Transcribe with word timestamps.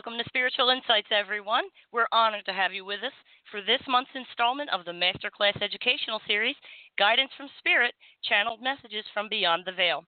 Welcome 0.00 0.16
to 0.16 0.32
Spiritual 0.32 0.70
Insights, 0.70 1.12
everyone. 1.12 1.64
We're 1.92 2.08
honored 2.10 2.46
to 2.46 2.54
have 2.54 2.72
you 2.72 2.86
with 2.86 3.04
us 3.04 3.12
for 3.50 3.60
this 3.60 3.82
month's 3.86 4.16
installment 4.16 4.70
of 4.70 4.86
the 4.86 4.96
Masterclass 4.96 5.60
Educational 5.60 6.22
Series, 6.26 6.56
Guidance 6.96 7.30
from 7.36 7.50
Spirit 7.58 7.92
Channeled 8.24 8.62
Messages 8.62 9.04
from 9.12 9.28
Beyond 9.28 9.64
the 9.66 9.76
Veil. 9.76 10.02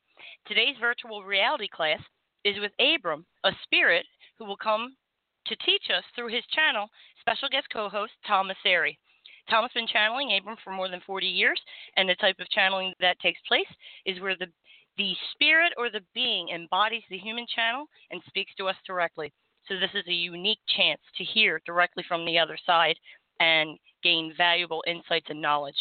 Today's 0.49 0.81
virtual 0.81 1.23
reality 1.25 1.69
class 1.69 2.01
is 2.43 2.57
with 2.59 2.73
Abram, 2.81 3.27
a 3.45 3.53
spirit 3.65 4.07
who 4.39 4.47
will 4.47 4.57
come 4.57 4.97
to 5.47 5.57
teach 5.57 5.85
us 5.95 6.05
through 6.17 6.33
his 6.33 6.47
channel, 6.57 6.89
special 7.21 7.51
guest 7.51 7.67
co 7.71 7.91
host 7.91 8.13
Tom 8.27 8.49
Massari. 8.49 8.97
Tom 9.51 9.61
has 9.61 9.73
been 9.75 9.93
channeling 9.93 10.33
Abram 10.33 10.57
for 10.65 10.73
more 10.73 10.89
than 10.89 11.05
40 11.05 11.27
years, 11.27 11.61
and 11.99 12.09
the 12.09 12.15
type 12.15 12.41
of 12.41 12.49
channeling 12.49 12.95
that 13.01 13.21
takes 13.21 13.43
place 13.47 13.69
is 14.07 14.23
where 14.23 14.39
the 14.41 14.49
the 14.97 15.13
spirit 15.33 15.75
or 15.77 15.91
the 15.91 16.05
being 16.15 16.49
embodies 16.49 17.05
the 17.11 17.19
human 17.19 17.47
channel 17.55 17.85
and 18.11 18.23
speaks 18.27 18.55
to 18.55 18.69
us 18.69 18.77
directly. 18.87 19.31
So 19.69 19.79
this 19.79 19.91
is 19.95 20.07
a 20.09 20.13
unique 20.13 20.61
chance 20.77 21.01
to 21.17 21.25
hear 21.25 21.61
directly 21.67 22.05
from 22.07 22.25
the 22.25 22.39
other 22.39 22.59
side 22.67 22.97
and 23.41 23.79
gain 24.03 24.35
valuable 24.37 24.83
insights 24.87 25.27
and 25.29 25.41
knowledge. 25.41 25.77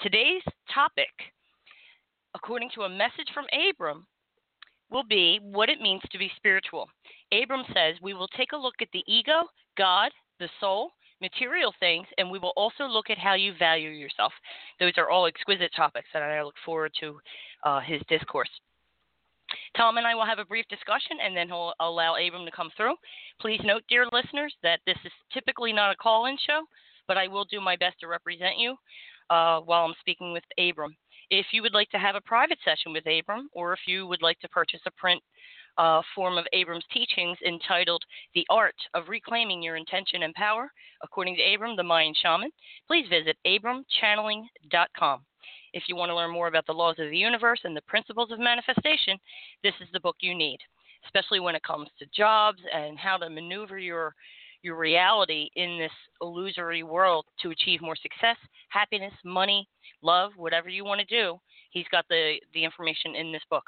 Today's 0.00 0.42
topic, 0.72 1.10
according 2.34 2.70
to 2.74 2.82
a 2.82 2.88
message 2.88 3.28
from 3.34 3.46
Abram, 3.52 4.06
will 4.90 5.04
be 5.04 5.40
what 5.42 5.68
it 5.68 5.80
means 5.80 6.02
to 6.10 6.18
be 6.18 6.30
spiritual. 6.36 6.88
Abram 7.32 7.64
says 7.74 7.96
we 8.00 8.14
will 8.14 8.28
take 8.28 8.52
a 8.52 8.56
look 8.56 8.74
at 8.80 8.88
the 8.92 9.02
ego, 9.06 9.44
God, 9.76 10.12
the 10.38 10.48
soul, 10.60 10.90
material 11.20 11.72
things, 11.80 12.06
and 12.18 12.30
we 12.30 12.38
will 12.38 12.52
also 12.56 12.84
look 12.84 13.10
at 13.10 13.18
how 13.18 13.34
you 13.34 13.52
value 13.58 13.90
yourself. 13.90 14.32
Those 14.78 14.92
are 14.96 15.10
all 15.10 15.26
exquisite 15.26 15.72
topics, 15.74 16.08
and 16.14 16.22
I 16.22 16.42
look 16.42 16.54
forward 16.64 16.92
to 17.00 17.18
uh, 17.64 17.80
his 17.80 18.00
discourse. 18.08 18.50
Tom 19.76 19.98
and 19.98 20.06
I 20.06 20.14
will 20.14 20.26
have 20.26 20.38
a 20.38 20.44
brief 20.44 20.66
discussion 20.68 21.18
and 21.22 21.36
then 21.36 21.48
he'll 21.48 21.74
allow 21.80 22.16
Abram 22.16 22.44
to 22.44 22.50
come 22.50 22.70
through. 22.76 22.94
Please 23.40 23.60
note, 23.64 23.82
dear 23.88 24.06
listeners, 24.12 24.54
that 24.62 24.80
this 24.86 24.98
is 25.04 25.12
typically 25.32 25.72
not 25.72 25.92
a 25.92 25.96
call 25.96 26.26
in 26.26 26.36
show, 26.46 26.64
but 27.06 27.16
I 27.16 27.28
will 27.28 27.44
do 27.44 27.60
my 27.60 27.76
best 27.76 28.00
to 28.00 28.08
represent 28.08 28.58
you 28.58 28.76
uh, 29.30 29.60
while 29.60 29.84
I'm 29.84 29.94
speaking 30.00 30.32
with 30.32 30.44
Abram. 30.58 30.96
If 31.30 31.46
you 31.52 31.62
would 31.62 31.74
like 31.74 31.90
to 31.90 31.98
have 31.98 32.14
a 32.14 32.20
private 32.20 32.58
session 32.64 32.92
with 32.92 33.04
Abram, 33.06 33.48
or 33.52 33.72
if 33.72 33.80
you 33.86 34.06
would 34.06 34.22
like 34.22 34.38
to 34.40 34.48
purchase 34.48 34.80
a 34.86 34.92
print 34.92 35.22
uh, 35.78 36.00
form 36.14 36.38
of 36.38 36.46
Abram's 36.52 36.84
teachings 36.92 37.36
entitled 37.46 38.02
The 38.34 38.46
Art 38.48 38.76
of 38.94 39.08
Reclaiming 39.08 39.62
Your 39.62 39.76
Intention 39.76 40.22
and 40.22 40.34
Power, 40.34 40.70
according 41.02 41.36
to 41.36 41.54
Abram, 41.54 41.76
the 41.76 41.82
Mayan 41.82 42.14
shaman, 42.14 42.50
please 42.86 43.06
visit 43.10 43.36
abramchanneling.com. 43.46 45.20
If 45.76 45.82
you 45.88 45.94
want 45.94 46.08
to 46.08 46.16
learn 46.16 46.30
more 46.30 46.48
about 46.48 46.64
the 46.64 46.72
laws 46.72 46.96
of 46.98 47.10
the 47.10 47.18
universe 47.18 47.60
and 47.64 47.76
the 47.76 47.82
principles 47.82 48.32
of 48.32 48.38
manifestation, 48.38 49.18
this 49.62 49.74
is 49.82 49.88
the 49.92 50.00
book 50.00 50.16
you 50.20 50.34
need, 50.34 50.56
especially 51.04 51.38
when 51.38 51.54
it 51.54 51.62
comes 51.64 51.90
to 51.98 52.06
jobs 52.16 52.62
and 52.74 52.98
how 52.98 53.18
to 53.18 53.28
maneuver 53.28 53.78
your 53.78 54.14
your 54.62 54.74
reality 54.74 55.50
in 55.54 55.78
this 55.78 55.92
illusory 56.22 56.82
world 56.82 57.26
to 57.42 57.50
achieve 57.50 57.82
more 57.82 57.94
success, 57.94 58.38
happiness, 58.70 59.12
money, 59.22 59.68
love, 60.00 60.32
whatever 60.36 60.70
you 60.70 60.82
want 60.82 60.98
to 60.98 61.06
do. 61.06 61.38
He's 61.70 61.84
got 61.92 62.06
the, 62.08 62.36
the 62.54 62.64
information 62.64 63.14
in 63.14 63.30
this 63.30 63.42
book. 63.50 63.64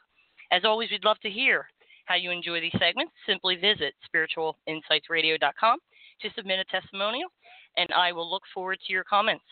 As 0.50 0.64
always, 0.64 0.90
we'd 0.90 1.04
love 1.04 1.20
to 1.20 1.30
hear 1.30 1.66
how 2.06 2.14
you 2.14 2.30
enjoy 2.30 2.62
these 2.62 2.72
segments. 2.78 3.12
Simply 3.26 3.54
visit 3.54 3.92
spiritualinsightsradio.com 4.08 5.78
to 6.22 6.30
submit 6.34 6.58
a 6.58 6.64
testimonial, 6.64 7.28
and 7.76 7.92
I 7.92 8.12
will 8.12 8.28
look 8.28 8.44
forward 8.54 8.78
to 8.86 8.92
your 8.94 9.04
comments. 9.04 9.44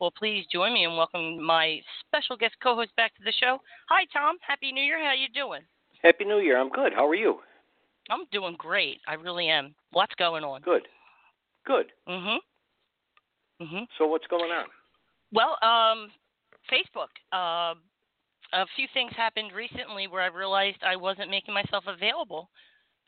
Well, 0.00 0.12
please 0.16 0.44
join 0.52 0.74
me 0.74 0.84
in 0.84 0.96
welcoming 0.96 1.42
my 1.42 1.80
special 2.06 2.36
guest 2.36 2.54
co-host 2.62 2.94
back 2.96 3.14
to 3.16 3.22
the 3.24 3.32
show. 3.32 3.58
Hi, 3.88 4.04
Tom. 4.12 4.36
Happy 4.46 4.70
New 4.70 4.82
Year. 4.82 5.02
How 5.02 5.14
you 5.14 5.28
doing? 5.34 5.62
Happy 6.02 6.24
New 6.24 6.38
Year. 6.38 6.60
I'm 6.60 6.68
good. 6.68 6.92
How 6.94 7.06
are 7.06 7.14
you? 7.14 7.36
I'm 8.10 8.26
doing 8.30 8.56
great. 8.58 9.00
I 9.08 9.14
really 9.14 9.48
am. 9.48 9.74
What's 9.92 10.14
going 10.16 10.44
on? 10.44 10.60
Good. 10.60 10.86
Good. 11.64 11.92
Mhm. 12.06 12.38
Mhm. 13.60 13.88
So 13.98 14.06
what's 14.06 14.26
going 14.26 14.52
on? 14.52 14.70
Well, 15.32 15.58
um, 15.62 16.12
Facebook. 16.68 17.08
Uh, 17.32 17.74
a 18.52 18.66
few 18.76 18.86
things 18.88 19.12
happened 19.14 19.52
recently 19.52 20.06
where 20.06 20.22
I 20.22 20.26
realized 20.26 20.82
I 20.84 20.94
wasn't 20.94 21.30
making 21.30 21.54
myself 21.54 21.86
available 21.86 22.50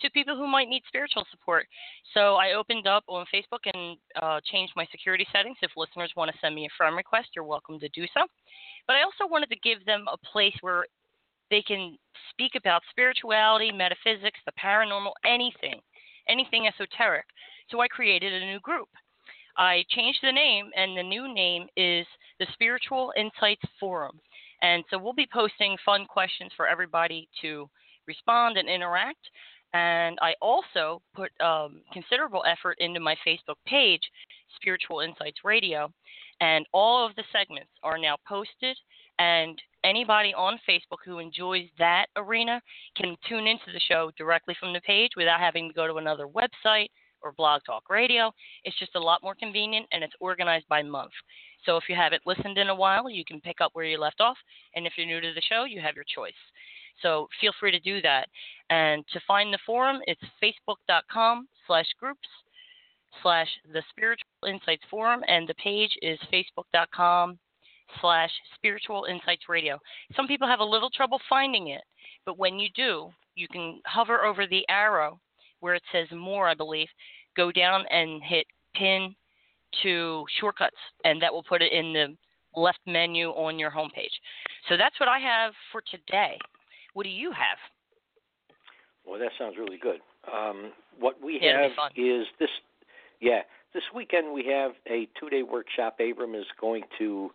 to 0.01 0.11
people 0.11 0.37
who 0.37 0.47
might 0.47 0.69
need 0.69 0.83
spiritual 0.87 1.25
support. 1.31 1.67
So 2.15 2.35
I 2.35 2.53
opened 2.53 2.87
up 2.87 3.05
on 3.09 3.27
Facebook 3.35 3.71
and 3.73 3.97
uh, 4.21 4.41
changed 4.51 4.73
my 4.77 4.87
security 4.91 5.27
settings. 5.33 5.57
If 5.63 5.73
listeners 5.77 6.13
want 6.17 6.31
to 6.31 6.39
send 6.41 6.55
me 6.55 6.67
a 6.67 6.77
friend 6.77 6.97
request, 6.97 7.29
you're 7.35 7.45
welcome 7.45 7.79
to 7.81 7.89
do 7.91 8.05
so. 8.15 8.27
But 8.87 8.97
I 8.97 9.03
also 9.03 9.31
wanted 9.31 9.51
to 9.51 9.59
give 9.59 9.85
them 9.85 10.05
a 10.13 10.17
place 10.17 10.55
where 10.61 10.87
they 11.51 11.63
can 11.63 11.97
speak 12.31 12.53
about 12.57 12.83
spirituality, 12.91 13.73
metaphysics, 13.73 14.39
the 14.47 14.53
paranormal, 14.63 15.13
anything, 15.25 15.81
anything 16.29 16.67
esoteric. 16.67 17.25
So 17.71 17.81
I 17.81 17.89
created 17.89 18.33
a 18.33 18.47
new 18.47 18.61
group. 18.61 18.89
I 19.57 19.85
changed 19.91 20.21
the 20.23 20.33
name, 20.33 20.71
and 20.77 20.97
the 20.97 21.03
new 21.03 21.33
name 21.33 21.67
is 21.77 22.07
the 22.39 22.47
Spiritual 22.53 23.13
Insights 23.17 23.65
Forum. 23.81 24.21
And 24.63 24.85
so 24.91 24.99
we'll 24.99 25.15
be 25.15 25.29
posting 25.33 25.77
fun 25.85 26.07
questions 26.07 26.53
for 26.57 26.69
everybody 26.69 27.29
to 27.43 27.69
respond 28.07 28.57
and 28.57 28.69
interact. 28.69 29.19
And 29.75 30.19
I 30.23 30.35
also 30.41 31.03
put 31.15 31.31
um, 31.41 31.83
considerable 31.93 32.43
effort 32.47 32.77
into 32.79 33.01
my 33.01 33.17
Facebook 33.27 33.57
page, 33.67 34.03
Spiritual 34.57 35.01
Insights 35.01 35.39
Radio. 35.45 35.93
And 36.41 36.67
all 36.73 37.05
of 37.05 37.15
the 37.17 37.25
segments 37.33 37.71
are 37.83 37.99
now 37.99 38.17
posted. 38.27 38.77
And 39.19 39.61
anybody 39.85 40.33
on 40.35 40.59
Facebook 40.69 40.99
who 41.05 41.19
enjoys 41.19 41.67
that 41.79 42.07
arena 42.17 42.63
can 42.97 43.17
tune 43.29 43.47
into 43.47 43.73
the 43.73 43.81
show 43.81 44.11
directly 44.17 44.57
from 44.59 44.73
the 44.73 44.81
page 44.83 45.11
without 45.17 45.41
having 45.41 45.69
to 45.69 45.75
go 45.75 45.87
to 45.87 45.97
another 45.97 46.29
website 46.29 46.89
or 47.21 47.33
Blog 47.33 47.63
Talk 47.67 47.91
Radio. 47.91 48.33
It's 48.65 48.79
just 48.79 48.95
a 48.95 49.01
lot 49.01 49.23
more 49.23 49.35
convenient 49.35 49.87
and 49.93 50.05
it's 50.05 50.15
organized 50.21 50.69
by 50.69 50.83
month. 50.83 51.13
So 51.65 51.77
if 51.77 51.85
you 51.89 51.97
haven't 51.97 52.27
listened 52.27 52.59
in 52.59 52.69
a 52.69 52.75
while, 52.75 53.11
you 53.11 53.25
can 53.25 53.41
pick 53.41 53.61
up 53.61 53.71
where 53.75 53.85
you 53.85 53.99
left 53.99 54.21
off. 54.21 54.37
And 54.75 54.87
if 54.87 54.93
you're 54.97 55.07
new 55.07 55.21
to 55.21 55.35
the 55.35 55.43
show, 55.49 55.65
you 55.65 55.81
have 55.81 55.97
your 55.97 56.05
choice. 56.15 56.33
So 57.03 57.29
feel 57.41 57.53
free 57.59 57.71
to 57.71 57.81
do 57.81 58.01
that. 58.03 58.29
And 58.71 59.05
to 59.13 59.21
find 59.27 59.53
the 59.53 59.59
forum, 59.65 60.01
it's 60.07 60.21
facebook.com 60.43 61.49
slash 61.67 61.87
groups 61.99 62.29
slash 63.23 63.49
the 63.73 63.83
Spiritual 63.91 64.27
Insights 64.47 64.85
Forum. 64.91 65.23
And 65.27 65.49
the 65.49 65.55
page 65.55 65.97
is 66.03 66.19
facebook.com 66.33 67.39
slash 68.01 68.31
Spiritual 68.55 69.07
Insights 69.11 69.49
Radio. 69.49 69.79
Some 70.15 70.27
people 70.27 70.49
have 70.49 70.61
a 70.61 70.65
little 70.65 70.91
trouble 70.91 71.21
finding 71.29 71.69
it, 71.69 71.83
but 72.27 72.39
when 72.39 72.59
you 72.59 72.69
do, 72.75 73.11
you 73.35 73.49
can 73.49 73.81
hover 73.87 74.25
over 74.25 74.47
the 74.47 74.65
arrow 74.69 75.19
where 75.61 75.75
it 75.75 75.83
says 75.93 76.07
more, 76.13 76.49
I 76.49 76.55
believe, 76.55 76.89
go 77.37 77.51
down 77.51 77.85
and 77.91 78.23
hit 78.23 78.47
pin 78.75 79.15
to 79.83 80.25
shortcuts, 80.41 80.77
and 81.05 81.21
that 81.23 81.33
will 81.33 81.43
put 81.43 81.63
it 81.63 81.73
in 81.73 81.93
the 81.93 82.17
left 82.55 82.81
menu 82.87 83.31
on 83.31 83.59
your 83.59 83.71
homepage. 83.71 84.15
So 84.69 84.77
that's 84.77 84.99
what 85.01 85.09
I 85.09 85.19
have 85.19 85.53
for 85.73 85.83
today. 85.91 86.39
What 86.99 87.05
do 87.05 87.11
you 87.11 87.31
have? 87.31 87.59
Well, 89.07 89.21
that 89.21 89.31
sounds 89.39 89.55
really 89.57 89.79
good. 89.79 90.01
Um, 90.27 90.73
what 90.99 91.23
we 91.23 91.39
Yeah, 91.41 91.69
have 91.69 91.93
is 91.95 92.27
this. 92.41 92.49
Yeah, 93.21 93.43
this 93.73 93.85
weekend 93.95 94.35
we 94.35 94.47
have 94.47 94.73
a 94.91 95.07
two-day 95.21 95.45
workshop. 95.45 96.01
Abram 96.01 96.35
is 96.35 96.47
going 96.61 96.83
to 96.99 97.31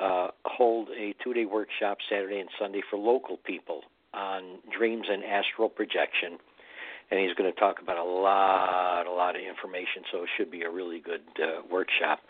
uh, 0.00 0.28
hold 0.46 0.88
a 0.98 1.14
two-day 1.22 1.44
workshop 1.44 1.98
Saturday 2.08 2.40
and 2.40 2.48
Sunday 2.58 2.80
for 2.88 2.96
local 2.96 3.36
people 3.36 3.82
on 4.14 4.60
dreams 4.74 5.04
and 5.10 5.22
astral 5.22 5.68
projection. 5.68 6.38
And 7.10 7.20
he's 7.20 7.34
going 7.34 7.52
to 7.52 7.60
talk 7.60 7.82
about 7.82 7.98
a 7.98 8.02
lot, 8.02 9.06
a 9.06 9.12
lot 9.12 9.36
of 9.36 9.42
information, 9.42 10.04
so 10.10 10.22
it 10.22 10.30
should 10.34 10.50
be 10.50 10.62
a 10.62 10.70
really 10.70 11.00
good 11.00 11.24
uh, 11.36 11.60
workshop. 11.70 12.20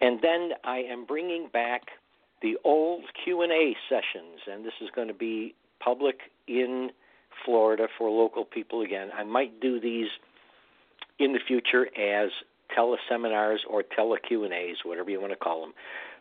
And 0.00 0.20
then 0.22 0.50
I 0.62 0.76
am 0.78 1.06
bringing 1.06 1.48
back 1.52 1.88
the 2.40 2.56
old 2.62 3.02
Q&A 3.24 3.76
sessions, 3.88 4.42
and 4.46 4.64
this 4.64 4.74
is 4.80 4.90
going 4.94 5.08
to 5.08 5.14
be 5.14 5.56
public 5.84 6.16
in 6.46 6.90
Florida 7.44 7.88
for 7.98 8.10
local 8.10 8.44
people 8.44 8.82
again. 8.82 9.10
I 9.16 9.24
might 9.24 9.60
do 9.60 9.80
these 9.80 10.08
in 11.18 11.32
the 11.32 11.40
future 11.46 11.86
as 11.98 12.30
teleseminars 12.76 13.58
or 13.68 13.82
tele 13.82 14.18
Q&As, 14.26 14.76
whatever 14.84 15.10
you 15.10 15.20
want 15.20 15.32
to 15.32 15.38
call 15.38 15.60
them. 15.60 15.74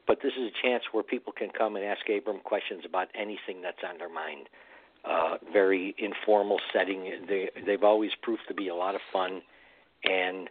But 0.05 0.19
this 0.21 0.33
is 0.33 0.51
a 0.51 0.67
chance 0.67 0.83
where 0.91 1.03
people 1.03 1.33
can 1.33 1.49
come 1.49 1.75
and 1.75 1.85
ask 1.85 2.01
Abram 2.09 2.39
questions 2.39 2.83
about 2.85 3.07
anything 3.15 3.61
that's 3.61 3.77
on 3.87 3.97
their 3.97 4.13
mind. 4.13 4.49
Uh, 5.05 5.37
very 5.51 5.95
informal 5.97 6.59
setting. 6.71 7.25
They 7.27 7.49
they've 7.65 7.83
always 7.83 8.11
proved 8.21 8.43
to 8.47 8.53
be 8.53 8.69
a 8.69 8.75
lot 8.75 8.95
of 8.95 9.01
fun. 9.11 9.41
And 10.03 10.49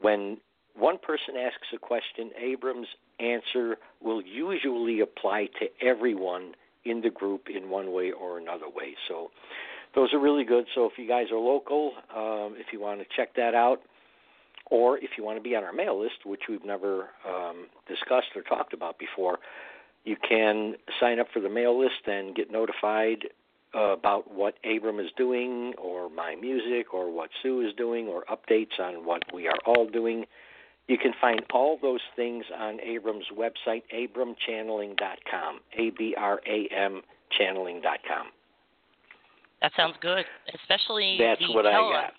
when 0.00 0.38
one 0.74 0.98
person 0.98 1.36
asks 1.36 1.68
a 1.74 1.78
question, 1.78 2.30
Abram's 2.38 2.88
answer 3.18 3.76
will 4.02 4.22
usually 4.22 5.00
apply 5.00 5.48
to 5.60 5.66
everyone 5.86 6.54
in 6.84 7.00
the 7.00 7.10
group 7.10 7.48
in 7.54 7.70
one 7.70 7.92
way 7.92 8.12
or 8.12 8.38
another 8.38 8.68
way. 8.68 8.94
So 9.08 9.30
those 9.94 10.12
are 10.12 10.18
really 10.18 10.44
good. 10.44 10.66
So 10.74 10.86
if 10.86 10.92
you 10.98 11.08
guys 11.08 11.26
are 11.30 11.38
local, 11.38 11.92
um, 12.14 12.54
if 12.58 12.72
you 12.72 12.80
want 12.80 13.00
to 13.00 13.06
check 13.16 13.34
that 13.36 13.54
out, 13.54 13.82
or 14.70 14.98
if 14.98 15.10
you 15.16 15.24
want 15.24 15.36
to 15.36 15.42
be 15.42 15.54
on 15.54 15.62
our 15.62 15.72
mail 15.72 16.00
list, 16.00 16.24
which 16.24 16.42
we've 16.48 16.64
never 16.64 17.10
um, 17.28 17.66
discussed 17.86 18.28
or 18.34 18.42
talked 18.42 18.72
about 18.72 18.98
before, 18.98 19.38
you 20.04 20.16
can 20.16 20.74
sign 21.00 21.18
up 21.18 21.26
for 21.32 21.40
the 21.40 21.48
mail 21.48 21.78
list 21.78 22.06
and 22.06 22.34
get 22.34 22.50
notified 22.50 23.26
uh, 23.74 23.92
about 23.92 24.32
what 24.32 24.54
Abram 24.64 25.00
is 25.00 25.10
doing, 25.16 25.74
or 25.78 26.08
my 26.08 26.36
music, 26.36 26.94
or 26.94 27.10
what 27.10 27.30
Sue 27.42 27.60
is 27.60 27.74
doing, 27.74 28.06
or 28.06 28.24
updates 28.24 28.78
on 28.78 29.04
what 29.04 29.22
we 29.34 29.48
are 29.48 29.58
all 29.66 29.86
doing. 29.86 30.26
You 30.86 30.98
can 30.98 31.12
find 31.20 31.42
all 31.52 31.78
those 31.80 32.00
things 32.14 32.44
on 32.58 32.78
Abram's 32.80 33.24
website, 33.36 33.82
abramchanneling.com, 33.94 35.60
A 35.78 35.90
B 35.90 36.14
R 36.16 36.40
A 36.46 36.68
M 36.74 37.02
channeling.com. 37.38 38.26
That 39.62 39.72
sounds 39.76 39.94
good, 40.02 40.24
especially 40.60 41.16
That's 41.18 41.40
the 41.40 41.52
what 41.54 41.62
tele, 41.62 41.74
I 41.94 42.02
got. 42.02 42.12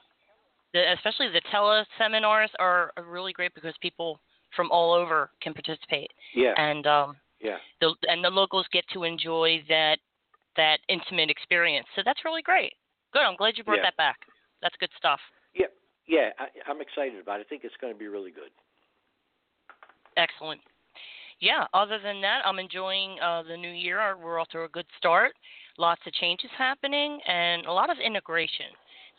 The, 0.74 0.94
especially 0.94 1.30
the 1.30 1.42
tele 1.52 1.86
seminars 1.98 2.50
are 2.60 2.92
really 3.08 3.34
great 3.34 3.54
because 3.54 3.76
people 3.82 4.20
from 4.56 4.72
all 4.72 4.94
over 4.94 5.30
can 5.42 5.54
participate, 5.54 6.10
Yeah, 6.34 6.54
and 6.58 6.88
um, 6.88 7.18
yeah. 7.42 7.58
the 7.82 7.94
and 8.08 8.24
the 8.24 8.30
locals 8.30 8.66
get 8.72 8.84
to 8.94 9.04
enjoy 9.04 9.64
that 9.70 10.00
that 10.56 10.80
intimate 10.90 11.30
experience. 11.30 11.86
So 11.96 12.02
that's 12.04 12.26
really 12.26 12.42
great. 12.42 12.74
Good. 13.14 13.22
I'm 13.22 13.36
glad 13.36 13.58
you 13.58 13.64
brought 13.64 13.78
Yeah. 13.78 13.84
that 13.84 13.98
back. 13.98 14.18
That's 14.62 14.76
good 14.80 14.90
stuff. 14.98 15.20
Yeah, 15.54 15.68
yeah, 16.08 16.30
I, 16.40 16.48
I'm 16.70 16.82
excited 16.82 17.20
about 17.22 17.40
it. 17.40 17.48
I 17.48 17.50
think 17.50 17.64
it's 17.64 17.76
going 17.82 17.94
to 17.94 18.00
be 18.00 18.08
really 18.08 18.32
good. 18.32 18.52
Excellent. 20.18 20.62
Yeah, 21.40 21.66
other 21.74 22.00
than 22.02 22.22
that, 22.22 22.42
I'm 22.46 22.60
enjoying 22.60 23.18
uh, 23.22 23.44
the 23.44 23.58
new 23.58 23.72
year. 23.72 24.16
We're 24.18 24.40
off 24.40 24.48
to 24.50 24.64
a 24.64 24.70
good 24.70 24.86
start. 24.98 25.34
Lots 25.78 26.02
of 26.08 26.14
changes 26.14 26.50
happening 26.58 27.20
and 27.28 27.66
a 27.66 27.72
lot 27.72 27.90
of 27.90 27.98
integration. 28.00 28.68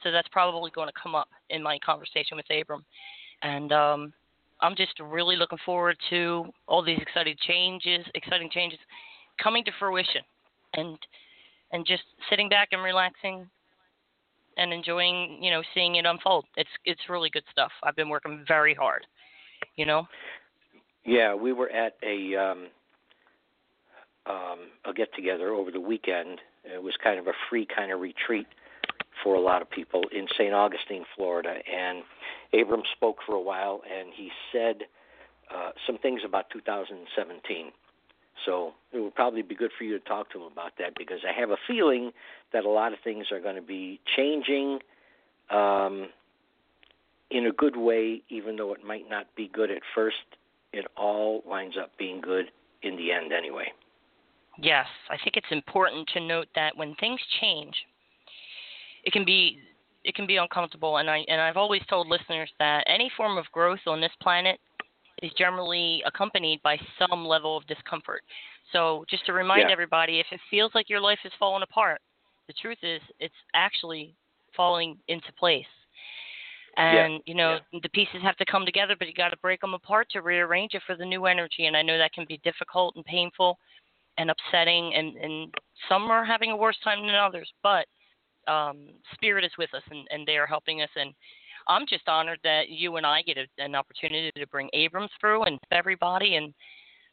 So 0.03 0.11
that's 0.11 0.29
probably 0.29 0.71
going 0.75 0.89
to 0.89 0.95
come 1.01 1.15
up 1.15 1.29
in 1.51 1.63
my 1.63 1.79
conversation 1.85 2.37
with 2.37 2.47
Abram. 2.51 2.85
And 3.43 3.73
um, 3.73 4.13
I'm 4.61 4.75
just 4.75 4.99
really 5.01 5.37
looking 5.37 5.59
forward 5.65 5.97
to 6.11 6.47
all 6.67 6.83
these 6.83 6.99
exciting 7.01 7.37
changes, 7.47 8.07
exciting 8.15 8.49
changes 8.51 8.79
coming 9.43 9.65
to 9.65 9.71
fruition, 9.79 10.23
and 10.75 10.99
and 11.73 11.85
just 11.87 12.05
sitting 12.31 12.49
back 12.49 12.69
and 12.73 12.83
relaxing 12.83 13.47
and 14.57 14.73
enjoying, 14.73 15.39
you 15.43 15.51
know, 15.51 15.63
seeing 15.75 15.97
it 15.97 16.07
unfold. 16.07 16.45
It's 16.57 16.71
it's 16.85 17.01
really 17.09 17.31
good 17.31 17.45
stuff. 17.51 17.73
I've 17.83 17.97
been 17.97 18.09
working 18.09 18.45
very 18.47 18.75
hard, 18.75 19.07
you 19.77 19.87
know. 19.87 20.07
Yeah, 21.05 21.35
we 21.35 21.53
were 21.53 21.71
at 21.71 21.97
a 22.03 22.37
um, 22.37 22.67
um, 24.27 24.59
a 24.85 24.93
get 24.95 25.15
together 25.15 25.51
over 25.51 25.71
the 25.71 25.81
weekend. 25.81 26.41
It 26.65 26.83
was 26.83 26.95
kind 27.03 27.19
of 27.19 27.27
a 27.27 27.33
free 27.49 27.67
kind 27.67 27.93
of 27.93 28.01
retreat 28.01 28.47
for 29.23 29.35
a 29.35 29.41
lot 29.41 29.63
of 29.63 29.71
people 29.71 30.03
in 30.13 30.27
St. 30.35 30.53
Augustine, 30.53 31.05
Florida. 31.17 31.55
And 31.73 32.03
Abram 32.53 32.83
spoke 32.97 33.19
for 33.25 33.35
a 33.35 33.41
while, 33.41 33.83
and 33.91 34.11
he 34.15 34.31
said 34.53 34.83
uh, 35.55 35.71
some 35.87 35.99
things 35.99 36.23
about 36.25 36.51
2017. 36.53 37.73
So 38.45 38.75
it 38.93 39.01
would 39.01 39.15
probably 39.15 39.43
be 39.43 39.55
good 39.55 39.71
for 39.77 39.85
you 39.85 39.99
to 39.99 40.05
talk 40.05 40.31
to 40.33 40.39
him 40.39 40.53
about 40.53 40.73
that 40.79 40.93
because 40.97 41.21
I 41.27 41.39
have 41.39 41.51
a 41.51 41.57
feeling 41.67 42.13
that 42.53 42.65
a 42.65 42.69
lot 42.69 42.93
of 42.93 42.99
things 43.03 43.27
are 43.33 43.41
going 43.41 43.57
to 43.57 43.63
be 43.63 44.01
changing 44.17 44.81
um, 45.51 46.09
in 47.31 47.47
a 47.47 47.53
good 47.53 47.77
way, 47.77 48.23
even 48.29 48.57
though 48.57 48.73
it 48.73 48.85
might 48.85 49.09
not 49.09 49.27
be 49.37 49.49
good 49.53 49.71
at 49.71 49.83
first. 49.95 50.17
It 50.73 50.87
all 50.97 51.43
winds 51.47 51.77
up 51.81 51.93
being 51.99 52.21
good 52.21 52.47
in 52.83 52.97
the 52.97 53.13
end, 53.13 53.33
anyway. 53.33 53.73
Yes, 54.59 54.87
I 55.11 55.17
think 55.23 55.37
it's 55.37 55.47
important 55.51 56.09
to 56.15 56.21
note 56.21 56.49
that 56.55 56.77
when 56.77 56.95
things 56.97 57.21
change, 57.41 57.75
it 59.05 59.13
can 59.13 59.25
be 59.25 59.59
it 60.05 60.15
can 60.15 60.27
be 60.27 60.37
uncomfortable 60.37 60.99
and 60.99 61.11
I 61.11 61.25
and 61.29 61.41
I've 61.41 61.57
always 61.57 61.83
told 61.91 62.07
listeners 62.07 62.51
that 62.59 62.85
any 62.87 63.11
form 63.17 63.37
of 63.37 63.45
growth 63.53 63.81
on 63.87 64.01
this 64.01 64.13
planet 64.23 64.59
is 65.23 65.33
generally 65.39 66.03
accompanied 66.07 66.63
by 66.63 66.79
some 66.99 67.25
level 67.25 67.57
of 67.57 67.67
discomfort. 67.67 68.23
So 68.73 69.05
just 69.09 69.25
to 69.27 69.33
remind 69.33 69.69
Yeah. 69.69 69.73
everybody 69.73 70.21
if 70.21 70.31
it 70.33 70.41
feels 70.51 70.75
like 70.75 70.91
your 70.91 71.01
life 71.01 71.21
is 71.25 71.33
falling 71.35 71.63
apart, 71.63 72.01
the 72.47 72.53
truth 72.55 72.83
is 72.83 73.01
it's 73.19 73.35
actually 73.55 74.15
falling 74.55 74.99
into 75.09 75.33
place. 75.33 75.67
And 76.77 77.23
you 77.25 77.35
know 77.35 77.59
the 77.73 77.89
pieces 77.89 78.21
have 78.23 78.37
to 78.37 78.45
come 78.45 78.67
together, 78.67 78.97
but 78.97 79.09
you 79.09 79.15
got 79.15 79.31
to 79.31 79.39
break 79.39 79.63
them 79.63 79.73
apart 79.73 80.11
to 80.11 80.21
rearrange 80.21 80.75
it 80.75 80.83
for 80.87 80.95
the 80.95 81.07
new 81.07 81.25
energy. 81.25 81.67
And 81.67 81.77
I 81.77 81.81
know 81.81 81.97
that 81.97 82.13
can 82.13 82.27
be 82.27 82.37
difficult 82.39 82.97
and 82.97 83.05
painful 83.05 83.59
and 84.19 84.31
upsetting, 84.31 84.95
and 84.95 85.17
and 85.17 85.55
some 85.89 86.11
are 86.11 86.25
having 86.25 86.51
a 86.51 86.57
worse 86.57 86.77
time 86.85 87.07
than 87.07 87.15
others. 87.15 87.51
But 87.63 87.87
um, 88.47 88.89
spirit 89.15 89.45
is 89.45 89.53
with 89.57 89.73
us, 89.73 89.83
and 89.91 90.07
and 90.11 90.27
they 90.27 90.37
are 90.37 90.47
helping 90.47 90.83
us. 90.83 90.91
And 90.97 91.15
I'm 91.69 91.87
just 91.89 92.09
honored 92.09 92.39
that 92.45 92.69
you 92.69 92.97
and 92.97 93.07
I 93.07 93.23
get 93.23 93.39
a, 93.39 93.47
an 93.59 93.75
opportunity 93.75 94.31
to 94.37 94.47
bring 94.47 94.69
Abrams 94.73 95.11
through 95.21 95.45
and 95.45 95.59
everybody 95.73 96.37
and 96.37 96.55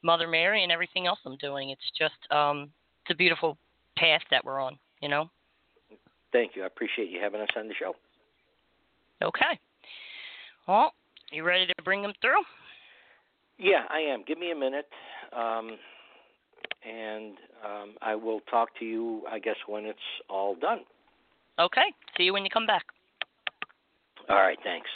Mother 0.04 0.28
Mary 0.28 0.64
and 0.64 0.72
everything 0.72 1.08
else 1.08 1.20
I'm 1.26 1.38
doing. 1.38 1.72
It's 1.72 1.92
just 1.98 2.32
um, 2.32 2.70
it's 3.04 3.12
a 3.12 3.16
beautiful 3.16 3.58
path 3.98 4.22
that 4.32 4.44
we're 4.44 4.60
on. 4.60 4.78
You 5.02 5.10
know. 5.10 5.30
Thank 6.32 6.56
you. 6.56 6.64
I 6.64 6.68
appreciate 6.68 7.10
you 7.10 7.20
having 7.22 7.42
us 7.42 7.50
on 7.56 7.68
the 7.68 7.74
show. 7.80 7.94
Okay. 9.24 9.60
Well, 10.68 10.94
you 11.32 11.44
ready 11.44 11.66
to 11.66 11.74
bring 11.84 12.02
them 12.02 12.14
through? 12.22 12.42
Yeah, 13.58 13.84
I 13.90 14.00
am. 14.00 14.24
Give 14.28 14.38
me 14.38 14.52
a 14.52 14.56
minute, 14.56 14.88
um, 15.32 15.78
and 16.88 17.36
um, 17.64 17.94
I 18.02 18.16
will 18.16 18.40
talk 18.50 18.70
to 18.80 18.86
you. 18.86 19.22
I 19.32 19.40
guess 19.40 19.56
when 19.68 19.86
it's 19.86 20.00
all 20.30 20.56
done. 20.56 20.80
Okay. 21.60 21.94
See 22.18 22.24
you 22.24 22.34
when 22.34 22.44
you 22.44 22.50
come 22.50 22.66
back. 22.66 22.84
All 24.30 24.38
right. 24.38 24.58
Thanks. 24.64 24.90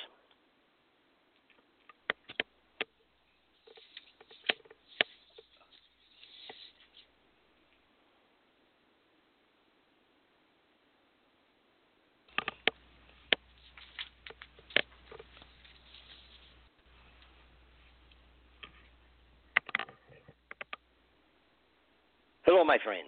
Hello, 22.45 22.63
my 22.63 22.77
friend. 22.81 23.03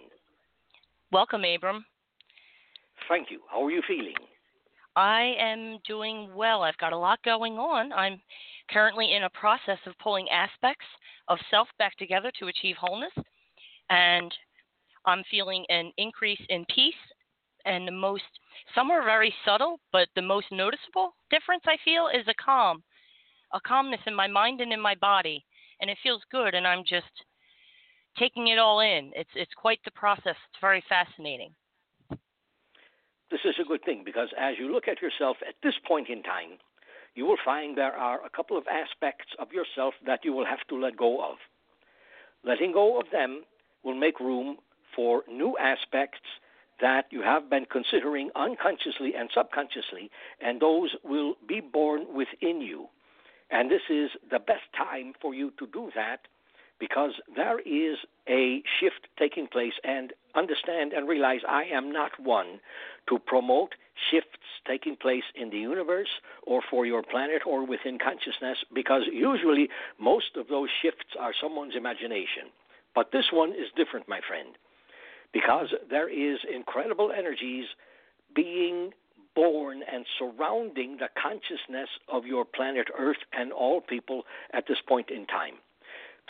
Welcome, 1.10 1.44
Abram. 1.44 1.86
Thank 3.08 3.30
you. 3.30 3.40
How 3.50 3.64
are 3.64 3.70
you 3.70 3.82
feeling? 3.88 4.14
I 4.96 5.34
am 5.38 5.78
doing 5.86 6.30
well. 6.34 6.62
I've 6.62 6.76
got 6.78 6.92
a 6.92 6.98
lot 6.98 7.22
going 7.22 7.54
on. 7.58 7.92
I'm 7.92 8.20
currently 8.70 9.14
in 9.14 9.24
a 9.24 9.30
process 9.30 9.78
of 9.86 9.98
pulling 9.98 10.28
aspects 10.30 10.86
of 11.28 11.38
self 11.50 11.68
back 11.78 11.96
together 11.96 12.30
to 12.38 12.48
achieve 12.48 12.76
wholeness. 12.78 13.12
And 13.88 14.32
I'm 15.06 15.22
feeling 15.30 15.64
an 15.68 15.92
increase 15.96 16.40
in 16.48 16.64
peace. 16.74 16.94
And 17.66 17.86
the 17.86 17.92
most, 17.92 18.24
some 18.74 18.90
are 18.90 19.04
very 19.04 19.34
subtle, 19.44 19.78
but 19.92 20.08
the 20.16 20.22
most 20.22 20.46
noticeable 20.50 21.12
difference 21.30 21.62
I 21.66 21.76
feel 21.84 22.08
is 22.08 22.26
a 22.26 22.42
calm, 22.42 22.82
a 23.52 23.60
calmness 23.60 24.00
in 24.06 24.14
my 24.14 24.26
mind 24.26 24.60
and 24.60 24.72
in 24.72 24.80
my 24.80 24.94
body. 24.94 25.44
And 25.80 25.90
it 25.90 25.98
feels 26.02 26.22
good. 26.32 26.54
And 26.54 26.66
I'm 26.66 26.84
just 26.88 27.12
taking 28.18 28.48
it 28.48 28.58
all 28.58 28.80
in. 28.80 29.12
It's, 29.14 29.30
it's 29.34 29.52
quite 29.56 29.80
the 29.84 29.90
process. 29.92 30.36
It's 30.50 30.60
very 30.60 30.82
fascinating. 30.88 31.54
This 33.30 33.40
is 33.44 33.54
a 33.60 33.64
good 33.64 33.84
thing 33.84 34.02
because 34.04 34.28
as 34.38 34.56
you 34.58 34.72
look 34.72 34.88
at 34.88 35.00
yourself 35.00 35.36
at 35.46 35.54
this 35.62 35.74
point 35.86 36.08
in 36.08 36.22
time, 36.22 36.58
you 37.14 37.26
will 37.26 37.38
find 37.44 37.76
there 37.76 37.96
are 37.96 38.24
a 38.24 38.30
couple 38.30 38.56
of 38.56 38.64
aspects 38.66 39.26
of 39.38 39.52
yourself 39.52 39.94
that 40.06 40.24
you 40.24 40.32
will 40.32 40.46
have 40.46 40.66
to 40.68 40.80
let 40.80 40.96
go 40.96 41.22
of. 41.22 41.36
Letting 42.44 42.72
go 42.72 42.98
of 42.98 43.06
them 43.12 43.42
will 43.84 43.94
make 43.94 44.20
room 44.20 44.56
for 44.94 45.22
new 45.30 45.56
aspects 45.58 46.20
that 46.80 47.06
you 47.10 47.22
have 47.22 47.50
been 47.50 47.66
considering 47.70 48.30
unconsciously 48.34 49.14
and 49.14 49.28
subconsciously, 49.34 50.10
and 50.40 50.60
those 50.60 50.96
will 51.04 51.34
be 51.46 51.60
born 51.60 52.06
within 52.14 52.60
you. 52.60 52.88
And 53.50 53.70
this 53.70 53.82
is 53.90 54.10
the 54.30 54.38
best 54.38 54.64
time 54.76 55.12
for 55.20 55.34
you 55.34 55.52
to 55.58 55.66
do 55.66 55.90
that 55.94 56.20
because 56.80 57.12
there 57.36 57.60
is 57.60 57.98
a 58.28 58.62
shift 58.80 59.06
taking 59.18 59.46
place 59.46 59.74
and 59.84 60.12
understand 60.34 60.92
and 60.92 61.08
realize 61.08 61.40
I 61.48 61.64
am 61.64 61.92
not 61.92 62.12
one 62.18 62.58
to 63.08 63.18
promote 63.18 63.74
shifts 64.10 64.38
taking 64.66 64.96
place 64.96 65.24
in 65.34 65.50
the 65.50 65.58
universe 65.58 66.08
or 66.42 66.62
for 66.68 66.86
your 66.86 67.02
planet 67.02 67.42
or 67.46 67.64
within 67.64 67.98
consciousness 67.98 68.58
because 68.74 69.02
usually 69.12 69.68
most 69.98 70.36
of 70.36 70.48
those 70.48 70.70
shifts 70.82 71.14
are 71.18 71.32
someone's 71.40 71.76
imagination. 71.76 72.50
But 72.94 73.12
this 73.12 73.26
one 73.32 73.50
is 73.50 73.68
different, 73.76 74.08
my 74.08 74.20
friend, 74.26 74.48
because 75.32 75.68
there 75.88 76.08
is 76.08 76.40
incredible 76.52 77.12
energies 77.16 77.66
being 78.34 78.92
born 79.34 79.82
and 79.90 80.04
surrounding 80.18 80.96
the 80.96 81.08
consciousness 81.20 81.88
of 82.08 82.26
your 82.26 82.44
planet 82.44 82.88
Earth 82.98 83.22
and 83.32 83.52
all 83.52 83.80
people 83.80 84.22
at 84.52 84.66
this 84.66 84.78
point 84.86 85.10
in 85.10 85.26
time. 85.26 85.54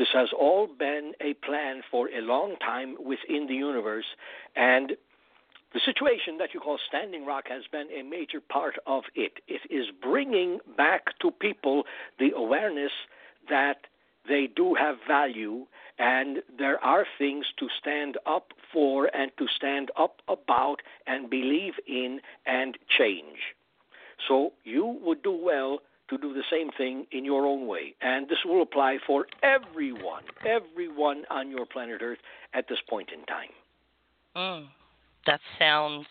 This 0.01 0.09
has 0.15 0.31
all 0.33 0.67
been 0.67 1.13
a 1.21 1.35
plan 1.35 1.83
for 1.91 2.09
a 2.09 2.23
long 2.23 2.57
time 2.57 2.97
within 3.05 3.47
the 3.47 3.55
universe, 3.55 4.07
and 4.57 4.97
the 5.75 5.81
situation 5.85 6.39
that 6.39 6.55
you 6.55 6.61
call 6.61 6.79
Standing 6.89 7.27
Rock 7.27 7.49
has 7.51 7.65
been 7.71 7.89
a 7.93 8.03
major 8.03 8.41
part 8.41 8.77
of 8.87 9.05
it. 9.15 9.41
It 9.47 9.61
is 9.69 9.89
bringing 10.01 10.61
back 10.75 11.19
to 11.21 11.31
people 11.31 11.85
the 12.19 12.33
awareness 12.35 12.93
that 13.51 13.89
they 14.27 14.47
do 14.47 14.73
have 14.73 14.97
value 15.07 15.67
and 15.99 16.39
there 16.59 16.83
are 16.83 17.05
things 17.19 17.45
to 17.59 17.69
stand 17.79 18.17
up 18.25 18.55
for 18.73 19.15
and 19.15 19.31
to 19.37 19.47
stand 19.55 19.91
up 19.99 20.23
about 20.29 20.81
and 21.07 21.29
believe 21.29 21.75
in 21.87 22.23
and 22.47 22.79
change. 22.89 23.55
So 24.27 24.55
you 24.65 24.99
would 25.03 25.23
do 25.23 25.33
well 25.33 25.81
to 26.11 26.19
do 26.19 26.35
the 26.35 26.43
same 26.51 26.71
thing 26.77 27.07
in 27.13 27.25
your 27.25 27.47
own 27.47 27.67
way. 27.67 27.95
And 28.03 28.29
this 28.29 28.39
will 28.45 28.63
apply 28.63 28.99
for 29.07 29.27
everyone, 29.43 30.25
everyone 30.47 31.25
on 31.31 31.51
your 31.51 31.67
planet 31.67 32.01
Earth 32.03 32.19
at 32.53 32.67
this 32.69 32.79
point 32.89 33.11
in 33.17 33.25
time. 33.27 33.49
Mm, 34.37 34.69
that 35.27 35.41
sounds. 35.59 36.07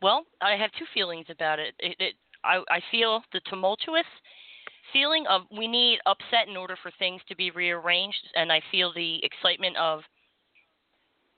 Well, 0.00 0.24
I 0.40 0.52
have 0.56 0.70
two 0.78 0.86
feelings 0.94 1.26
about 1.28 1.58
it. 1.58 1.74
it, 1.78 1.96
it 1.98 2.14
I, 2.44 2.62
I 2.70 2.80
feel 2.90 3.22
the 3.32 3.40
tumultuous 3.50 4.06
feeling 4.92 5.26
of 5.28 5.42
we 5.56 5.68
need 5.68 5.98
upset 6.06 6.48
in 6.48 6.56
order 6.56 6.76
for 6.82 6.90
things 6.98 7.20
to 7.28 7.36
be 7.36 7.50
rearranged, 7.50 8.26
and 8.34 8.50
I 8.50 8.60
feel 8.70 8.92
the 8.94 9.22
excitement 9.24 9.76
of 9.76 10.00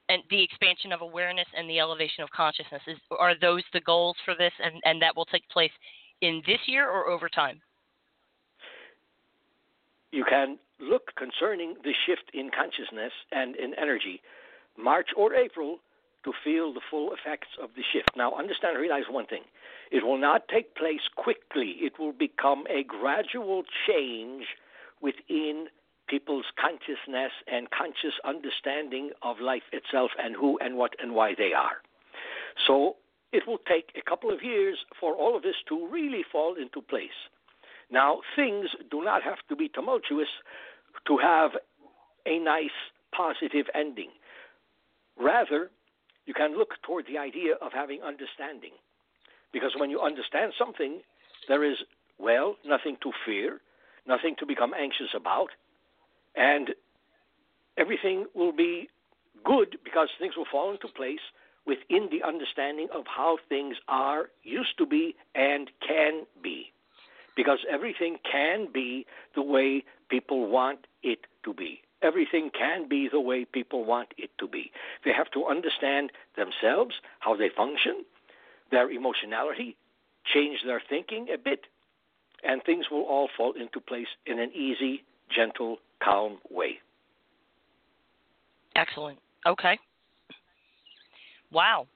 and 0.09 0.23
the 0.31 0.43
expansion 0.43 0.93
of 0.93 1.01
awareness 1.01 1.47
and 1.57 1.69
the 1.71 1.81
elevation 1.81 2.23
of 2.23 2.31
consciousness. 2.31 2.83
Is, 2.87 2.99
are 3.19 3.35
those 3.41 3.63
the 3.73 3.81
goals 3.81 4.17
for 4.25 4.35
this, 4.37 4.53
and, 4.63 4.81
and 4.85 5.01
that 5.01 5.17
will 5.17 5.25
take 5.25 5.49
place 5.49 5.71
in 6.23 6.43
this 6.47 6.61
year 6.67 6.89
or 6.89 7.09
over 7.09 7.29
time? 7.29 7.61
You 10.11 10.25
can 10.29 10.59
look 10.81 11.15
concerning 11.17 11.75
the 11.85 11.93
shift 12.07 12.31
in 12.35 12.51
consciousness 12.51 13.13
and 13.31 13.57
in 13.57 13.75
energy, 13.75 14.21
March 14.77 15.09
or 15.17 15.35
April, 15.35 15.79
to 16.25 16.33
feel 16.45 16.73
the 16.73 16.81
full 16.91 17.13
effects 17.13 17.49
of 17.61 17.71
the 17.77 17.83
shift. 17.93 18.11
Now, 18.17 18.33
understand 18.35 18.75
and 18.75 18.81
realize 18.81 19.05
one 19.11 19.27
thing 19.27 19.43
it 19.91 20.05
will 20.05 20.19
not 20.19 20.49
take 20.49 20.75
place 20.75 21.03
quickly, 21.17 21.77
it 21.81 21.99
will 21.99 22.13
become 22.13 22.65
a 22.71 22.85
gradual 22.85 23.65
change 23.87 24.45
within 25.01 25.67
people's 26.09 26.47
consciousness 26.61 27.33
and 27.51 27.71
conscious 27.71 28.15
understanding 28.25 29.11
of 29.23 29.41
life 29.41 29.63
itself 29.73 30.11
and 30.23 30.37
who 30.37 30.59
and 30.59 30.77
what 30.77 30.95
and 31.03 31.15
why 31.15 31.35
they 31.37 31.53
are. 31.53 31.83
So 32.67 32.97
it 33.33 33.45
will 33.47 33.59
take 33.59 33.93
a 33.97 34.09
couple 34.09 34.31
of 34.31 34.43
years 34.43 34.79
for 35.01 35.15
all 35.15 35.37
of 35.37 35.43
this 35.43 35.57
to 35.69 35.89
really 35.91 36.23
fall 36.31 36.55
into 36.61 36.83
place. 36.83 37.11
Now, 37.91 38.21
things 38.37 38.69
do 38.91 39.03
not 39.03 39.23
have 39.23 39.39
to 39.49 39.57
be 39.57 39.69
tumultuous 39.69 40.29
to 41.07 41.19
have 41.19 41.53
a 42.27 42.39
nice, 42.39 42.71
positive 43.15 43.67
ending. 43.75 44.11
Rather, 45.19 45.71
you 46.27 46.35
can 46.35 46.57
look 46.57 46.71
toward 46.85 47.07
the 47.07 47.19
idea 47.19 47.55
of 47.61 47.73
having 47.73 48.01
understanding. 48.03 48.73
Because 49.53 49.73
when 49.77 49.91
you 49.91 50.01
understand 50.01 50.53
something, 50.59 51.01
there 51.49 51.65
is, 51.65 51.77
well, 52.19 52.57
nothing 52.67 52.97
to 53.03 53.13
fear, 53.27 53.61
nothing 54.07 54.37
to 54.39 54.47
become 54.47 54.73
anxious 54.75 55.13
about, 55.15 55.49
and 56.35 56.71
everything 57.77 58.27
will 58.35 58.53
be 58.53 58.89
good 59.45 59.77
because 59.85 60.09
things 60.19 60.37
will 60.37 60.47
fall 60.51 60.71
into 60.71 60.89
place 60.89 61.21
within 61.67 62.09
the 62.11 62.27
understanding 62.27 62.89
of 62.95 63.05
how 63.07 63.39
things 63.49 63.77
are, 63.89 64.31
used 64.43 64.77
to 64.79 64.87
be, 64.87 65.15
and 65.35 65.71
can 65.87 66.25
be. 66.43 66.73
Because 67.37 67.61
everything 67.71 68.19
can 68.31 68.69
be 68.73 69.07
the 69.35 69.43
way 69.43 69.85
people 70.09 70.49
want 70.49 70.87
it 71.03 71.21
to 71.45 71.55
be. 71.55 71.81
Everything 72.03 72.51
can 72.57 72.89
be 72.89 73.09
the 73.11 73.21
way 73.21 73.45
people 73.45 73.85
want 73.85 74.09
it 74.19 74.31
to 74.39 74.49
be. 74.49 74.73
They 75.05 75.13
have 75.13 75.31
to 75.33 75.47
understand 75.47 76.11
themselves, 76.37 76.97
how 77.21 77.37
they 77.37 77.49
function, 77.57 78.05
their 78.71 78.91
emotionality, 78.91 79.77
change 80.25 80.59
their 80.67 80.83
thinking 80.89 81.29
a 81.33 81.39
bit, 81.39 81.67
and 82.43 82.63
things 82.65 82.87
will 82.91 83.05
all 83.05 83.29
fall 83.37 83.53
into 83.53 83.81
place 83.81 84.09
in 84.27 84.41
an 84.41 84.51
easy, 84.53 85.05
gentle, 85.35 85.79
calm 86.03 86.39
way. 86.51 86.81
Excellent. 88.75 89.19
Okay. 89.47 89.79
Wow. 91.53 91.87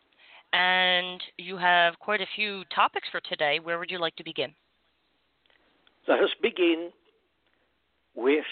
And 0.53 1.21
you 1.39 1.57
have 1.57 1.99
quite 1.99 2.21
a 2.21 2.27
few 2.37 2.63
topics 2.75 3.09
for 3.11 3.21
today. 3.21 3.59
Where 3.63 3.79
would 3.79 3.91
you 3.91 3.99
like 3.99 4.17
to 4.17 4.25
begin? 4.25 4.55
Let 6.07 6.21
us 6.21 6.31
begin 6.41 6.91
with 8.15 8.45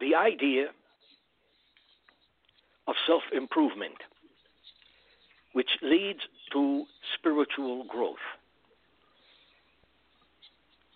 the 0.00 0.14
idea 0.14 0.66
of 2.86 2.94
self 3.06 3.22
improvement, 3.32 3.96
which 5.52 5.68
leads 5.82 6.20
to 6.52 6.84
spiritual 7.18 7.84
growth. 7.84 8.16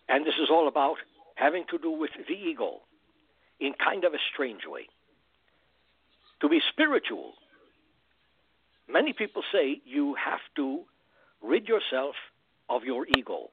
And 0.09 0.27
this 0.27 0.35
is 0.43 0.49
all 0.51 0.69
about 0.69 0.97
having 1.37 1.65
to 1.71 1.79
do 1.79 1.91
with 1.91 2.11
the 2.29 2.35
ego 2.35 2.81
in 3.61 3.73
kind 3.83 4.05
of 4.05 4.13
a 4.13 4.19
strange 4.33 4.63
way. 4.67 4.87
To 6.43 6.49
be 6.49 6.61
spiritual 6.71 7.33
Many 8.93 9.15
people 9.15 9.43
say 9.51 9.81
you 9.87 10.15
have 10.23 10.41
to 10.57 10.83
rid 11.43 11.67
yourself 11.67 12.15
of 12.69 12.85
your 12.85 13.07
ego. 13.17 13.49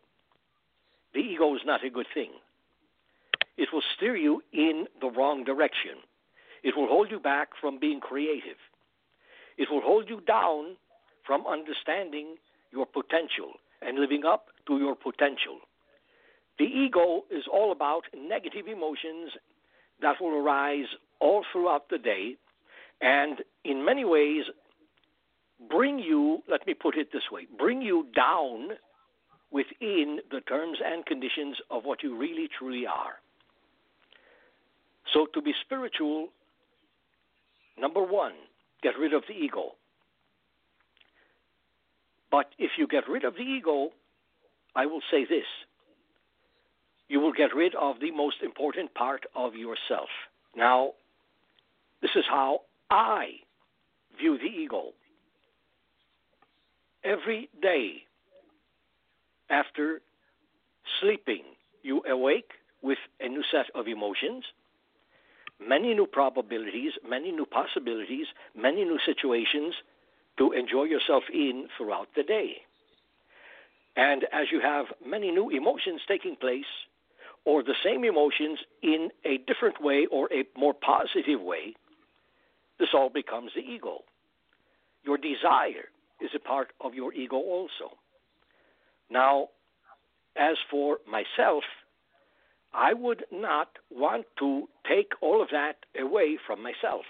The 1.13 1.21
ego 1.21 1.55
is 1.55 1.61
not 1.65 1.83
a 1.85 1.89
good 1.89 2.07
thing. 2.13 2.31
It 3.57 3.69
will 3.71 3.83
steer 3.95 4.17
you 4.17 4.41
in 4.51 4.85
the 4.99 5.09
wrong 5.09 5.43
direction. 5.45 6.03
It 6.63 6.75
will 6.75 6.87
hold 6.87 7.09
you 7.09 7.19
back 7.19 7.49
from 7.59 7.79
being 7.79 8.01
creative. 8.01 8.57
It 9.57 9.69
will 9.71 9.81
hold 9.81 10.09
you 10.09 10.21
down 10.21 10.75
from 11.25 11.45
understanding 11.47 12.35
your 12.71 12.85
potential 12.85 13.53
and 13.81 13.97
living 13.97 14.23
up 14.25 14.47
to 14.67 14.77
your 14.77 14.95
potential. 14.95 15.59
The 16.57 16.65
ego 16.65 17.23
is 17.31 17.43
all 17.51 17.71
about 17.71 18.03
negative 18.15 18.67
emotions 18.67 19.31
that 20.01 20.15
will 20.19 20.35
arise 20.35 20.87
all 21.21 21.45
throughout 21.51 21.89
the 21.89 21.97
day, 21.97 22.35
and 23.01 23.39
in 23.63 23.85
many 23.85 24.03
ways, 24.03 24.43
bring 25.67 25.99
you, 25.99 26.41
let 26.49 26.65
me 26.65 26.73
put 26.73 26.97
it 26.97 27.11
this 27.11 27.23
way, 27.31 27.47
bring 27.57 27.81
you 27.81 28.07
down 28.15 28.69
within 29.51 30.19
the 30.31 30.41
terms 30.41 30.77
and 30.83 31.05
conditions 31.05 31.57
of 31.69 31.83
what 31.83 32.03
you 32.03 32.17
really 32.17 32.47
truly 32.57 32.85
are. 32.85 33.15
So 35.13 35.25
to 35.33 35.41
be 35.41 35.53
spiritual, 35.65 36.29
number 37.77 38.03
one, 38.03 38.33
get 38.83 38.97
rid 38.97 39.13
of 39.13 39.23
the 39.27 39.33
ego. 39.33 39.71
But 42.31 42.47
if 42.59 42.71
you 42.77 42.87
get 42.87 43.09
rid 43.09 43.23
of 43.23 43.33
the 43.33 43.41
ego, 43.41 43.89
I 44.75 44.85
will 44.85 45.01
say 45.11 45.25
this 45.25 45.45
you 47.09 47.19
will 47.19 47.33
get 47.33 47.55
rid 47.55 47.73
of 47.73 47.99
the 47.99 48.11
most 48.11 48.37
important 48.43 48.93
part 48.93 49.25
of 49.35 49.55
yourself. 49.55 50.09
Now, 50.55 50.91
this 52.03 52.11
is 52.15 52.23
how 52.29 52.61
I 52.91 53.39
view 54.17 54.37
the 54.37 54.45
ego 54.45 54.93
every 57.03 57.49
day 57.61 58.03
after 59.49 60.01
sleeping, 61.01 61.43
you 61.83 62.03
awake 62.09 62.51
with 62.81 62.97
a 63.19 63.27
new 63.27 63.43
set 63.51 63.65
of 63.75 63.87
emotions, 63.87 64.43
many 65.59 65.93
new 65.93 66.05
probabilities, 66.05 66.93
many 67.07 67.31
new 67.31 67.45
possibilities, 67.45 68.27
many 68.55 68.83
new 68.83 68.99
situations 69.05 69.73
to 70.37 70.51
enjoy 70.51 70.83
yourself 70.83 71.23
in 71.33 71.67
throughout 71.77 72.07
the 72.15 72.23
day. 72.23 72.57
And 73.95 74.23
as 74.31 74.47
you 74.51 74.61
have 74.61 74.85
many 75.05 75.31
new 75.31 75.49
emotions 75.49 76.01
taking 76.07 76.35
place, 76.35 76.71
or 77.45 77.63
the 77.63 77.75
same 77.83 78.03
emotions 78.03 78.59
in 78.81 79.09
a 79.25 79.37
different 79.47 79.81
way 79.81 80.05
or 80.11 80.29
a 80.31 80.43
more 80.57 80.73
positive 80.73 81.41
way, 81.41 81.73
this 82.79 82.89
all 82.93 83.09
becomes 83.09 83.51
the 83.55 83.61
ego. 83.61 83.99
your 85.03 85.17
desire 85.17 85.87
is 86.21 86.31
a 86.35 86.39
part 86.39 86.69
of 86.81 86.93
your 86.93 87.13
ego 87.13 87.37
also. 87.37 87.95
Now, 89.09 89.49
as 90.35 90.57
for 90.69 90.99
myself, 91.09 91.63
I 92.73 92.93
would 92.93 93.25
not 93.31 93.69
want 93.89 94.25
to 94.39 94.67
take 94.87 95.11
all 95.21 95.41
of 95.41 95.49
that 95.51 95.77
away 95.99 96.37
from 96.45 96.61
myself 96.61 97.05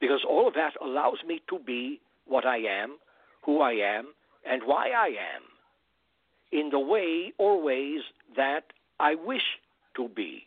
because 0.00 0.20
all 0.28 0.48
of 0.48 0.54
that 0.54 0.74
allows 0.82 1.18
me 1.26 1.40
to 1.48 1.58
be 1.58 2.00
what 2.26 2.44
I 2.44 2.58
am, 2.58 2.98
who 3.42 3.60
I 3.60 3.72
am, 3.72 4.08
and 4.48 4.62
why 4.64 4.90
I 4.90 5.08
am 5.08 5.42
in 6.50 6.70
the 6.70 6.78
way 6.78 7.32
or 7.38 7.62
ways 7.62 8.00
that 8.36 8.64
I 8.98 9.14
wish 9.14 9.42
to 9.96 10.08
be 10.08 10.44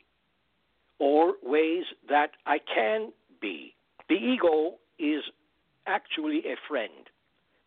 or 1.00 1.34
ways 1.44 1.86
that 2.10 2.32
I 2.46 2.60
can 2.60 3.12
be. 3.42 3.74
The 4.10 4.16
ego 4.16 4.76
is 5.00 5.24
actually 5.88 6.40
a 6.40 6.56
friend 6.68 7.10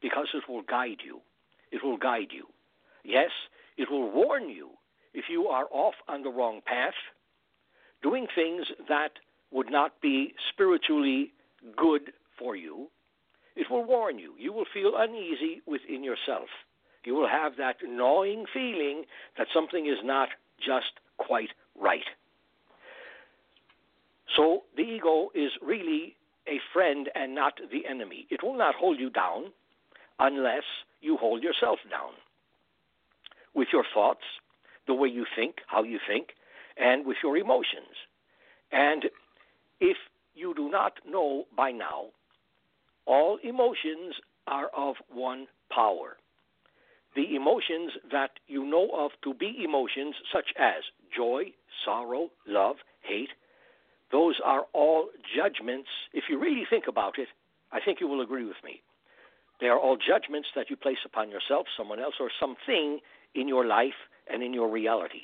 because 0.04 0.28
it 0.34 0.44
will 0.46 0.61
guide 0.61 1.00
you. 1.02 1.18
It 1.73 1.82
will 1.82 1.96
guide 1.96 2.28
you. 2.30 2.44
Yes, 3.04 3.30
it 3.78 3.90
will 3.90 4.12
warn 4.12 4.50
you 4.50 4.68
if 5.14 5.25
you 5.30 5.46
are 5.46 5.64
off 5.70 5.94
on 6.08 6.23
the 6.23 6.28
wrong 6.28 6.61
path, 6.66 6.92
doing 8.02 8.26
things 8.34 8.66
that 8.87 9.12
would 9.50 9.70
not 9.70 9.99
be 10.02 10.34
spiritually 10.52 11.32
good 11.75 12.12
for 12.38 12.54
you. 12.54 12.88
It 13.56 13.70
will 13.70 13.87
warn 13.87 14.18
you. 14.18 14.34
You 14.38 14.52
will 14.52 14.66
feel 14.75 14.92
uneasy 14.94 15.62
within 15.64 16.04
yourself. 16.04 16.49
You 17.04 17.14
will 17.14 17.28
have 17.28 17.56
that 17.56 17.76
gnawing 17.82 18.44
feeling 18.52 19.04
that 19.38 19.46
something 19.54 19.87
is 19.87 20.04
not 20.04 20.28
just 20.58 21.00
quite 21.16 21.50
right. 21.80 22.11
So 24.37 24.64
the 24.76 24.82
ego 24.82 25.30
is 25.34 25.52
really 25.62 26.16
a 26.46 26.61
friend 26.75 27.08
and 27.14 27.34
not 27.34 27.54
the 27.73 27.87
enemy. 27.88 28.26
It 28.28 28.42
will 28.42 28.58
not 28.58 28.75
hold 28.75 29.00
you 29.00 29.08
down 29.08 29.44
unless 30.18 30.64
you 31.00 31.16
hold 31.16 31.42
yourself 31.42 31.78
down 31.90 32.12
with 33.54 33.68
your 33.73 33.85
thoughts, 33.94 34.25
the 34.87 34.94
way 34.94 35.09
you 35.09 35.25
think, 35.37 35.56
how 35.66 35.83
you 35.83 35.99
think, 36.06 36.28
and 36.76 37.06
with 37.06 37.16
your 37.23 37.37
emotions. 37.37 37.97
And 38.73 39.04
if 39.80 39.97
you 40.35 40.54
do 40.54 40.71
not 40.71 40.94
know 41.09 41.44
by 41.56 41.71
now, 41.71 42.06
all 43.06 43.38
emotions 43.42 44.16
are 44.47 44.68
of 44.76 44.97
one 45.12 45.47
power. 45.71 46.16
The 47.14 47.37
emotions 47.37 47.92
that 48.11 48.30
you 48.49 48.64
know 48.64 48.90
of 48.92 49.12
to 49.23 49.35
be 49.35 49.62
emotions, 49.64 50.16
such 50.33 50.52
as 50.59 50.83
joy, 51.16 51.52
sorrow, 51.85 52.30
love, 52.47 52.76
hate, 53.02 53.30
those 54.11 54.37
are 54.44 54.66
all 54.73 55.09
judgments. 55.37 55.88
If 56.12 56.25
you 56.28 56.40
really 56.40 56.64
think 56.68 56.85
about 56.88 57.18
it, 57.18 57.28
I 57.73 57.78
think 57.85 58.00
you 58.00 58.09
will 58.09 58.21
agree 58.21 58.44
with 58.44 58.56
me. 58.64 58.83
They 59.61 59.68
are 59.68 59.78
all 59.78 59.96
judgments 59.96 60.49
that 60.56 60.70
you 60.70 60.76
place 60.76 60.99
upon 61.04 61.30
yourself, 61.30 61.66
someone 61.76 62.00
else, 62.00 62.14
or 62.20 62.30
something 62.40 63.00
in 63.34 63.49
your 63.49 63.64
life 63.64 63.94
and 64.26 64.42
in 64.42 64.52
your 64.52 64.68
reality. 64.68 65.23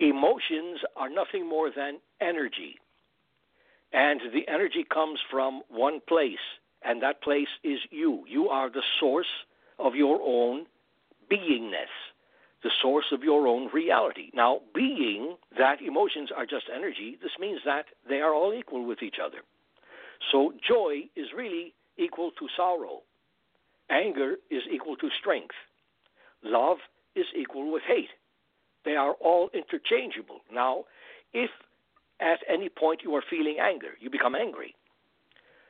Emotions 0.00 0.80
are 0.96 1.08
nothing 1.08 1.48
more 1.48 1.70
than 1.74 1.98
energy. 2.20 2.76
And 3.92 4.20
the 4.32 4.46
energy 4.48 4.84
comes 4.92 5.20
from 5.30 5.62
one 5.68 6.00
place, 6.08 6.44
and 6.82 7.00
that 7.02 7.22
place 7.22 7.48
is 7.62 7.78
you. 7.90 8.24
You 8.28 8.48
are 8.48 8.68
the 8.68 8.82
source 8.98 9.46
of 9.78 9.94
your 9.94 10.20
own 10.22 10.66
beingness, 11.30 11.94
the 12.62 12.70
source 12.82 13.06
of 13.12 13.22
your 13.22 13.46
own 13.46 13.70
reality. 13.72 14.30
Now, 14.34 14.60
being 14.74 15.36
that 15.56 15.80
emotions 15.80 16.30
are 16.36 16.44
just 16.44 16.66
energy, 16.74 17.16
this 17.22 17.32
means 17.38 17.60
that 17.64 17.86
they 18.08 18.20
are 18.20 18.34
all 18.34 18.52
equal 18.52 18.84
with 18.84 19.02
each 19.02 19.16
other. 19.24 19.38
So, 20.32 20.52
joy 20.66 21.04
is 21.14 21.28
really 21.36 21.72
equal 21.98 22.30
to 22.38 22.48
sorrow, 22.56 23.02
anger 23.90 24.36
is 24.50 24.62
equal 24.70 24.96
to 24.96 25.08
strength, 25.20 25.54
love 26.42 26.78
is 27.14 27.26
equal 27.36 27.72
with 27.72 27.82
hate. 27.86 28.10
They 28.84 28.96
are 28.96 29.12
all 29.14 29.50
interchangeable. 29.54 30.40
Now, 30.52 30.84
if 31.32 31.50
at 32.20 32.40
any 32.48 32.68
point 32.68 33.00
you 33.02 33.14
are 33.14 33.22
feeling 33.28 33.56
anger, 33.60 33.96
you 34.00 34.10
become 34.10 34.34
angry, 34.34 34.74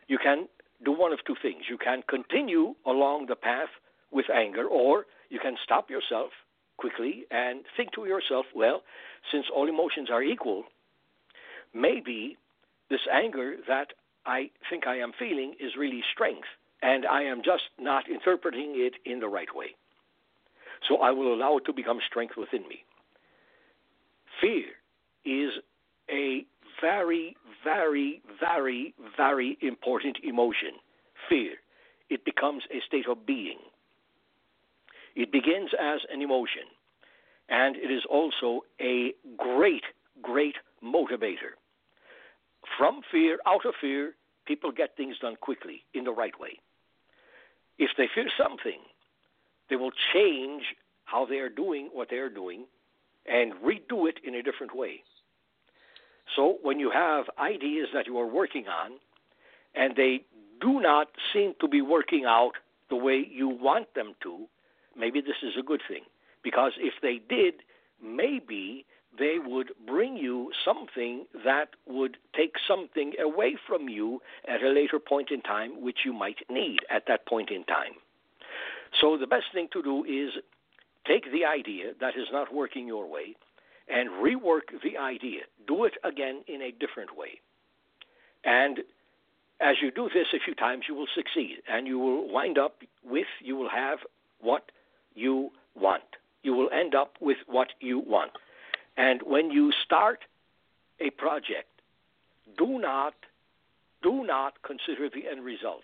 you 0.09 0.19
can 0.19 0.49
do 0.85 0.93
one 0.93 1.13
of 1.13 1.19
two 1.27 1.37
things. 1.41 1.65
You 1.69 1.79
can 1.79 2.03
continue 2.09 2.75
along 2.87 3.27
the 3.27 3.37
path 3.37 3.69
with 4.11 4.27
anger, 4.31 4.67
or 4.67 5.07
you 5.31 5.39
can 5.41 5.57
stop 5.63 5.91
yourself 5.91 6.31
quickly 6.77 7.25
and 7.31 7.65
think 7.77 7.93
to 7.93 8.05
yourself, 8.05 8.47
well, 8.55 8.83
since 9.31 9.47
all 9.55 9.69
emotions 9.69 10.11
are 10.11 10.23
equal, 10.23 10.65
maybe 11.73 12.37
this 12.91 13.01
anger 13.13 13.57
that 13.67 13.89
I 14.27 14.51
think 14.71 14.87
I 14.87 14.97
am 14.99 15.13
feeling 15.19 15.55
is 15.61 15.73
really 15.79 16.03
strength, 16.13 16.49
and 16.83 17.07
I 17.07 17.23
am 17.23 17.43
just 17.45 17.65
not 17.79 18.09
interpreting 18.09 18.75
it 18.77 18.95
in 19.05 19.21
the 19.21 19.29
right 19.29 19.55
way. 19.55 19.77
So 20.89 20.99
I 20.99 21.11
will 21.11 21.35
allow 21.35 21.57
it 21.59 21.65
to 21.67 21.73
become 21.73 21.99
strength 22.07 22.35
within 22.37 22.63
me. 22.69 22.85
Fear 24.41 24.65
is 25.25 25.53
a 26.11 26.45
very, 26.81 27.37
very, 27.63 28.23
very, 28.41 28.95
very 29.17 29.59
important 29.63 30.19
emotion. 30.23 30.73
Fear. 31.29 31.53
It 32.11 32.25
becomes 32.25 32.65
a 32.71 32.81
state 32.87 33.09
of 33.09 33.25
being. 33.27 33.59
It 35.17 35.33
begins 35.33 35.71
as 35.81 36.01
an 36.13 36.21
emotion, 36.21 36.69
and 37.49 37.77
it 37.77 37.91
is 37.91 38.03
also 38.11 38.63
a 38.81 39.15
great, 39.37 39.85
great 40.21 40.57
motivator. 40.85 41.57
From 42.79 43.00
fear, 43.11 43.38
out 43.46 43.66
of 43.66 43.74
fear, 43.81 44.14
people 44.46 44.72
get 44.72 44.96
things 44.96 45.16
done 45.20 45.37
quickly 45.40 45.85
in 45.94 46.05
the 46.05 46.12
right 46.12 46.38
way. 46.38 46.59
If 47.79 47.90
they 47.96 48.09
fear 48.14 48.29
something, 48.38 48.81
they 49.68 49.77
will 49.77 49.92
change 50.12 50.62
how 51.05 51.27
they 51.27 51.37
are 51.37 51.48
doing 51.48 51.90
what 51.92 52.09
they 52.11 52.16
are 52.16 52.29
doing 52.29 52.64
and 53.27 53.53
redo 53.55 54.09
it 54.09 54.18
in 54.24 54.35
a 54.35 54.42
different 54.42 54.77
way. 54.77 55.03
So 56.37 56.59
when 56.62 56.79
you 56.81 56.90
have 56.90 57.27
ideas 57.38 57.88
that 57.94 58.07
you 58.07 58.18
are 58.18 58.27
working 58.27 58.66
on 58.68 58.92
and 59.74 59.94
they 59.96 60.24
do 60.61 60.81
not 60.81 61.09
seem 61.33 61.55
to 61.61 61.68
be 61.68 61.83
working 61.83 62.24
out 62.27 62.53
the 62.90 62.96
way 62.96 63.27
you 63.31 63.48
want 63.48 63.94
them 63.94 64.14
to, 64.22 64.46
maybe 64.96 65.20
this 65.20 65.37
is 65.42 65.55
a 65.59 65.62
good 65.62 65.83
thing. 65.88 66.03
Because 66.42 66.72
if 66.79 66.94
they 67.03 67.20
did, 67.29 67.55
maybe 68.03 68.85
they 69.18 69.37
would 69.44 69.70
bring 69.87 70.16
you 70.16 70.50
something 70.64 71.27
that 71.44 71.68
would 71.87 72.16
take 72.37 72.55
something 72.66 73.12
away 73.20 73.57
from 73.66 73.88
you 73.88 74.20
at 74.48 74.62
a 74.62 74.68
later 74.68 74.98
point 74.98 75.31
in 75.31 75.40
time, 75.40 75.83
which 75.83 75.98
you 76.05 76.12
might 76.12 76.38
need 76.50 76.81
at 76.90 77.05
that 77.09 77.27
point 77.27 77.50
in 77.50 77.64
time. 77.64 77.92
So 79.00 79.16
the 79.16 79.27
best 79.27 79.46
thing 79.53 79.68
to 79.72 79.83
do 79.83 80.05
is 80.05 80.33
take 81.07 81.31
the 81.33 81.44
idea 81.44 81.92
that 82.00 82.16
is 82.16 82.29
not 82.33 82.55
working 82.55 82.87
your 82.87 83.09
way 83.09 83.37
and 83.88 84.09
rework 84.11 84.72
the 84.83 84.96
idea. 84.96 85.42
Do 85.66 85.85
it 85.85 85.94
again 86.05 86.42
in 86.48 86.62
a 86.62 86.72
different 86.72 87.16
way. 87.16 87.40
And 88.44 88.81
as 89.61 89.77
you 89.83 89.90
do 89.90 90.09
this 90.12 90.27
a 90.35 90.42
few 90.44 90.55
times, 90.55 90.85
you 90.88 90.94
will 90.94 91.07
succeed 91.14 91.59
and 91.68 91.87
you 91.87 91.98
will 91.98 92.33
wind 92.33 92.59
up 92.59 92.77
with, 93.05 93.27
you 93.42 93.57
will 93.57 93.70
have 93.70 93.98
what 94.40 94.70
you 95.14 95.50
want. 95.74 96.03
You 96.42 96.55
will 96.55 96.70
end 96.70 96.94
up 96.94 97.14
with 97.20 97.38
what 97.46 97.68
you 97.81 97.98
want. 98.00 98.33
And 98.97 99.23
when 99.23 99.51
you 99.51 99.73
start 99.85 100.21
a 101.01 101.11
project, 101.11 101.69
do 102.57 102.79
not 102.79 103.15
do 104.03 104.23
not 104.25 104.63
consider 104.63 105.09
the 105.09 105.29
end 105.31 105.43
result. 105.45 105.83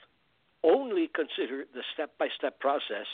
Only 0.63 1.09
consider 1.09 1.65
the 1.73 1.83
step-by-step 1.95 2.61
process 2.61 3.07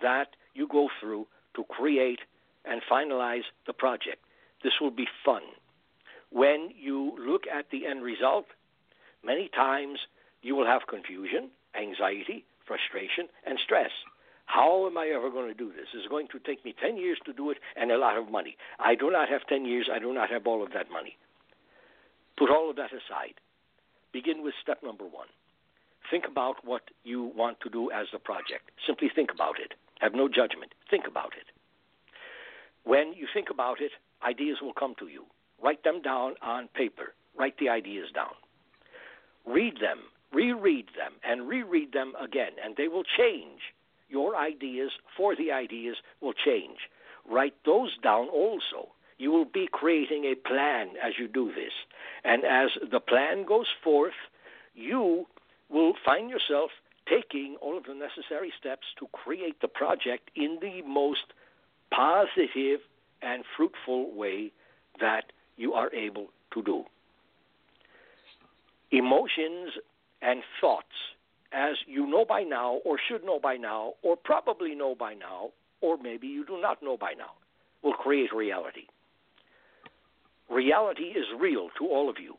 that 0.00 0.28
you 0.54 0.66
go 0.66 0.88
through 0.98 1.26
to 1.54 1.64
create 1.64 2.20
and 2.64 2.80
finalize 2.90 3.44
the 3.66 3.74
project. 3.74 4.24
This 4.64 4.72
will 4.80 4.90
be 4.90 5.06
fun. 5.22 5.42
When 6.30 6.70
you 6.74 7.14
look 7.18 7.42
at 7.46 7.66
the 7.70 7.86
end 7.86 8.02
result, 8.02 8.46
many 9.22 9.50
times 9.54 9.98
you 10.40 10.56
will 10.56 10.66
have 10.66 10.86
confusion, 10.88 11.50
anxiety, 11.78 12.46
frustration, 12.66 13.28
and 13.44 13.58
stress. 13.62 13.90
How 14.52 14.86
am 14.86 14.98
I 14.98 15.06
ever 15.16 15.30
going 15.30 15.48
to 15.48 15.54
do 15.54 15.72
this? 15.72 15.88
It's 15.94 16.06
going 16.08 16.28
to 16.28 16.38
take 16.38 16.62
me 16.62 16.74
10 16.78 16.98
years 16.98 17.18
to 17.24 17.32
do 17.32 17.48
it 17.48 17.56
and 17.74 17.90
a 17.90 17.96
lot 17.96 18.18
of 18.18 18.30
money. 18.30 18.58
I 18.78 18.94
do 18.94 19.10
not 19.10 19.30
have 19.30 19.46
10 19.48 19.64
years. 19.64 19.88
I 19.90 19.98
do 19.98 20.12
not 20.12 20.28
have 20.28 20.46
all 20.46 20.62
of 20.62 20.72
that 20.74 20.90
money. 20.92 21.16
Put 22.36 22.50
all 22.50 22.68
of 22.68 22.76
that 22.76 22.90
aside. 22.92 23.40
Begin 24.12 24.42
with 24.42 24.52
step 24.60 24.82
number 24.82 25.04
one. 25.04 25.28
Think 26.10 26.24
about 26.30 26.56
what 26.66 26.82
you 27.02 27.32
want 27.34 27.60
to 27.60 27.70
do 27.70 27.90
as 27.92 28.08
the 28.12 28.18
project. 28.18 28.70
Simply 28.86 29.08
think 29.14 29.30
about 29.32 29.58
it. 29.58 29.72
Have 30.00 30.12
no 30.12 30.28
judgment. 30.28 30.74
Think 30.90 31.06
about 31.08 31.32
it. 31.32 31.48
When 32.84 33.14
you 33.14 33.26
think 33.32 33.48
about 33.48 33.80
it, 33.80 33.92
ideas 34.22 34.58
will 34.60 34.74
come 34.74 34.94
to 34.98 35.08
you. 35.08 35.24
Write 35.62 35.82
them 35.82 36.02
down 36.02 36.34
on 36.42 36.68
paper. 36.74 37.14
Write 37.38 37.56
the 37.58 37.70
ideas 37.70 38.08
down. 38.14 38.36
Read 39.46 39.80
them, 39.80 40.00
reread 40.30 40.88
them, 40.94 41.12
and 41.24 41.48
reread 41.48 41.92
them 41.92 42.12
again, 42.20 42.52
and 42.62 42.76
they 42.76 42.88
will 42.88 43.04
change. 43.04 43.60
Your 44.12 44.36
ideas 44.36 44.90
for 45.16 45.34
the 45.34 45.50
ideas 45.52 45.96
will 46.20 46.34
change. 46.34 46.76
Write 47.28 47.54
those 47.64 47.96
down 48.02 48.28
also. 48.28 48.92
You 49.16 49.30
will 49.30 49.46
be 49.46 49.68
creating 49.72 50.24
a 50.24 50.34
plan 50.34 50.88
as 51.02 51.14
you 51.18 51.28
do 51.28 51.46
this. 51.46 51.72
And 52.22 52.44
as 52.44 52.70
the 52.90 53.00
plan 53.00 53.46
goes 53.46 53.68
forth, 53.82 54.20
you 54.74 55.26
will 55.70 55.94
find 56.04 56.28
yourself 56.28 56.70
taking 57.08 57.56
all 57.62 57.78
of 57.78 57.84
the 57.84 57.94
necessary 57.94 58.52
steps 58.60 58.86
to 58.98 59.06
create 59.12 59.60
the 59.62 59.68
project 59.68 60.30
in 60.36 60.58
the 60.60 60.82
most 60.82 61.32
positive 61.90 62.80
and 63.22 63.44
fruitful 63.56 64.14
way 64.14 64.52
that 65.00 65.32
you 65.56 65.72
are 65.72 65.92
able 65.94 66.26
to 66.52 66.62
do. 66.62 66.84
Emotions 68.90 69.70
and 70.20 70.42
thoughts, 70.60 71.16
as 71.52 71.76
you 71.86 72.06
know 72.06 72.24
by 72.24 72.42
now, 72.42 72.80
or 72.84 72.98
should 73.08 73.24
know 73.24 73.38
by 73.38 73.56
now, 73.56 73.92
or 74.02 74.16
probably 74.16 74.74
know 74.74 74.94
by 74.94 75.14
now, 75.14 75.50
or 75.80 75.96
maybe 75.98 76.26
you 76.26 76.44
do 76.46 76.60
not 76.60 76.82
know 76.82 76.96
by 76.96 77.12
now, 77.12 77.32
will 77.82 77.92
create 77.92 78.32
reality. 78.32 78.86
Reality 80.50 81.04
is 81.04 81.26
real 81.38 81.68
to 81.78 81.86
all 81.86 82.08
of 82.08 82.16
you. 82.18 82.36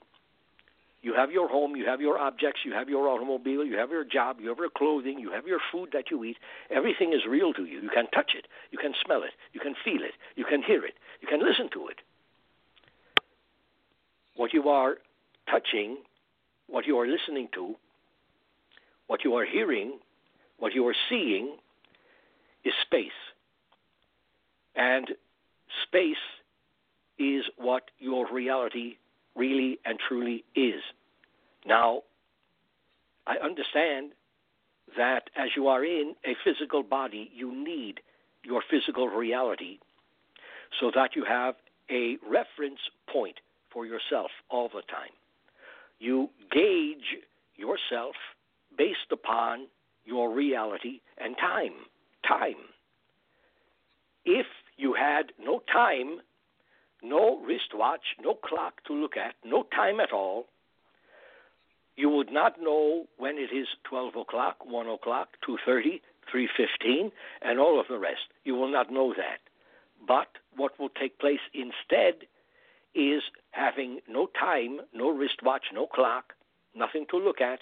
You 1.01 1.13
have 1.15 1.31
your 1.31 1.49
home, 1.49 1.75
you 1.75 1.85
have 1.85 1.99
your 1.99 2.17
objects, 2.17 2.61
you 2.63 2.71
have 2.71 2.87
your 2.87 3.09
automobile, 3.09 3.65
you 3.65 3.77
have 3.77 3.91
your 3.91 4.05
job, 4.05 4.37
you 4.39 4.47
have 4.47 4.57
your 4.57 4.69
clothing, 4.69 5.19
you 5.19 5.31
have 5.31 5.45
your 5.45 5.59
food 5.69 5.89
that 5.91 6.09
you 6.09 6.23
eat. 6.23 6.37
Everything 6.69 7.11
is 7.11 7.25
real 7.27 7.51
to 7.53 7.65
you. 7.65 7.81
You 7.81 7.89
can 7.89 8.07
touch 8.13 8.31
it, 8.35 8.47
you 8.71 8.77
can 8.77 8.93
smell 9.05 9.21
it, 9.23 9.31
you 9.51 9.59
can 9.59 9.75
feel 9.83 10.01
it, 10.01 10.13
you 10.37 10.45
can 10.45 10.63
hear 10.63 10.85
it, 10.85 10.93
you 11.21 11.27
can 11.27 11.43
listen 11.43 11.69
to 11.73 11.89
it. 11.89 11.97
What 14.37 14.53
you 14.53 14.69
are 14.69 14.95
touching, 15.51 15.97
what 16.67 16.87
you 16.87 16.97
are 16.99 17.07
listening 17.07 17.49
to, 17.53 17.75
what 19.07 19.23
you 19.23 19.35
are 19.35 19.45
hearing, 19.45 19.99
what 20.59 20.73
you 20.73 20.87
are 20.87 20.95
seeing 21.09 21.55
is 22.63 22.73
space. 22.85 23.11
And 24.75 25.09
space 25.87 26.15
is 27.19 27.43
what 27.57 27.83
your 27.99 28.31
reality 28.31 28.95
really 29.35 29.79
and 29.85 29.99
truly 30.07 30.43
is. 30.55 30.81
Now, 31.65 32.01
I 33.25 33.37
understand 33.43 34.11
that 34.97 35.29
as 35.35 35.49
you 35.55 35.67
are 35.67 35.83
in 35.83 36.15
a 36.25 36.35
physical 36.43 36.83
body, 36.83 37.31
you 37.33 37.53
need 37.53 37.99
your 38.43 38.61
physical 38.69 39.07
reality 39.07 39.79
so 40.79 40.91
that 40.93 41.15
you 41.15 41.23
have 41.25 41.55
a 41.89 42.17
reference 42.27 42.79
point 43.11 43.35
for 43.71 43.85
yourself 43.85 44.31
all 44.49 44.69
the 44.69 44.81
time. 44.81 45.11
You 45.99 46.29
gauge 46.51 47.17
yourself 47.55 48.15
based 48.77 49.11
upon 49.11 49.67
your 50.05 50.33
reality 50.33 51.01
and 51.17 51.35
time. 51.37 51.73
Time. 52.27 52.55
If 54.25 54.45
you 54.77 54.93
had 54.93 55.31
no 55.39 55.61
time 55.71 56.21
no 57.03 57.39
wristwatch, 57.45 58.15
no 58.21 58.33
clock 58.33 58.83
to 58.85 58.93
look 58.93 59.17
at, 59.17 59.35
no 59.43 59.63
time 59.75 59.99
at 59.99 60.13
all. 60.13 60.45
You 61.95 62.09
would 62.09 62.31
not 62.31 62.59
know 62.59 63.05
when 63.17 63.37
it 63.37 63.55
is 63.55 63.67
12 63.83 64.15
o'clock, 64.15 64.65
1 64.65 64.87
o'clock, 64.87 65.29
2.30, 65.47 66.01
3.15, 66.33 67.11
and 67.41 67.59
all 67.59 67.79
of 67.79 67.87
the 67.87 67.99
rest. 67.99 68.31
You 68.45 68.55
will 68.55 68.71
not 68.71 68.91
know 68.91 69.13
that. 69.15 69.39
But 70.07 70.27
what 70.55 70.79
will 70.79 70.89
take 70.89 71.19
place 71.19 71.41
instead 71.53 72.25
is 72.95 73.21
having 73.51 73.99
no 74.07 74.27
time, 74.39 74.79
no 74.93 75.09
wristwatch, 75.09 75.65
no 75.73 75.85
clock, 75.85 76.33
nothing 76.75 77.05
to 77.11 77.17
look 77.17 77.41
at. 77.41 77.59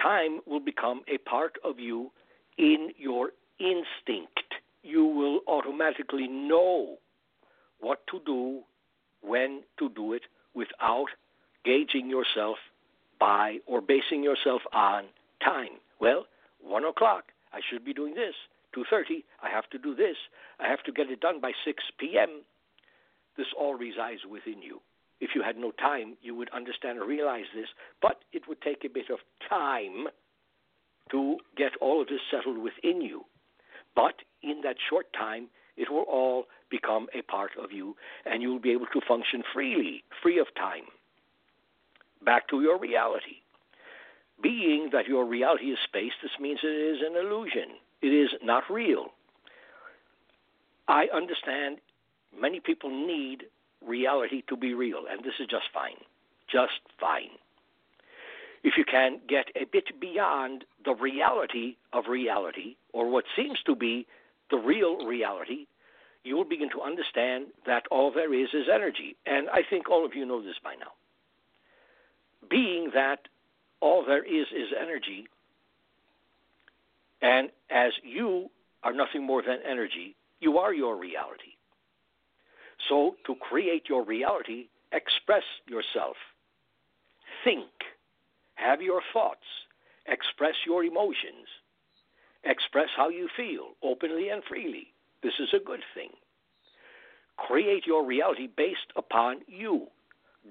Time 0.00 0.40
will 0.46 0.60
become 0.60 1.02
a 1.08 1.18
part 1.18 1.56
of 1.64 1.78
you 1.78 2.10
in 2.58 2.90
your 2.98 3.30
instinct. 3.58 4.54
You 4.82 5.04
will 5.04 5.40
automatically 5.46 6.28
know 6.28 6.96
what 7.80 8.06
to 8.08 8.20
do, 8.26 8.62
when 9.22 9.62
to 9.78 9.88
do 9.88 10.12
it, 10.12 10.22
without 10.54 11.06
gauging 11.64 12.10
yourself 12.10 12.58
by 13.18 13.58
or 13.66 13.80
basing 13.80 14.22
yourself 14.22 14.62
on 14.72 15.04
time. 15.42 15.78
Well, 16.00 16.26
one 16.62 16.84
o'clock, 16.84 17.24
I 17.52 17.60
should 17.70 17.84
be 17.84 17.94
doing 17.94 18.14
this. 18.14 18.34
Two 18.74 18.84
thirty, 18.90 19.24
I 19.42 19.48
have 19.48 19.70
to 19.70 19.78
do 19.78 19.94
this. 19.94 20.16
I 20.60 20.68
have 20.68 20.82
to 20.82 20.92
get 20.92 21.08
it 21.08 21.20
done 21.20 21.40
by 21.40 21.52
six 21.64 21.84
p.m. 21.98 22.42
This 23.36 23.46
all 23.58 23.74
resides 23.74 24.20
within 24.30 24.60
you. 24.62 24.80
If 25.20 25.30
you 25.34 25.42
had 25.42 25.56
no 25.56 25.70
time, 25.70 26.16
you 26.22 26.34
would 26.34 26.50
understand 26.50 26.98
and 26.98 27.08
realize 27.08 27.44
this, 27.54 27.68
but 28.02 28.22
it 28.32 28.48
would 28.48 28.60
take 28.60 28.84
a 28.84 28.88
bit 28.88 29.10
of 29.10 29.18
time 29.48 30.08
to 31.10 31.38
get 31.56 31.72
all 31.80 32.00
of 32.02 32.08
this 32.08 32.20
settled 32.30 32.58
within 32.58 33.00
you. 33.00 33.24
But 33.94 34.16
in 34.42 34.62
that 34.62 34.76
short 34.88 35.12
time, 35.12 35.48
it 35.76 35.90
will 35.90 36.02
all 36.02 36.44
become 36.70 37.08
a 37.14 37.22
part 37.22 37.52
of 37.62 37.72
you, 37.72 37.96
and 38.24 38.42
you 38.42 38.50
will 38.50 38.60
be 38.60 38.72
able 38.72 38.86
to 38.92 39.00
function 39.06 39.42
freely, 39.52 40.04
free 40.22 40.38
of 40.38 40.46
time. 40.56 40.84
Back 42.24 42.48
to 42.48 42.62
your 42.62 42.78
reality. 42.78 43.42
Being 44.42 44.90
that 44.92 45.06
your 45.06 45.24
reality 45.24 45.66
is 45.66 45.78
space, 45.84 46.12
this 46.22 46.32
means 46.40 46.60
it 46.62 46.66
is 46.66 46.98
an 47.06 47.16
illusion. 47.16 47.76
It 48.02 48.08
is 48.08 48.30
not 48.42 48.64
real. 48.68 49.12
I 50.88 51.06
understand 51.14 51.78
many 52.38 52.60
people 52.60 52.90
need 52.90 53.44
reality 53.86 54.42
to 54.48 54.56
be 54.56 54.74
real, 54.74 55.04
and 55.10 55.24
this 55.24 55.34
is 55.40 55.46
just 55.46 55.66
fine. 55.72 55.96
Just 56.50 56.80
fine. 57.00 57.30
If 58.62 58.74
you 58.78 58.84
can 58.84 59.20
get 59.28 59.46
a 59.54 59.66
bit 59.70 60.00
beyond 60.00 60.64
the 60.84 60.94
reality 60.94 61.76
of 61.92 62.04
reality, 62.08 62.76
or 62.92 63.10
what 63.10 63.24
seems 63.36 63.58
to 63.66 63.76
be 63.76 64.06
the 64.50 64.56
real 64.56 65.06
reality, 65.06 65.66
you 66.22 66.36
will 66.36 66.44
begin 66.44 66.70
to 66.70 66.80
understand 66.80 67.46
that 67.66 67.84
all 67.90 68.10
there 68.10 68.32
is 68.32 68.48
is 68.54 68.66
energy. 68.72 69.16
And 69.26 69.48
I 69.50 69.60
think 69.68 69.90
all 69.90 70.04
of 70.04 70.14
you 70.14 70.24
know 70.24 70.42
this 70.42 70.56
by 70.62 70.74
now. 70.74 70.92
Being 72.48 72.90
that 72.94 73.20
all 73.80 74.04
there 74.04 74.24
is 74.24 74.46
is 74.50 74.68
energy, 74.80 75.26
and 77.20 77.50
as 77.70 77.92
you 78.02 78.50
are 78.82 78.92
nothing 78.92 79.24
more 79.24 79.42
than 79.42 79.58
energy, 79.68 80.14
you 80.40 80.58
are 80.58 80.72
your 80.72 80.96
reality. 80.96 81.53
So, 82.88 83.16
to 83.26 83.34
create 83.36 83.84
your 83.88 84.04
reality, 84.04 84.68
express 84.92 85.44
yourself. 85.66 86.16
Think. 87.44 87.70
Have 88.56 88.82
your 88.82 89.00
thoughts. 89.12 89.44
Express 90.06 90.54
your 90.66 90.84
emotions 90.84 91.48
Express 92.44 92.88
how 92.94 93.08
you 93.08 93.28
feel 93.36 93.70
openly 93.82 94.28
and 94.28 94.42
freely. 94.44 94.92
This 95.22 95.32
is 95.40 95.48
a 95.54 95.64
good 95.64 95.80
thing. 95.94 96.10
Create 97.36 97.86
your 97.86 98.04
reality 98.04 98.48
based 98.54 98.92
upon 98.96 99.40
you. 99.46 99.86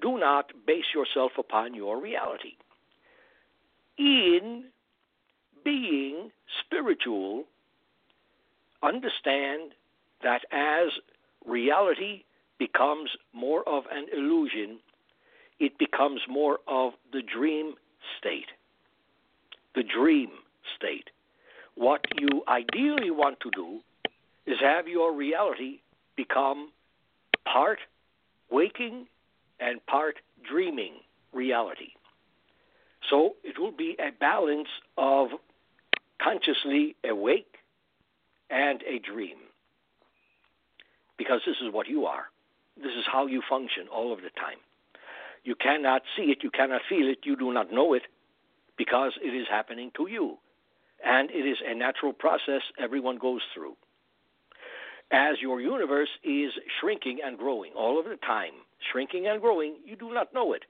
Do 0.02 0.18
not 0.18 0.52
base 0.66 0.86
yourself 0.94 1.34
upon 1.38 1.76
your 1.76 2.02
reality. 2.02 2.58
In 3.98 4.66
being 5.64 6.32
spiritual, 6.66 7.44
understand 8.82 9.74
that 10.24 10.42
as 10.52 10.90
reality 11.46 12.24
becomes 12.60 13.10
more 13.34 13.68
of 13.68 13.84
an 13.92 14.08
illusion, 14.16 14.80
it 15.60 15.78
becomes 15.78 16.22
more 16.30 16.60
of 16.68 16.94
the 17.12 17.22
dream 17.22 17.74
state. 18.18 18.52
The 19.76 19.84
dream 19.84 20.30
state. 20.76 21.10
What 21.76 22.02
you 22.20 22.44
ideally 22.48 23.12
want 23.12 23.40
to 23.42 23.50
do 23.56 23.80
is 24.46 24.58
have 24.62 24.88
your 24.88 25.14
reality 25.14 25.80
become 26.16 26.70
part 27.46 27.80
waking 28.52 29.08
and 29.60 29.86
part 29.86 30.18
dreaming 30.48 30.94
reality. 31.34 31.94
So 33.10 33.36
it 33.44 33.60
will 33.60 33.72
be 33.72 33.96
a 34.00 34.12
balance 34.18 34.68
of 34.98 35.30
consciously 36.22 36.96
awake 37.04 37.56
and 38.50 38.82
a 38.84 39.00
dream. 39.00 39.38
Because 41.24 41.42
this 41.46 41.56
is 41.66 41.72
what 41.72 41.88
you 41.88 42.06
are. 42.06 42.26
This 42.76 42.92
is 42.98 43.06
how 43.10 43.28
you 43.28 43.42
function 43.50 43.88
all 43.88 44.12
of 44.12 44.20
the 44.20 44.30
time. 44.36 44.58
You 45.46 45.56
cannot 45.56 46.02
see 46.18 46.24
it, 46.24 46.40
you 46.42 46.52
cannot 46.52 46.82
feel 46.90 47.08
it, 47.08 47.20
you 47.24 47.38
do 47.38 47.54
not 47.54 47.72
know 47.72 47.94
it 47.94 48.04
because 48.78 49.14
it 49.24 49.30
is 49.30 49.48
happening 49.50 49.92
to 49.96 50.08
you 50.10 50.38
and 51.04 51.30
it 51.32 51.46
is 51.48 51.58
a 51.66 51.76
natural 51.76 52.12
process 52.12 52.62
everyone 52.78 53.18
goes 53.18 53.42
through. 53.54 53.76
As 55.12 55.36
your 55.42 55.62
universe 55.62 56.10
is 56.24 56.52
shrinking 56.80 57.20
and 57.24 57.38
growing 57.38 57.72
all 57.78 58.00
of 58.00 58.06
the 58.06 58.18
time, 58.18 58.54
shrinking 58.92 59.28
and 59.28 59.42
growing, 59.42 59.76
you 59.86 59.96
do 59.96 60.14
not 60.14 60.34
know 60.34 60.54
it. 60.54 60.64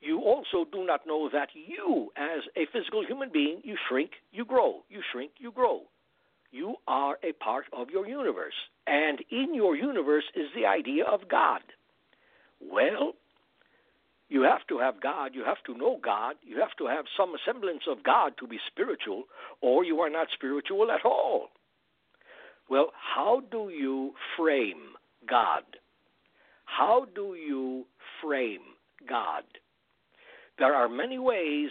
You 0.00 0.20
also 0.20 0.66
do 0.70 0.86
not 0.86 1.06
know 1.06 1.28
that 1.32 1.48
you, 1.54 2.10
as 2.16 2.42
a 2.56 2.66
physical 2.72 3.04
human 3.04 3.30
being, 3.32 3.60
you 3.64 3.76
shrink, 3.88 4.12
you 4.32 4.44
grow, 4.44 4.82
you 4.88 5.00
shrink, 5.12 5.32
you 5.38 5.52
grow. 5.52 5.82
You 6.52 6.76
are 6.86 7.18
a 7.24 7.32
part 7.32 7.64
of 7.72 7.90
your 7.90 8.06
universe. 8.06 8.54
And 8.86 9.18
in 9.30 9.54
your 9.54 9.74
universe 9.74 10.24
is 10.36 10.46
the 10.54 10.66
idea 10.66 11.04
of 11.04 11.28
God. 11.28 11.62
Well, 12.60 13.14
you 14.28 14.42
have 14.42 14.66
to 14.68 14.78
have 14.78 15.00
God, 15.00 15.34
you 15.34 15.44
have 15.44 15.62
to 15.66 15.76
know 15.76 15.98
God, 16.02 16.36
you 16.42 16.58
have 16.60 16.74
to 16.78 16.86
have 16.86 17.04
some 17.16 17.34
semblance 17.44 17.82
of 17.90 18.02
God 18.02 18.32
to 18.38 18.46
be 18.46 18.58
spiritual, 18.70 19.24
or 19.60 19.84
you 19.84 20.00
are 20.00 20.10
not 20.10 20.28
spiritual 20.32 20.90
at 20.90 21.04
all. 21.04 21.48
Well, 22.70 22.92
how 22.94 23.42
do 23.50 23.68
you 23.68 24.12
frame 24.36 24.94
God? 25.28 25.64
How 26.64 27.06
do 27.14 27.34
you 27.34 27.84
frame 28.22 28.60
God? 29.08 29.44
There 30.58 30.74
are 30.74 30.88
many 30.88 31.18
ways 31.18 31.70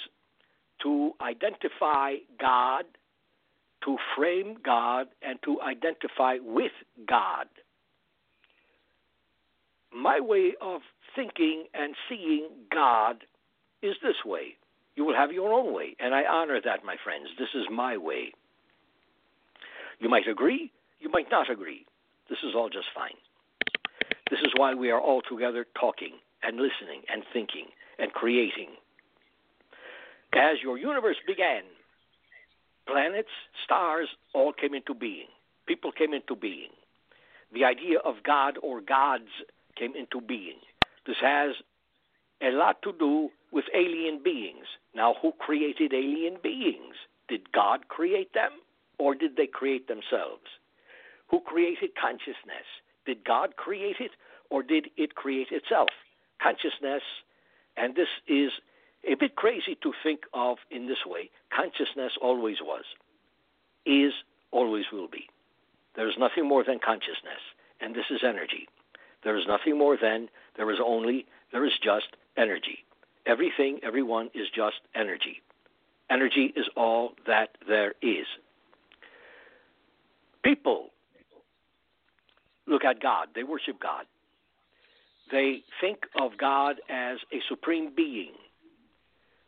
to 0.84 1.12
identify 1.22 2.16
God, 2.40 2.86
to 3.86 3.98
frame 4.16 4.58
God, 4.64 5.08
and 5.22 5.40
to 5.44 5.62
identify 5.62 6.38
with 6.42 6.72
God. 7.08 7.48
My 9.94 10.20
way 10.20 10.54
of 10.62 10.82
thinking 11.16 11.66
and 11.74 11.96
seeing 12.08 12.50
God 12.74 13.24
is 13.82 13.96
this 14.02 14.24
way. 14.26 14.56
You 14.96 15.06
will 15.06 15.16
have 15.16 15.32
your 15.32 15.54
own 15.54 15.74
way, 15.74 15.96
and 16.00 16.14
I 16.14 16.24
honor 16.24 16.60
that, 16.64 16.86
my 16.86 16.96
friends. 17.04 17.28
This 17.40 17.50
is 17.56 17.66
my 17.72 17.98
way. 17.98 18.34
You 20.00 20.10
might 20.10 20.28
agree, 20.28 20.72
you 21.00 21.10
might 21.10 21.30
not 21.32 21.50
agree. 21.50 21.86
This 22.30 22.40
is 22.44 22.54
all 22.56 22.70
just 22.70 22.88
fine. 22.96 23.18
This 24.30 24.40
is 24.42 24.54
why 24.56 24.74
we 24.74 24.92
are 24.92 25.00
all 25.00 25.22
together 25.22 25.66
talking 25.80 26.14
and 26.44 26.58
listening 26.58 27.02
and 27.12 27.24
thinking 27.34 27.66
and 28.00 28.14
creating. 28.14 28.70
As 30.34 30.58
your 30.64 30.78
universe 30.78 31.18
began, 31.28 31.64
planets, 32.88 33.30
stars 33.64 34.10
all 34.34 34.54
came 34.54 34.74
into 34.74 34.94
being. 34.94 35.28
People 35.68 35.92
came 35.92 36.14
into 36.14 36.36
being. 36.36 36.72
The 37.54 37.66
idea 37.66 38.00
of 38.00 38.24
God 38.24 38.58
or 38.62 38.82
gods 38.82 39.30
came 39.76 39.96
into 39.96 40.22
being. 40.22 40.60
This 41.06 41.18
has 41.22 41.56
a 42.42 42.52
lot 42.52 42.82
to 42.84 42.94
do 42.94 43.30
with 43.52 43.66
alien 43.74 44.22
beings. 44.24 44.66
Now, 44.96 45.16
who 45.22 45.34
created 45.34 45.94
alien 45.94 46.38
beings? 46.42 46.96
Did 47.28 47.52
God 47.52 47.88
create 47.88 48.34
them 48.34 48.52
or 48.98 49.16
did 49.16 49.36
they 49.36 49.48
create 49.48 49.88
themselves? 49.88 50.44
Who 51.30 51.40
created 51.42 51.92
consciousness? 52.00 52.68
Did 53.06 53.24
God 53.24 53.56
create 53.56 53.98
it 54.00 54.12
or 54.50 54.64
did 54.64 54.90
it 54.98 55.16
create 55.16 55.48
itself? 55.52 55.90
Consciousness, 56.42 57.04
and 57.78 57.96
this 57.96 58.10
is 58.28 58.52
a 59.04 59.16
bit 59.16 59.36
crazy 59.36 59.78
to 59.82 59.94
think 60.04 60.22
of 60.34 60.58
in 60.70 60.88
this 60.88 61.06
way 61.06 61.30
consciousness 61.54 62.14
always 62.22 62.58
was, 62.62 62.84
is, 63.86 64.14
always 64.52 64.86
will 64.92 65.08
be. 65.08 65.28
There 65.96 66.08
is 66.08 66.16
nothing 66.18 66.48
more 66.48 66.64
than 66.64 66.80
consciousness, 66.80 67.42
and 67.80 67.96
this 67.96 68.06
is 68.10 68.22
energy. 68.24 68.68
There 69.24 69.38
is 69.38 69.46
nothing 69.48 69.78
more 69.78 69.98
than, 70.02 70.30
there 70.56 70.72
is 70.72 70.80
only, 70.84 71.26
there 71.52 71.66
is 71.66 71.74
just 71.84 72.08
energy. 72.38 72.86
Everything, 73.26 73.80
everyone 73.84 74.30
is 74.34 74.48
just 74.56 74.78
energy. 74.96 75.42
Energy 76.10 76.54
is 76.56 76.66
all 76.76 77.14
that 77.28 77.50
there 77.68 77.94
is. 78.02 78.26
People 80.44 80.90
look 82.68 82.84
at 82.84 83.02
God, 83.02 83.28
they 83.36 83.44
worship 83.44 83.80
God. 83.80 84.06
They 85.32 85.64
think 85.80 86.00
of 86.20 86.32
God 86.38 86.78
as 86.90 87.20
a 87.32 87.40
supreme 87.48 87.92
being. 87.96 88.32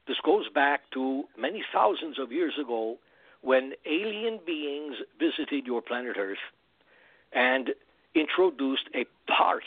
This 0.07 0.17
goes 0.23 0.49
back 0.49 0.81
to 0.93 1.23
many 1.37 1.63
thousands 1.73 2.19
of 2.19 2.31
years 2.31 2.53
ago 2.59 2.97
when 3.41 3.73
alien 3.85 4.39
beings 4.45 4.95
visited 5.19 5.65
your 5.65 5.81
planet 5.81 6.17
Earth 6.17 6.37
and 7.31 7.71
introduced 8.15 8.89
a 8.93 9.05
part, 9.31 9.63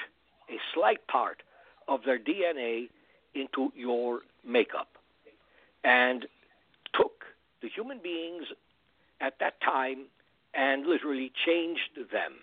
a 0.51 0.59
slight 0.75 1.07
part 1.07 1.43
of 1.89 2.01
their 2.05 2.19
DNA 2.19 2.89
into 3.35 3.73
your 3.75 4.21
makeup 4.45 4.89
and 5.85 6.27
took 6.95 7.25
the 7.63 7.69
human 7.69 7.99
beings 8.03 8.45
at 9.21 9.39
that 9.41 9.61
time 9.61 10.07
and 10.55 10.87
literally 10.87 11.33
changed 11.47 11.97
them 12.13 12.35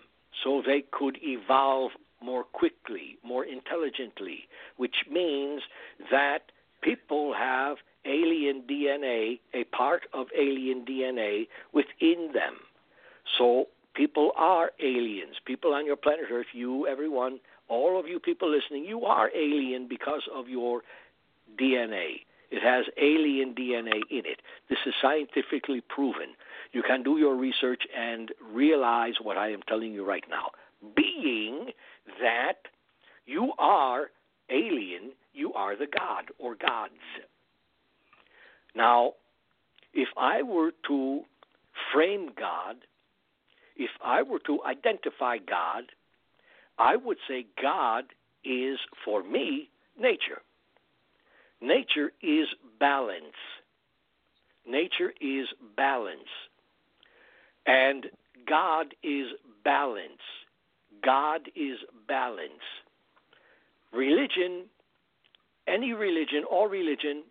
so 0.42 0.62
they 0.64 0.82
could 0.90 1.18
evolve 1.22 1.92
more 2.22 2.44
quickly, 2.44 3.18
more 3.22 3.44
intelligently, 3.44 4.48
which 4.76 5.04
means 5.10 5.62
that 6.10 6.50
people 6.84 7.34
have 7.34 7.78
alien 8.04 8.62
DNA, 8.70 9.40
a 9.54 9.64
part 9.64 10.02
of 10.12 10.26
alien 10.38 10.84
DNA 10.84 11.48
within 11.72 12.30
them. 12.34 12.56
So 13.38 13.66
people 13.94 14.32
are 14.36 14.70
aliens. 14.80 15.36
People 15.46 15.72
on 15.72 15.86
your 15.86 15.96
planet 15.96 16.26
Earth, 16.30 16.46
you, 16.52 16.86
everyone, 16.86 17.40
all 17.68 17.98
of 17.98 18.06
you 18.06 18.20
people 18.20 18.50
listening, 18.50 18.84
you 18.84 19.04
are 19.04 19.30
alien 19.34 19.88
because 19.88 20.22
of 20.32 20.48
your 20.48 20.82
DNA. 21.58 22.20
It 22.50 22.62
has 22.62 22.84
alien 23.00 23.54
DNA 23.54 24.02
in 24.10 24.26
it. 24.26 24.40
This 24.68 24.78
is 24.86 24.94
scientifically 25.00 25.80
proven. 25.80 26.34
You 26.72 26.82
can 26.82 27.02
do 27.02 27.16
your 27.18 27.34
research 27.34 27.82
and 27.96 28.30
realize 28.52 29.14
what 29.22 29.38
I 29.38 29.50
am 29.50 29.62
telling 29.66 29.92
you 29.92 30.04
right 30.04 30.24
now. 30.28 30.50
Being 30.94 31.70
that 32.20 32.68
you 33.26 33.52
are 33.58 34.10
alien, 34.50 35.12
you 35.34 35.52
are 35.54 35.76
the 35.76 35.86
God 35.86 36.26
or 36.38 36.54
gods. 36.54 36.92
Now, 38.74 39.14
if 39.92 40.08
I 40.16 40.42
were 40.42 40.72
to 40.88 41.22
frame 41.92 42.30
God, 42.38 42.76
if 43.76 43.90
I 44.02 44.22
were 44.22 44.40
to 44.40 44.62
identify 44.64 45.38
God, 45.38 45.84
I 46.78 46.96
would 46.96 47.18
say 47.28 47.46
God 47.60 48.04
is, 48.44 48.78
for 49.04 49.22
me, 49.22 49.68
nature. 49.98 50.42
Nature 51.60 52.12
is 52.22 52.48
balance. 52.78 53.36
Nature 54.66 55.12
is 55.20 55.46
balance. 55.76 56.18
And 57.66 58.06
God 58.46 58.94
is 59.02 59.28
balance. 59.64 60.22
God 61.04 61.50
is 61.54 61.78
balance. 62.08 62.50
Religion, 63.92 64.64
any 65.66 65.92
religion, 65.92 66.44
all 66.50 66.68
religion, 66.68 67.24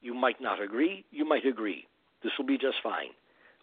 you 0.00 0.14
might 0.14 0.40
not 0.40 0.60
agree, 0.60 1.04
you 1.10 1.24
might 1.24 1.44
agree. 1.46 1.86
This 2.22 2.32
will 2.38 2.46
be 2.46 2.58
just 2.58 2.76
fine. 2.82 3.10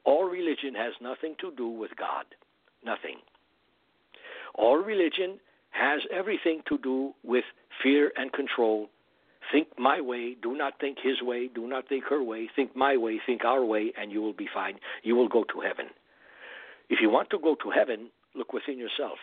All 0.05 0.25
religion 0.25 0.73
has 0.75 0.93
nothing 1.01 1.35
to 1.41 1.51
do 1.55 1.67
with 1.67 1.91
God. 1.97 2.25
Nothing. 2.85 3.17
All 4.55 4.77
religion 4.77 5.39
has 5.71 6.01
everything 6.11 6.61
to 6.69 6.77
do 6.77 7.13
with 7.23 7.43
fear 7.83 8.11
and 8.15 8.31
control. 8.31 8.89
Think 9.51 9.67
my 9.77 10.01
way, 10.01 10.35
do 10.41 10.55
not 10.55 10.79
think 10.79 10.97
his 11.01 11.21
way, 11.21 11.49
do 11.53 11.67
not 11.67 11.87
think 11.87 12.05
her 12.05 12.23
way, 12.23 12.49
think 12.55 12.75
my 12.75 12.97
way, 12.97 13.19
think 13.25 13.45
our 13.45 13.63
way, 13.63 13.93
and 13.99 14.11
you 14.11 14.21
will 14.21 14.33
be 14.33 14.47
fine. 14.53 14.75
You 15.03 15.15
will 15.15 15.29
go 15.29 15.43
to 15.43 15.61
heaven. 15.61 15.87
If 16.89 16.99
you 17.01 17.09
want 17.09 17.29
to 17.31 17.39
go 17.39 17.55
to 17.55 17.69
heaven, 17.69 18.09
look 18.35 18.53
within 18.53 18.77
yourself. 18.77 19.17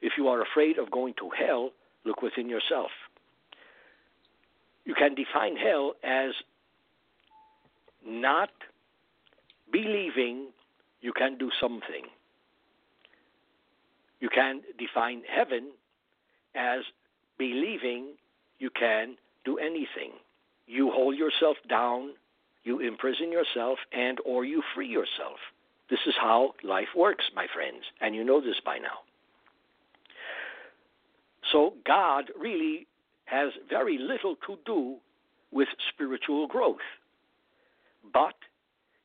If 0.00 0.12
you 0.18 0.28
are 0.28 0.42
afraid 0.42 0.78
of 0.78 0.90
going 0.90 1.14
to 1.18 1.30
hell, 1.30 1.70
look 2.04 2.22
within 2.22 2.48
yourself. 2.48 2.90
You 4.84 4.94
can 4.94 5.14
define 5.14 5.56
hell 5.56 5.94
as 6.02 6.32
not 8.06 8.50
believing 9.72 10.48
you 11.00 11.12
can 11.12 11.38
do 11.38 11.50
something. 11.60 12.06
You 14.20 14.28
can 14.28 14.62
define 14.78 15.22
heaven 15.28 15.72
as 16.54 16.80
believing 17.38 18.14
you 18.58 18.70
can 18.70 19.16
do 19.44 19.58
anything. 19.58 20.12
You 20.66 20.90
hold 20.90 21.16
yourself 21.16 21.56
down, 21.68 22.12
you 22.64 22.80
imprison 22.80 23.32
yourself 23.32 23.78
and 23.92 24.18
or 24.24 24.44
you 24.44 24.62
free 24.74 24.88
yourself. 24.88 25.38
This 25.90 25.98
is 26.06 26.14
how 26.20 26.54
life 26.62 26.88
works, 26.96 27.24
my 27.34 27.46
friends, 27.52 27.82
and 28.00 28.14
you 28.14 28.24
know 28.24 28.40
this 28.40 28.60
by 28.64 28.78
now. 28.78 29.00
So 31.50 31.74
God 31.84 32.30
really 32.38 32.86
has 33.32 33.50
very 33.68 33.96
little 33.98 34.36
to 34.46 34.58
do 34.66 34.96
with 35.50 35.68
spiritual 35.92 36.46
growth. 36.46 36.84
But 38.12 38.34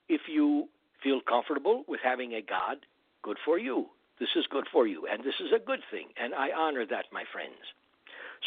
if 0.10 0.22
you 0.28 0.68
feel 1.02 1.22
comfortable 1.22 1.84
with 1.88 2.02
having 2.04 2.34
a 2.34 2.42
God, 2.42 2.78
good 3.24 3.38
for 3.46 3.58
you. 3.58 3.86
This 4.20 4.30
is 4.36 4.46
good 4.50 4.66
for 4.72 4.88
you, 4.88 5.08
and 5.10 5.24
this 5.24 5.36
is 5.40 5.52
a 5.56 5.64
good 5.64 5.80
thing, 5.92 6.08
and 6.22 6.34
I 6.34 6.50
honor 6.52 6.86
that, 6.90 7.06
my 7.14 7.24
friends. 7.32 7.62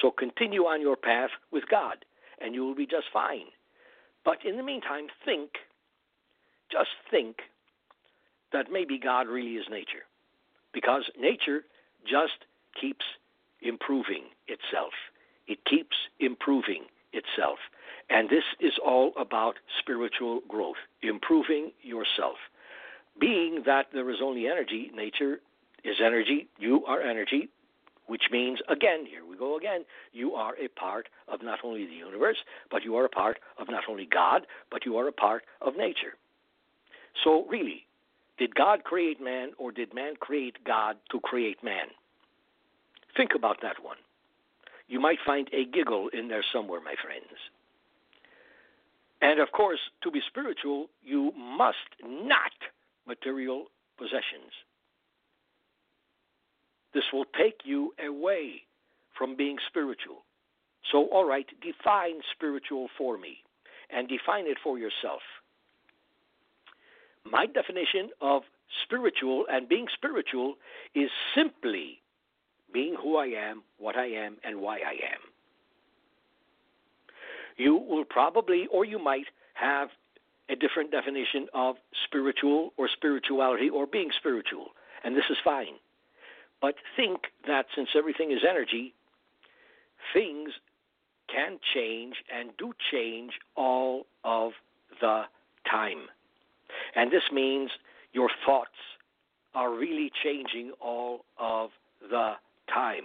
So 0.03 0.11
continue 0.11 0.63
on 0.63 0.81
your 0.81 0.97
path 0.97 1.31
with 1.53 1.65
God, 1.71 2.05
and 2.41 2.55
you 2.55 2.65
will 2.65 2.75
be 2.75 2.87
just 2.87 3.07
fine. 3.13 3.47
But 4.25 4.39
in 4.45 4.57
the 4.57 4.63
meantime, 4.63 5.07
think, 5.25 5.51
just 6.71 6.91
think, 7.11 7.37
that 8.53 8.67
maybe 8.71 8.99
God 8.99 9.29
really 9.29 9.53
is 9.53 9.67
nature. 9.71 10.05
Because 10.75 11.05
nature 11.19 11.61
just 12.05 12.45
keeps 12.81 13.05
improving 13.63 14.25
itself. 14.49 14.93
It 15.51 15.65
keeps 15.65 15.97
improving 16.21 16.85
itself. 17.13 17.59
And 18.09 18.31
this 18.31 18.45
is 18.61 18.75
all 18.85 19.13
about 19.19 19.57
spiritual 19.81 20.43
growth, 20.47 20.77
improving 21.03 21.73
yourself. 21.83 22.37
Being 23.21 23.65
that 23.67 23.87
there 23.93 24.09
is 24.11 24.19
only 24.23 24.47
energy, 24.47 24.93
nature 24.95 25.41
is 25.83 25.97
energy, 26.01 26.47
you 26.61 26.85
are 26.87 27.03
energy, 27.03 27.49
which 28.07 28.23
means, 28.31 28.61
again, 28.69 29.07
here 29.07 29.27
we 29.29 29.37
go 29.37 29.57
again, 29.57 29.85
you 30.13 30.35
are 30.35 30.55
a 30.57 30.69
part 30.69 31.09
of 31.27 31.43
not 31.43 31.59
only 31.65 31.85
the 31.85 31.95
universe, 31.95 32.39
but 32.71 32.85
you 32.85 32.95
are 32.95 33.05
a 33.05 33.09
part 33.09 33.39
of 33.59 33.69
not 33.69 33.83
only 33.89 34.07
God, 34.07 34.47
but 34.71 34.87
you 34.87 34.99
are 34.99 35.09
a 35.09 35.13
part 35.13 35.43
of 35.61 35.77
nature. 35.77 36.15
So, 37.25 37.45
really, 37.49 37.87
did 38.39 38.55
God 38.55 38.85
create 38.85 39.21
man 39.21 39.51
or 39.59 39.73
did 39.73 39.93
man 39.95 40.15
create 40.15 40.65
God 40.65 40.97
to 41.11 41.19
create 41.19 41.65
man? 41.65 41.89
Think 43.17 43.33
about 43.35 43.57
that 43.63 43.83
one. 43.83 43.97
You 44.91 44.99
might 44.99 45.21
find 45.25 45.49
a 45.53 45.65
giggle 45.65 46.09
in 46.13 46.27
there 46.27 46.45
somewhere, 46.53 46.81
my 46.81 46.97
friends. 47.01 47.39
And 49.23 49.39
of 49.39 49.53
course, 49.53 49.79
to 50.03 50.11
be 50.11 50.21
spiritual, 50.27 50.89
you 51.01 51.33
must 51.39 51.77
not 52.03 52.51
material 53.07 53.67
possessions. 53.97 54.51
This 56.93 57.05
will 57.13 57.27
take 57.39 57.61
you 57.65 57.95
away 58.05 58.63
from 59.17 59.37
being 59.37 59.59
spiritual. 59.69 60.25
So, 60.91 61.05
all 61.13 61.25
right, 61.25 61.47
define 61.63 62.21
spiritual 62.35 62.89
for 62.99 63.17
me 63.17 63.37
and 63.91 64.09
define 64.09 64.49
it 64.49 64.59
for 64.61 64.77
yourself. 64.77 65.21
My 67.25 67.47
definition 67.47 68.11
of 68.21 68.43
spiritual 68.83 69.47
and 69.49 69.69
being 69.69 69.87
spiritual 69.95 70.57
is 70.97 71.11
simply 71.33 72.01
being 72.73 72.95
who 73.01 73.17
I 73.17 73.27
am, 73.27 73.63
what 73.79 73.97
I 73.97 74.07
am, 74.07 74.37
and 74.45 74.61
why 74.61 74.77
I 74.79 74.93
am. 74.93 75.21
You 77.57 77.77
will 77.77 78.05
probably, 78.05 78.67
or 78.71 78.85
you 78.85 78.99
might, 78.99 79.27
have 79.55 79.89
a 80.49 80.57
different 80.57 80.91
definition 80.91 81.47
of 81.55 81.77
spiritual 82.07 82.73
or 82.77 82.89
spirituality 82.89 83.69
or 83.69 83.87
being 83.87 84.11
spiritual, 84.19 84.69
and 85.05 85.17
this 85.17 85.25
is 85.31 85.37
fine. 85.45 85.75
But 86.61 86.75
think 86.97 87.21
that 87.47 87.67
since 87.75 87.91
everything 87.97 88.33
is 88.33 88.41
energy, 88.49 88.95
things 90.13 90.51
can 91.33 91.59
change 91.75 92.17
and 92.35 92.51
do 92.59 92.73
change 92.91 93.33
all 93.57 94.07
of 94.25 94.53
the 95.01 95.23
time. 95.71 96.09
And 96.95 97.11
this 97.11 97.23
means 97.33 97.71
your 98.13 98.31
thoughts 98.45 98.71
are 99.55 99.73
really 99.73 100.11
changing 100.23 100.73
all 100.81 101.25
of 101.39 101.71
the 102.09 102.33
time. 102.73 103.05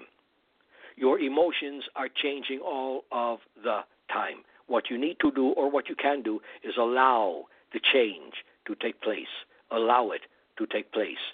Your 0.96 1.20
emotions 1.20 1.84
are 1.96 2.08
changing 2.08 2.60
all 2.60 3.04
of 3.12 3.40
the 3.64 3.82
time. 4.12 4.44
What 4.68 4.90
you 4.90 4.98
need 4.98 5.18
to 5.22 5.32
do 5.32 5.48
or 5.50 5.70
what 5.70 5.90
you 5.90 5.96
can 5.96 6.22
do 6.22 6.40
is 6.64 6.76
allow 6.78 7.46
the 7.74 7.80
change 7.94 8.34
to 8.66 8.76
take 8.76 9.02
place. 9.02 9.34
Allow 9.72 10.12
it 10.12 10.22
to 10.58 10.66
take 10.66 10.92
place. 10.92 11.34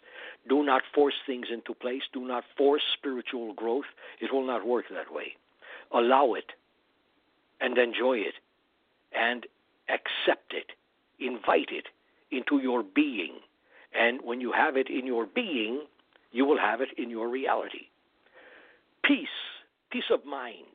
Do 0.50 0.64
not 0.64 0.82
force 0.94 1.14
things 1.26 1.48
into 1.54 1.74
place. 1.74 2.02
Do 2.12 2.28
not 2.28 2.44
force 2.58 2.82
spiritual 2.98 3.54
growth. 3.54 3.86
It 4.20 4.34
will 4.34 4.46
not 4.46 4.66
work 4.66 4.86
that 4.90 5.14
way. 5.14 5.34
Allow 5.94 6.34
it 6.34 6.52
and 7.60 7.78
enjoy 7.78 8.18
it 8.18 8.36
and 9.14 9.46
accept 9.88 10.54
it. 10.54 10.72
Invite 11.20 11.70
it 11.72 11.88
into 12.32 12.60
your 12.60 12.84
being. 12.84 13.34
And 13.94 14.22
when 14.24 14.42
you 14.42 14.52
have 14.52 14.78
it 14.78 14.90
in 14.90 15.06
your 15.06 15.28
being, 15.28 15.82
you 16.32 16.46
will 16.46 16.58
have 16.58 16.82
it 16.82 16.90
in 16.98 17.10
your 17.10 17.30
reality. 17.30 17.91
Peace, 19.04 19.28
peace 19.92 20.10
of 20.12 20.26
mind. 20.26 20.66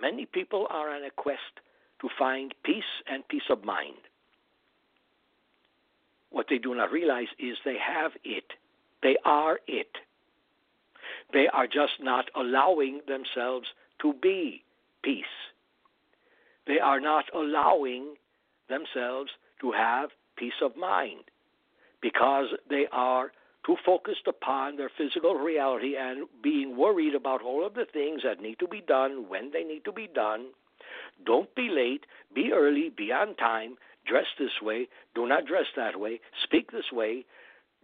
Many 0.00 0.26
people 0.26 0.66
are 0.70 0.90
on 0.90 1.04
a 1.04 1.10
quest 1.10 1.60
to 2.00 2.08
find 2.18 2.54
peace 2.64 3.02
and 3.10 3.26
peace 3.28 3.50
of 3.50 3.64
mind. 3.64 3.96
What 6.30 6.46
they 6.48 6.58
do 6.58 6.74
not 6.74 6.92
realize 6.92 7.28
is 7.38 7.56
they 7.64 7.78
have 7.78 8.12
it. 8.24 8.44
They 9.02 9.16
are 9.24 9.58
it. 9.66 9.96
They 11.32 11.48
are 11.48 11.66
just 11.66 12.00
not 12.00 12.26
allowing 12.34 13.00
themselves 13.06 13.66
to 14.02 14.14
be 14.22 14.62
peace. 15.02 15.24
They 16.66 16.78
are 16.78 17.00
not 17.00 17.24
allowing 17.34 18.14
themselves 18.68 19.30
to 19.60 19.72
have 19.72 20.10
peace 20.36 20.60
of 20.62 20.76
mind 20.76 21.24
because 22.00 22.46
they 22.68 22.86
are 22.92 23.32
too 23.68 23.76
focused 23.84 24.26
upon 24.26 24.76
their 24.76 24.90
physical 24.96 25.34
reality 25.34 25.94
and 25.98 26.26
being 26.42 26.74
worried 26.76 27.14
about 27.14 27.42
all 27.42 27.66
of 27.66 27.74
the 27.74 27.84
things 27.92 28.22
that 28.24 28.40
need 28.40 28.58
to 28.58 28.66
be 28.66 28.80
done 28.80 29.26
when 29.28 29.50
they 29.52 29.62
need 29.62 29.84
to 29.84 29.92
be 29.92 30.08
done. 30.12 30.46
Don't 31.26 31.54
be 31.54 31.68
late, 31.70 32.06
be 32.34 32.50
early, 32.52 32.90
be 32.96 33.12
on 33.12 33.36
time, 33.36 33.76
dress 34.06 34.24
this 34.38 34.62
way, 34.62 34.88
do 35.14 35.28
not 35.28 35.44
dress 35.44 35.66
that 35.76 36.00
way, 36.00 36.20
speak 36.44 36.72
this 36.72 36.90
way, 36.90 37.26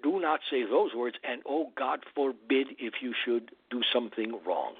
do 0.02 0.20
not 0.20 0.40
say 0.50 0.64
those 0.64 0.94
words, 0.94 1.16
and 1.22 1.42
oh 1.46 1.70
God 1.76 2.00
forbid 2.14 2.68
if 2.78 2.94
you 3.02 3.12
should 3.24 3.50
do 3.70 3.82
something 3.92 4.40
wrong. 4.46 4.72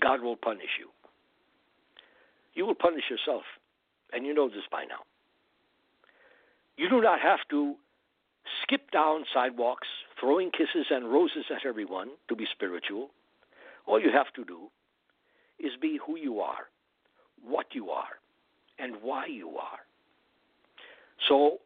God 0.00 0.22
will 0.22 0.36
punish 0.36 0.78
you. 0.80 0.88
You 2.54 2.66
will 2.66 2.74
punish 2.74 3.04
yourself, 3.10 3.42
and 4.12 4.26
you 4.26 4.32
know 4.32 4.48
this 4.48 4.64
by 4.70 4.84
now. 4.84 5.04
You 6.78 6.88
do 6.88 7.02
not 7.02 7.20
have 7.20 7.40
to 7.50 7.76
skip 8.62 8.90
down 8.90 9.24
sidewalks, 9.32 9.88
throwing 10.20 10.50
kisses 10.50 10.86
and 10.90 11.12
roses 11.12 11.44
at 11.50 11.66
everyone 11.66 12.10
to 12.28 12.36
be 12.36 12.46
spiritual. 12.52 13.10
All 13.86 14.00
you 14.00 14.10
have 14.12 14.32
to 14.34 14.44
do 14.44 14.68
is 15.58 15.72
be 15.80 15.98
who 16.04 16.16
you 16.16 16.40
are, 16.40 16.68
what 17.44 17.66
you 17.72 17.90
are, 17.90 18.18
and 18.78 18.96
why 19.02 19.26
you 19.26 19.50
are. 19.56 19.80
So, 21.28 21.58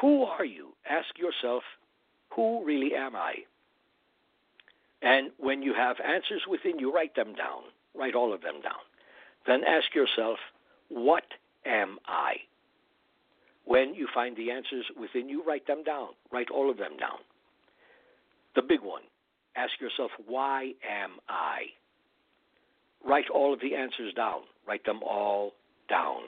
who 0.00 0.24
are 0.24 0.44
you? 0.44 0.68
Ask 0.88 1.18
yourself, 1.18 1.62
who 2.30 2.64
really 2.64 2.94
am 2.94 3.14
I? 3.14 3.34
And 5.02 5.30
when 5.38 5.62
you 5.62 5.74
have 5.74 5.96
answers 6.00 6.42
within 6.48 6.78
you, 6.78 6.92
write 6.92 7.14
them 7.14 7.34
down. 7.34 7.64
Write 7.94 8.14
all 8.14 8.32
of 8.32 8.40
them 8.40 8.60
down. 8.62 8.80
Then 9.46 9.64
ask 9.64 9.94
yourself, 9.94 10.38
what 10.88 11.24
am 11.66 11.98
I? 12.06 12.36
When 13.64 13.94
you 13.94 14.08
find 14.12 14.36
the 14.36 14.50
answers 14.50 14.84
within 14.98 15.28
you, 15.28 15.42
write 15.44 15.66
them 15.66 15.84
down. 15.84 16.08
Write 16.32 16.50
all 16.50 16.70
of 16.70 16.78
them 16.78 16.96
down. 16.98 17.18
The 18.54 18.62
big 18.62 18.80
one, 18.82 19.02
ask 19.56 19.72
yourself, 19.80 20.10
why 20.26 20.72
am 20.88 21.12
I? 21.28 21.66
Write 23.04 23.30
all 23.32 23.52
of 23.52 23.60
the 23.60 23.74
answers 23.74 24.12
down. 24.14 24.42
Write 24.66 24.84
them 24.84 25.00
all 25.02 25.52
down. 25.88 26.22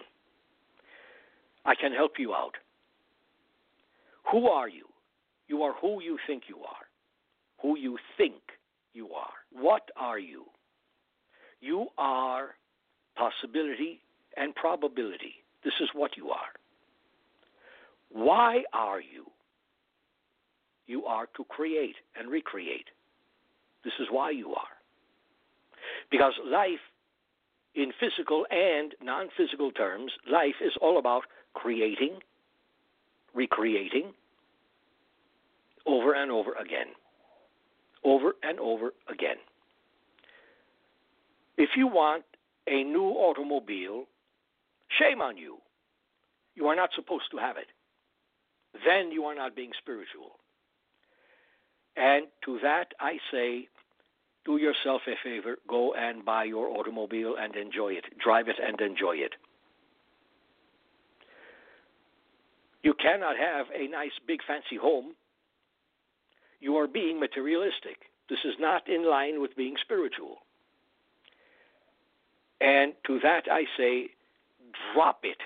I 1.64 1.75
can 1.75 1.92
help 1.92 2.12
you 2.18 2.35
out. 2.35 2.55
Who 4.33 4.49
are 4.49 4.68
you? 4.68 4.87
You 5.49 5.62
are 5.62 5.75
who 5.81 6.03
you 6.03 6.18
think 6.27 6.44
you 6.49 6.59
are. 6.59 6.87
Who 7.62 7.79
you 7.79 7.99
think 8.16 8.35
you 8.92 9.11
are. 9.11 9.33
What 9.53 9.90
are 9.97 10.18
you? 10.18 10.44
You 11.61 11.87
are 11.99 12.55
possibility 13.16 14.01
and 14.37 14.55
probability. 14.55 15.35
This 15.64 15.75
is 15.81 15.88
what 15.94 16.16
you 16.16 16.31
are. 16.31 16.53
Why 18.14 18.62
are 18.72 19.00
you? 19.00 19.27
You 20.87 21.05
are 21.05 21.27
to 21.37 21.44
create 21.44 21.96
and 22.16 22.31
recreate. 22.31 22.87
This 23.83 23.94
is 23.98 24.07
why 24.09 24.31
you 24.31 24.50
are. 24.55 24.74
Because 26.12 26.35
life, 26.46 26.79
in 27.74 27.90
physical 27.98 28.46
and 28.50 28.94
non 29.03 29.29
physical 29.37 29.72
terms, 29.72 30.12
life 30.31 30.55
is 30.64 30.72
all 30.81 30.98
about 30.98 31.24
creating, 31.55 32.20
recreating, 33.35 34.12
over 35.85 36.14
and 36.14 36.31
over 36.31 36.53
again. 36.53 36.94
Over 38.05 38.37
and 38.44 38.61
over 38.61 38.92
again. 39.11 39.38
If 41.57 41.70
you 41.77 41.88
want 41.88 42.22
a 42.68 42.85
new 42.85 43.09
automobile, 43.09 44.05
shame 45.00 45.20
on 45.20 45.37
you. 45.37 45.57
You 46.55 46.68
are 46.68 46.77
not 46.77 46.90
supposed 46.94 47.24
to 47.33 47.38
have 47.38 47.57
it 47.57 47.66
then 48.87 49.10
you 49.12 49.24
are 49.24 49.34
not 49.34 49.54
being 49.54 49.70
spiritual. 49.80 50.38
And 51.96 52.26
to 52.44 52.58
that 52.62 52.88
I 52.98 53.18
say, 53.30 53.68
do 54.44 54.56
yourself 54.56 55.02
a 55.06 55.14
favor, 55.22 55.56
go 55.68 55.94
and 55.94 56.24
buy 56.24 56.44
your 56.44 56.68
automobile 56.68 57.37
and 57.38 57.54
enjoy 57.56 57.92
it. 57.92 58.04
Drive 58.22 58.48
it 58.48 58.56
and 58.62 58.80
enjoy 58.80 59.16
it. 59.16 59.32
You 62.82 62.94
cannot 62.94 63.37
have 63.38 63.66
a 63.74 63.88
nice, 63.88 64.12
big, 64.26 64.40
fancy 64.46 64.76
home. 64.76 65.14
You 66.60 66.76
are 66.76 66.87
being 66.87 67.18
materialistic. 67.18 68.10
This 68.28 68.40
is 68.44 68.54
not 68.58 68.88
in 68.88 69.08
line 69.08 69.40
with 69.40 69.56
being 69.56 69.76
spiritual. 69.82 70.38
And 72.61 72.92
to 73.07 73.20
that 73.20 73.44
I 73.51 73.64
say, 73.78 74.09
drop 74.92 75.20
it. 75.22 75.38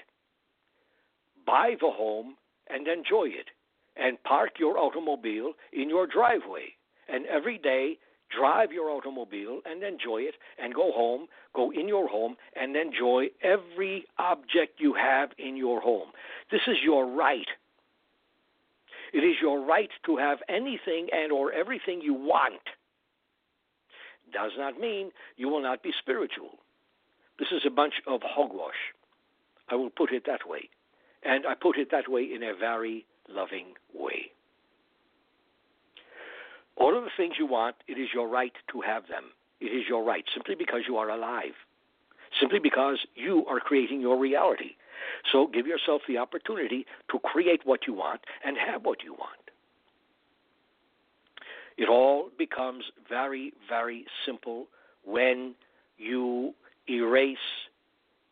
Buy 1.46 1.76
the 1.80 1.90
home 1.90 2.34
and 2.70 2.86
enjoy 2.86 3.26
it. 3.26 3.50
And 3.96 4.22
park 4.22 4.52
your 4.58 4.78
automobile 4.78 5.52
in 5.72 5.88
your 5.88 6.06
driveway. 6.06 6.74
And 7.08 7.26
every 7.26 7.58
day, 7.58 7.98
drive 8.36 8.70
your 8.70 8.90
automobile 8.90 9.60
and 9.64 9.82
enjoy 9.82 10.18
it. 10.18 10.34
And 10.62 10.74
go 10.74 10.92
home, 10.92 11.26
go 11.54 11.70
in 11.70 11.88
your 11.88 12.08
home, 12.08 12.36
and 12.54 12.76
enjoy 12.76 13.28
every 13.42 14.04
object 14.18 14.78
you 14.78 14.94
have 14.94 15.30
in 15.38 15.56
your 15.56 15.80
home. 15.80 16.08
This 16.50 16.62
is 16.68 16.76
your 16.84 17.06
right. 17.06 17.48
It 19.12 19.18
is 19.18 19.36
your 19.40 19.64
right 19.64 19.90
to 20.06 20.16
have 20.18 20.38
anything 20.48 21.08
and 21.12 21.32
or 21.32 21.52
everything 21.52 22.00
you 22.02 22.14
want. 22.14 22.62
Does 24.32 24.52
not 24.58 24.78
mean 24.78 25.10
you 25.36 25.48
will 25.48 25.62
not 25.62 25.82
be 25.82 25.90
spiritual. 25.98 26.58
This 27.38 27.48
is 27.52 27.62
a 27.66 27.70
bunch 27.70 27.94
of 28.06 28.20
hogwash. 28.22 28.74
I 29.70 29.76
will 29.76 29.90
put 29.90 30.12
it 30.12 30.24
that 30.26 30.46
way. 30.46 30.68
And 31.22 31.46
I 31.46 31.54
put 31.54 31.78
it 31.78 31.90
that 31.90 32.08
way 32.08 32.22
in 32.22 32.42
a 32.42 32.54
very 32.54 33.04
loving 33.28 33.74
way. 33.94 34.30
All 36.76 36.96
of 36.96 37.04
the 37.04 37.10
things 37.16 37.34
you 37.38 37.46
want, 37.46 37.76
it 37.88 37.98
is 37.98 38.08
your 38.14 38.28
right 38.28 38.52
to 38.72 38.80
have 38.82 39.08
them. 39.08 39.24
It 39.60 39.66
is 39.66 39.84
your 39.88 40.04
right, 40.04 40.24
simply 40.32 40.54
because 40.54 40.82
you 40.86 40.96
are 40.96 41.10
alive. 41.10 41.54
simply 42.40 42.58
because 42.58 42.98
you 43.14 43.44
are 43.46 43.60
creating 43.60 44.00
your 44.00 44.18
reality. 44.18 44.72
So 45.32 45.46
give 45.46 45.66
yourself 45.66 46.02
the 46.06 46.18
opportunity 46.18 46.86
to 47.10 47.18
create 47.18 47.62
what 47.64 47.86
you 47.86 47.94
want 47.94 48.22
and 48.44 48.56
have 48.56 48.84
what 48.84 49.02
you 49.02 49.14
want. 49.14 49.38
It 51.76 51.88
all 51.88 52.30
becomes 52.36 52.84
very, 53.08 53.52
very 53.68 54.06
simple 54.26 54.66
when 55.04 55.54
you 55.96 56.54
erase 56.88 57.38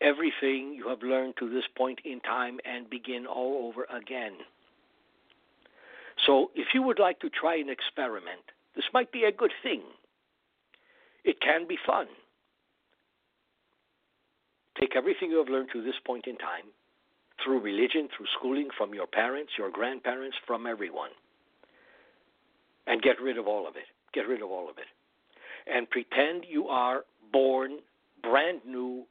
everything 0.01 0.73
you 0.75 0.87
have 0.89 1.01
learned 1.01 1.35
to 1.39 1.49
this 1.49 1.65
point 1.75 1.99
in 2.05 2.19
time 2.21 2.59
and 2.65 2.89
begin 2.89 3.25
all 3.25 3.67
over 3.67 3.85
again. 3.95 4.33
So, 6.25 6.51
if 6.55 6.67
you 6.73 6.81
would 6.81 6.99
like 6.99 7.19
to 7.19 7.29
try 7.29 7.57
an 7.57 7.69
experiment, 7.69 8.41
this 8.75 8.85
might 8.93 9.11
be 9.11 9.23
a 9.23 9.31
good 9.31 9.53
thing. 9.61 9.81
It 11.23 11.39
can 11.41 11.67
be 11.67 11.77
fun. 11.85 12.07
Take 14.79 14.95
everything 14.95 15.31
you 15.31 15.37
have 15.37 15.49
learned 15.49 15.69
to 15.73 15.83
this 15.83 15.95
point 16.05 16.27
in 16.27 16.37
time, 16.37 16.65
through 17.43 17.59
religion, 17.59 18.07
through 18.15 18.27
schooling, 18.37 18.69
from 18.77 18.93
your 18.93 19.07
parents, 19.07 19.53
your 19.57 19.71
grandparents, 19.71 20.37
from 20.45 20.67
everyone, 20.67 21.09
and 22.85 23.01
get 23.01 23.19
rid 23.21 23.37
of 23.37 23.47
all 23.47 23.67
of 23.67 23.75
it. 23.75 23.85
Get 24.13 24.27
rid 24.27 24.41
of 24.41 24.49
all 24.49 24.69
of 24.69 24.77
it. 24.77 24.85
And 25.71 25.89
pretend 25.89 26.45
you 26.47 26.67
are 26.67 27.03
born 27.31 27.79
brand 28.23 28.61
new 28.65 29.05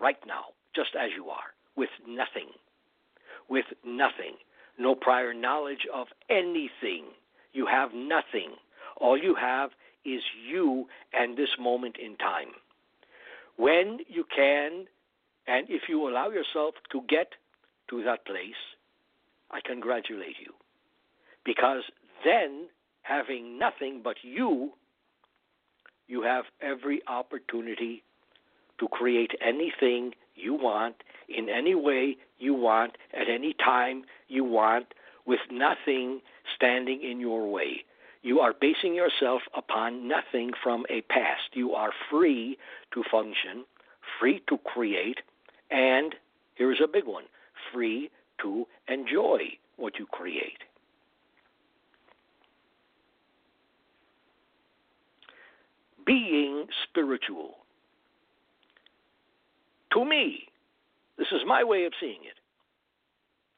right 0.00 0.18
now, 0.26 0.46
just 0.74 0.90
as 0.98 1.10
you 1.16 1.28
are, 1.30 1.54
with 1.76 1.90
nothing. 2.06 2.50
With 3.48 3.66
nothing. 3.84 4.36
No 4.78 4.94
prior 4.94 5.34
knowledge 5.34 5.86
of 5.92 6.08
anything. 6.28 7.06
You 7.52 7.66
have 7.66 7.90
nothing. 7.94 8.56
All 8.96 9.16
you 9.16 9.34
have 9.34 9.70
is 10.04 10.22
you 10.48 10.86
and 11.12 11.36
this 11.36 11.50
moment 11.58 11.96
in 12.02 12.16
time. 12.16 12.48
When 13.56 14.00
you 14.08 14.24
can, 14.34 14.86
and 15.46 15.66
if 15.68 15.82
you 15.88 16.08
allow 16.08 16.30
yourself 16.30 16.74
to 16.92 17.02
get 17.08 17.28
to 17.90 18.02
that 18.04 18.26
place, 18.26 18.52
I 19.50 19.60
congratulate 19.64 20.36
you. 20.40 20.52
Because 21.44 21.82
then, 22.24 22.66
having 23.02 23.58
nothing 23.58 24.00
but 24.02 24.16
you, 24.22 24.72
you 26.08 26.22
have 26.22 26.44
every 26.60 27.02
opportunity 27.06 28.02
to 28.78 28.88
create 28.88 29.32
anything 29.40 30.14
you 30.34 30.54
want 30.54 30.96
in 31.28 31.48
any 31.48 31.74
way 31.74 32.16
you 32.38 32.54
want 32.54 32.96
at 33.12 33.28
any 33.28 33.54
time 33.54 34.04
you 34.28 34.44
want 34.44 34.86
with 35.26 35.40
nothing 35.50 36.20
standing 36.54 37.02
in 37.02 37.20
your 37.20 37.50
way. 37.50 37.84
You 38.22 38.40
are 38.40 38.54
basing 38.58 38.94
yourself 38.94 39.42
upon 39.54 40.08
nothing 40.08 40.52
from 40.62 40.86
a 40.88 41.02
past. 41.02 41.54
You 41.54 41.72
are 41.74 41.90
free 42.10 42.58
to 42.92 43.02
function, 43.10 43.64
free 44.18 44.42
to 44.48 44.58
create, 44.58 45.18
and 45.70 46.14
here's 46.54 46.80
a 46.82 46.88
big 46.88 47.04
one 47.06 47.24
free 47.72 48.10
to 48.40 48.66
enjoy 48.88 49.58
what 49.76 49.98
you 49.98 50.06
create. 50.06 50.58
Being 56.06 56.66
spiritual 56.82 57.63
to 59.94 60.04
me, 60.04 60.48
this 61.16 61.28
is 61.32 61.42
my 61.46 61.64
way 61.64 61.84
of 61.84 61.92
seeing 62.00 62.22
it. 62.24 62.38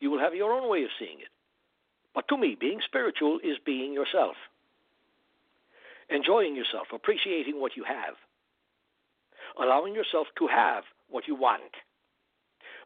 You 0.01 0.11
will 0.11 0.20
have 0.20 0.34
your 0.34 0.53
own 0.53 0.68
way 0.70 0.84
of 0.84 0.91
seeing 0.99 1.18
it. 1.18 1.28
But 2.14 2.28
to 2.28 2.37
me, 2.37 2.57
being 2.59 2.80
spiritual 2.84 3.39
is 3.43 3.57
being 3.64 3.93
yourself, 3.93 4.37
enjoying 6.09 6.55
yourself, 6.55 6.87
appreciating 6.95 7.61
what 7.61 7.76
you 7.76 7.84
have, 7.84 8.14
allowing 9.61 9.95
yourself 9.95 10.26
to 10.39 10.47
have 10.47 10.84
what 11.11 11.26
you 11.26 11.34
want, 11.34 11.72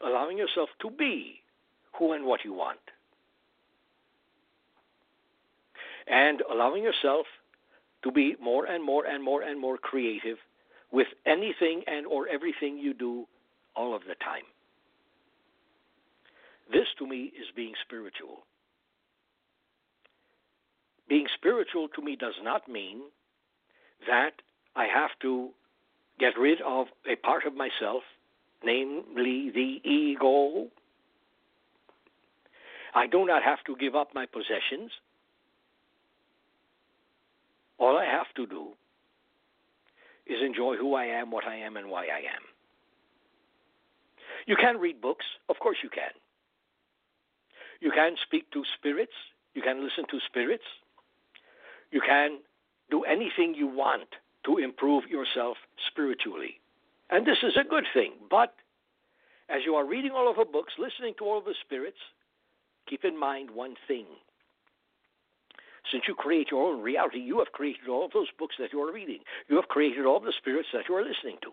allowing 0.05 0.39
yourself 0.39 0.69
to 0.83 0.91
be 0.91 1.41
who 1.99 2.13
and 2.13 2.25
what 2.25 2.45
you 2.45 2.53
want, 2.53 2.81
and 6.07 6.43
allowing 6.51 6.83
yourself 6.83 7.27
to 8.03 8.11
be 8.11 8.35
more 8.43 8.65
and 8.65 8.83
more 8.83 9.05
and 9.07 9.23
more 9.23 9.43
and 9.43 9.61
more 9.61 9.77
creative 9.79 10.39
with 10.91 11.09
anything 11.27 11.83
and 11.87 12.07
or 12.07 12.27
everything 12.29 12.79
you 12.79 12.95
do 12.95 13.27
all 13.77 13.95
of 13.95 14.03
the 14.03 14.15
time. 14.15 14.45
This 16.73 16.87
to 16.99 17.07
me 17.07 17.25
is 17.25 17.47
being 17.55 17.73
spiritual. 17.85 18.45
Being 21.09 21.27
spiritual 21.37 21.89
to 21.89 22.03
me 22.03 22.15
does 22.15 22.35
not 22.43 22.69
mean 22.69 23.03
that 24.07 24.33
I 24.77 24.85
have 24.85 25.11
to 25.23 25.51
get 26.21 26.39
rid 26.39 26.61
of 26.61 26.87
a 27.11 27.17
part 27.17 27.45
of 27.47 27.55
myself, 27.55 28.03
namely 28.65 29.51
the 29.53 29.81
ego. 29.89 30.69
I 32.95 33.07
do 33.07 33.27
not 33.27 33.43
have 33.43 33.59
to 33.67 33.77
give 33.77 33.97
up 33.97 34.15
my 34.15 34.27
possessions. 34.27 34.93
All 37.79 37.97
I 37.97 38.05
have 38.05 38.33
to 38.37 38.47
do 38.47 38.69
is 40.27 40.39
enjoy 40.45 40.77
who 40.77 40.95
I 40.95 41.07
am, 41.07 41.31
what 41.31 41.45
I 41.45 41.57
am, 41.57 41.77
and 41.77 41.91
why 41.91 42.05
I 42.05 42.19
am. 42.19 42.50
You 44.51 44.57
can 44.57 44.79
read 44.79 45.01
books, 45.01 45.27
of 45.49 45.61
course 45.61 45.77
you 45.81 45.89
can. 45.89 46.11
You 47.81 47.93
can 47.93 48.17
speak 48.27 48.51
to 48.51 48.65
spirits, 48.77 49.15
you 49.55 49.63
can 49.63 49.81
listen 49.81 50.07
to 50.11 50.19
spirits, 50.27 50.65
you 51.93 52.01
can 52.05 52.41
do 52.91 53.05
anything 53.05 53.55
you 53.55 53.69
want 53.69 54.09
to 54.47 54.59
improve 54.59 55.05
yourself 55.07 55.57
spiritually. 55.87 56.59
And 57.11 57.25
this 57.25 57.39
is 57.45 57.57
a 57.57 57.63
good 57.63 57.85
thing. 57.95 58.15
But 58.29 58.53
as 59.49 59.61
you 59.65 59.77
are 59.77 59.87
reading 59.87 60.11
all 60.11 60.29
of 60.29 60.35
the 60.35 60.45
books, 60.45 60.73
listening 60.81 61.15
to 61.19 61.25
all 61.27 61.39
of 61.39 61.45
the 61.45 61.55
spirits, 61.65 62.03
keep 62.89 63.05
in 63.05 63.17
mind 63.17 63.53
one 63.53 63.77
thing. 63.87 64.07
Since 65.93 66.09
you 66.09 66.17
create 66.17 66.51
your 66.51 66.67
own 66.67 66.83
reality, 66.83 67.21
you 67.21 67.39
have 67.39 67.53
created 67.53 67.89
all 67.89 68.05
of 68.05 68.11
those 68.11 68.35
books 68.37 68.57
that 68.59 68.73
you 68.73 68.83
are 68.83 68.93
reading. 68.93 69.21
You 69.49 69.55
have 69.55 69.69
created 69.69 70.07
all 70.07 70.19
the 70.19 70.35
spirits 70.37 70.71
that 70.73 70.89
you 70.89 70.97
are 70.97 71.05
listening 71.05 71.37
to. 71.43 71.53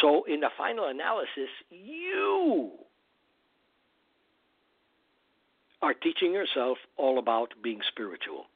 So, 0.00 0.24
in 0.24 0.40
the 0.40 0.50
final 0.56 0.88
analysis, 0.88 1.50
you 1.70 2.70
are 5.82 5.94
teaching 5.94 6.32
yourself 6.32 6.78
all 6.96 7.18
about 7.18 7.54
being 7.62 7.80
spiritual. 7.88 8.46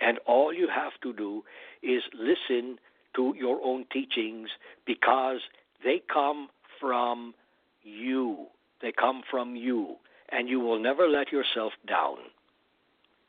And 0.00 0.18
all 0.26 0.52
you 0.52 0.68
have 0.68 0.92
to 1.02 1.12
do 1.12 1.44
is 1.82 2.02
listen 2.14 2.78
to 3.14 3.34
your 3.36 3.60
own 3.64 3.86
teachings 3.92 4.48
because 4.86 5.40
they 5.84 6.02
come 6.12 6.48
from 6.80 7.34
you. 7.82 8.46
They 8.82 8.92
come 8.92 9.22
from 9.30 9.56
you. 9.56 9.96
And 10.30 10.48
you 10.48 10.60
will 10.60 10.78
never 10.78 11.08
let 11.08 11.32
yourself 11.32 11.72
down. 11.86 12.16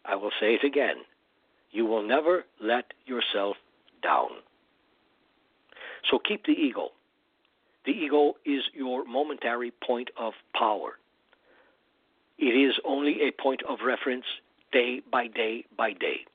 I 0.04 0.16
will 0.16 0.32
say 0.40 0.56
it 0.56 0.64
again. 0.64 0.98
You 1.72 1.86
will 1.86 2.06
never 2.06 2.46
let 2.62 2.94
yourself 3.06 3.58
down. 4.02 4.30
So 6.10 6.20
keep 6.20 6.46
the 6.46 6.54
ego. 6.54 6.90
The 7.86 7.92
ego 7.92 8.36
is 8.46 8.64
your 8.74 9.06
momentary 9.06 9.72
point 9.86 10.10
of 10.18 10.34
power. 10.54 10.98
It 12.38 12.54
is 12.54 12.76
only 12.86 13.22
a 13.28 13.42
point 13.42 13.62
of 13.68 13.80
reference 13.86 14.26
day 14.72 15.02
by 15.12 15.28
day 15.28 15.66
by 15.78 15.94
day. 15.94 16.26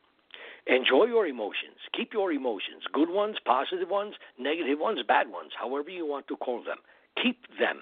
Enjoy 0.67 1.05
your 1.05 1.27
emotions. 1.27 1.77
Keep 1.93 2.13
your 2.13 2.33
emotions 2.33 2.85
good 2.93 3.11
ones, 3.11 3.37
positive 3.45 3.89
ones, 3.89 4.15
negative 4.39 4.79
ones, 4.79 5.01
bad 5.07 5.31
ones, 5.31 5.53
however 5.59 5.91
you 5.91 6.07
want 6.07 6.29
to 6.29 6.37
call 6.37 6.63
them. 6.63 6.79
Keep 7.23 7.47
them 7.59 7.81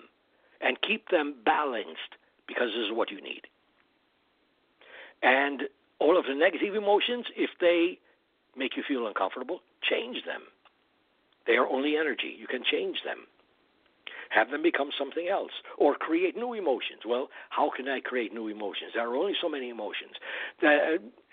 and 0.60 0.80
keep 0.82 1.08
them 1.08 1.34
balanced 1.44 2.16
because 2.46 2.68
this 2.68 2.86
is 2.86 2.92
what 2.92 3.10
you 3.10 3.20
need. 3.20 3.42
And 5.22 5.62
all 5.98 6.18
of 6.18 6.26
the 6.26 6.34
negative 6.34 6.74
emotions, 6.74 7.26
if 7.36 7.50
they 7.60 7.98
make 8.56 8.76
you 8.76 8.82
feel 8.86 9.06
uncomfortable, 9.06 9.60
change 9.82 10.24
them. 10.24 10.42
They 11.46 11.54
are 11.54 11.66
only 11.66 11.96
energy. 11.96 12.36
You 12.38 12.46
can 12.46 12.62
change 12.70 12.98
them. 13.04 13.26
Have 14.30 14.50
them 14.50 14.62
become 14.62 14.90
something 14.96 15.26
else 15.26 15.50
or 15.76 15.96
create 15.96 16.36
new 16.36 16.54
emotions. 16.54 17.02
Well, 17.04 17.30
how 17.50 17.70
can 17.74 17.88
I 17.88 17.98
create 17.98 18.32
new 18.32 18.46
emotions? 18.46 18.92
There 18.94 19.08
are 19.08 19.16
only 19.16 19.34
so 19.42 19.48
many 19.48 19.70
emotions. 19.70 20.12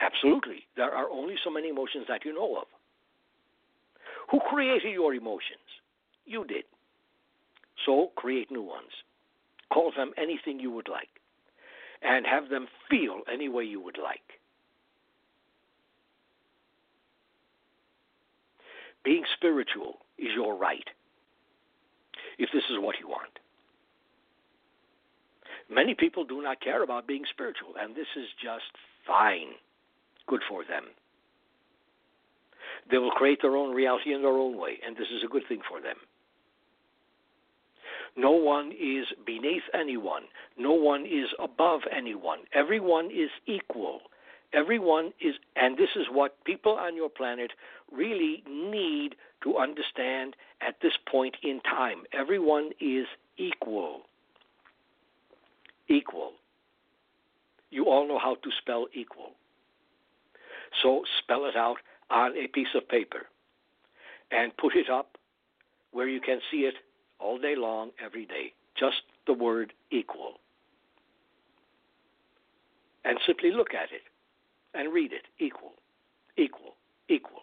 Absolutely, 0.01 0.65
there 0.75 0.91
are 0.91 1.07
only 1.09 1.35
so 1.43 1.51
many 1.51 1.69
emotions 1.69 2.05
that 2.07 2.25
you 2.25 2.33
know 2.33 2.57
of. 2.57 2.67
Who 4.31 4.39
created 4.39 4.91
your 4.91 5.13
emotions? 5.13 5.61
You 6.25 6.43
did. 6.45 6.63
So 7.85 8.11
create 8.15 8.49
new 8.51 8.63
ones. 8.63 8.91
Call 9.71 9.91
them 9.95 10.11
anything 10.17 10.59
you 10.59 10.71
would 10.71 10.89
like 10.89 11.09
and 12.01 12.25
have 12.25 12.49
them 12.49 12.67
feel 12.89 13.21
any 13.31 13.47
way 13.47 13.63
you 13.63 13.79
would 13.79 13.97
like. 14.01 14.36
Being 19.07 19.23
spiritual 19.37 19.99
is 20.17 20.35
your 20.35 20.57
right 20.57 20.83
if 22.37 22.49
this 22.51 22.63
is 22.69 22.77
what 22.77 22.97
you 22.99 23.07
want. 23.07 23.39
Many 25.73 25.95
people 25.95 26.25
do 26.25 26.41
not 26.41 26.59
care 26.59 26.83
about 26.83 27.07
being 27.07 27.23
spiritual, 27.31 27.75
and 27.79 27.95
this 27.95 28.11
is 28.17 28.27
just 28.43 28.65
fine. 29.07 29.55
Good 30.27 30.41
for 30.49 30.65
them. 30.65 30.83
They 32.91 32.97
will 32.97 33.11
create 33.11 33.39
their 33.41 33.55
own 33.55 33.73
reality 33.73 34.13
in 34.13 34.23
their 34.23 34.37
own 34.37 34.57
way, 34.57 34.77
and 34.85 34.97
this 34.97 35.07
is 35.15 35.23
a 35.23 35.31
good 35.31 35.43
thing 35.47 35.61
for 35.69 35.79
them. 35.79 35.95
No 38.17 38.31
one 38.31 38.73
is 38.73 39.05
beneath 39.25 39.63
anyone. 39.73 40.23
No 40.57 40.73
one 40.73 41.05
is 41.05 41.29
above 41.39 41.79
anyone. 41.95 42.39
Everyone 42.53 43.05
is 43.05 43.29
equal. 43.45 44.01
Everyone 44.53 45.11
is, 45.19 45.35
and 45.55 45.77
this 45.77 45.89
is 45.95 46.05
what 46.09 46.43
people 46.45 46.73
on 46.73 46.95
your 46.95 47.09
planet 47.09 47.51
really 47.91 48.43
need 48.49 49.15
to 49.43 49.57
understand 49.57 50.35
at 50.61 50.75
this 50.81 50.93
point 51.09 51.35
in 51.43 51.59
time. 51.61 52.03
Everyone 52.13 52.71
is 52.79 53.05
equal. 53.37 54.01
Equal. 55.89 56.31
You 57.69 57.85
all 57.85 58.07
know 58.07 58.19
how 58.19 58.35
to 58.35 58.49
spell 58.61 58.87
equal. 58.93 59.31
So 60.81 61.03
spell 61.19 61.45
it 61.45 61.55
out 61.55 61.77
on 62.09 62.37
a 62.37 62.47
piece 62.47 62.73
of 62.73 62.87
paper 62.87 63.27
and 64.31 64.55
put 64.57 64.75
it 64.75 64.89
up 64.89 65.17
where 65.91 66.07
you 66.07 66.21
can 66.21 66.39
see 66.51 66.59
it 66.59 66.75
all 67.19 67.37
day 67.37 67.55
long, 67.57 67.91
every 68.03 68.25
day. 68.25 68.53
Just 68.79 68.97
the 69.25 69.33
word 69.33 69.73
equal. 69.91 70.35
And 73.03 73.17
simply 73.25 73.51
look 73.51 73.73
at 73.73 73.91
it 73.91 74.03
and 74.73 74.93
read 74.93 75.11
it 75.13 75.23
equal, 75.39 75.73
equal, 76.37 76.75
equal. 77.09 77.41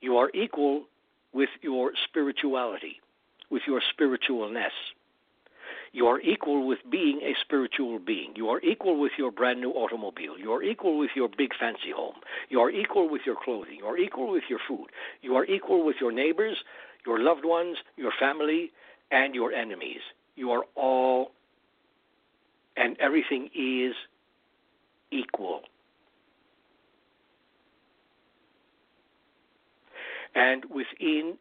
You 0.00 0.16
are 0.16 0.30
equal 0.34 0.84
with 1.32 1.50
your 1.60 1.92
spirituality, 2.08 3.00
with 3.50 3.62
your 3.66 3.80
spiritualness. 3.80 4.76
You 5.92 6.06
are 6.06 6.20
equal 6.20 6.66
with 6.66 6.78
being 6.90 7.20
a 7.22 7.34
spiritual 7.40 7.98
being. 7.98 8.34
You 8.36 8.48
are 8.50 8.60
equal 8.60 9.00
with 9.00 9.12
your 9.18 9.30
brand 9.30 9.60
new 9.60 9.70
automobile. 9.70 10.38
You 10.38 10.52
are 10.52 10.62
equal 10.62 10.98
with 10.98 11.10
your 11.16 11.28
big 11.28 11.50
fancy 11.58 11.90
home. 11.94 12.16
You 12.50 12.60
are 12.60 12.70
equal 12.70 13.08
with 13.10 13.22
your 13.24 13.36
clothing. 13.42 13.76
You 13.78 13.86
are 13.86 13.96
equal 13.96 14.30
with 14.30 14.44
your 14.48 14.60
food. 14.68 14.88
You 15.22 15.34
are 15.36 15.46
equal 15.46 15.84
with 15.84 15.96
your 16.00 16.12
neighbors, 16.12 16.58
your 17.06 17.18
loved 17.18 17.44
ones, 17.44 17.78
your 17.96 18.12
family, 18.18 18.70
and 19.10 19.34
your 19.34 19.52
enemies. 19.52 20.00
You 20.36 20.50
are 20.50 20.64
all, 20.74 21.32
and 22.76 22.96
everything 23.00 23.48
is 23.54 23.94
equal. 25.10 25.62
And 30.34 30.64
within 30.66 31.36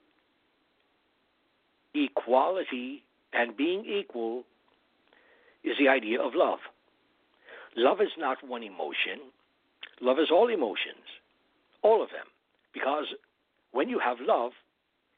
equality 1.94 3.04
and 3.34 3.56
being 3.56 3.86
equal 3.86 4.44
is 5.64 5.74
the 5.80 5.88
idea 5.88 6.22
of 6.22 6.34
love. 6.36 6.60
Love 7.76 8.02
is 8.02 8.12
not 8.18 8.38
one 8.48 8.64
emotion, 8.64 9.20
love 10.02 10.18
is 10.20 10.30
all 10.32 10.48
emotions, 10.48 11.06
all 11.84 12.02
of 12.02 12.10
them. 12.10 12.26
Because 12.74 13.06
when 13.72 13.90
you 13.90 14.00
have 14.00 14.18
love, 14.20 14.52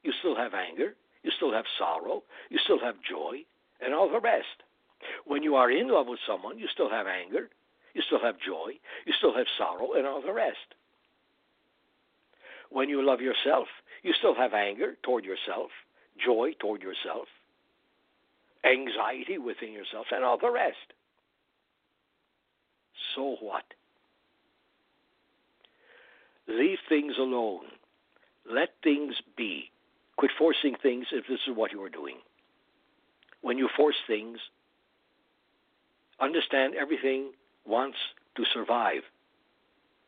you 0.04 0.12
still 0.20 0.36
have 0.36 0.54
anger, 0.54 0.96
you 1.24 1.32
still 1.36 1.54
have 1.54 1.66
sorrow, 1.78 2.24
you 2.50 2.58
still 2.64 2.80
have 2.80 2.96
joy, 3.08 3.44
and 3.82 3.94
all 3.94 4.10
the 4.12 4.20
rest. 4.20 4.64
When 5.26 5.44
you 5.44 5.56
are 5.56 5.72
in 5.72 5.88
love 5.90 6.08
with 6.08 6.20
someone, 6.28 6.60
you 6.60 6.68
still 6.74 6.90
have 6.90 7.08
anger, 7.08 7.50
you 7.94 8.02
still 8.06 8.20
have 8.22 8.36
joy, 8.40 8.74
you 9.06 9.14
still 9.18 9.36
have 9.36 9.48
sorrow, 9.58 9.94
and 9.94 10.06
all 10.06 10.22
the 10.22 10.34
rest. 10.34 10.58
When 12.70 12.90
you 12.90 13.04
love 13.04 13.22
yourself, 13.22 13.68
you 14.04 14.14
still 14.18 14.36
have 14.36 14.54
anger 14.54 14.96
toward 15.04 15.26
yourself, 15.26 15.70
joy 16.24 16.54
toward 16.60 16.82
yourself, 16.82 17.28
anxiety 18.64 19.38
within 19.38 19.72
yourself, 19.72 20.08
and 20.12 20.24
all 20.24 20.38
the 20.38 20.52
rest. 20.52 20.94
So 23.16 23.38
what? 23.42 23.64
Leave 26.48 26.78
things 26.88 27.14
alone. 27.18 27.66
Let 28.50 28.70
things 28.84 29.16
be. 29.38 29.72
Quit 30.18 30.32
forcing 30.38 30.76
things 30.82 31.08
if 31.12 31.26
this 31.28 31.40
is 31.48 31.56
what 31.56 31.72
you 31.72 31.82
are 31.84 31.90
doing. 31.90 32.18
When 33.42 33.58
you 33.58 33.70
force 33.78 33.96
things, 34.08 34.40
understand 36.20 36.74
everything 36.76 37.32
wants 37.70 37.98
to 38.36 38.44
survive. 38.54 39.04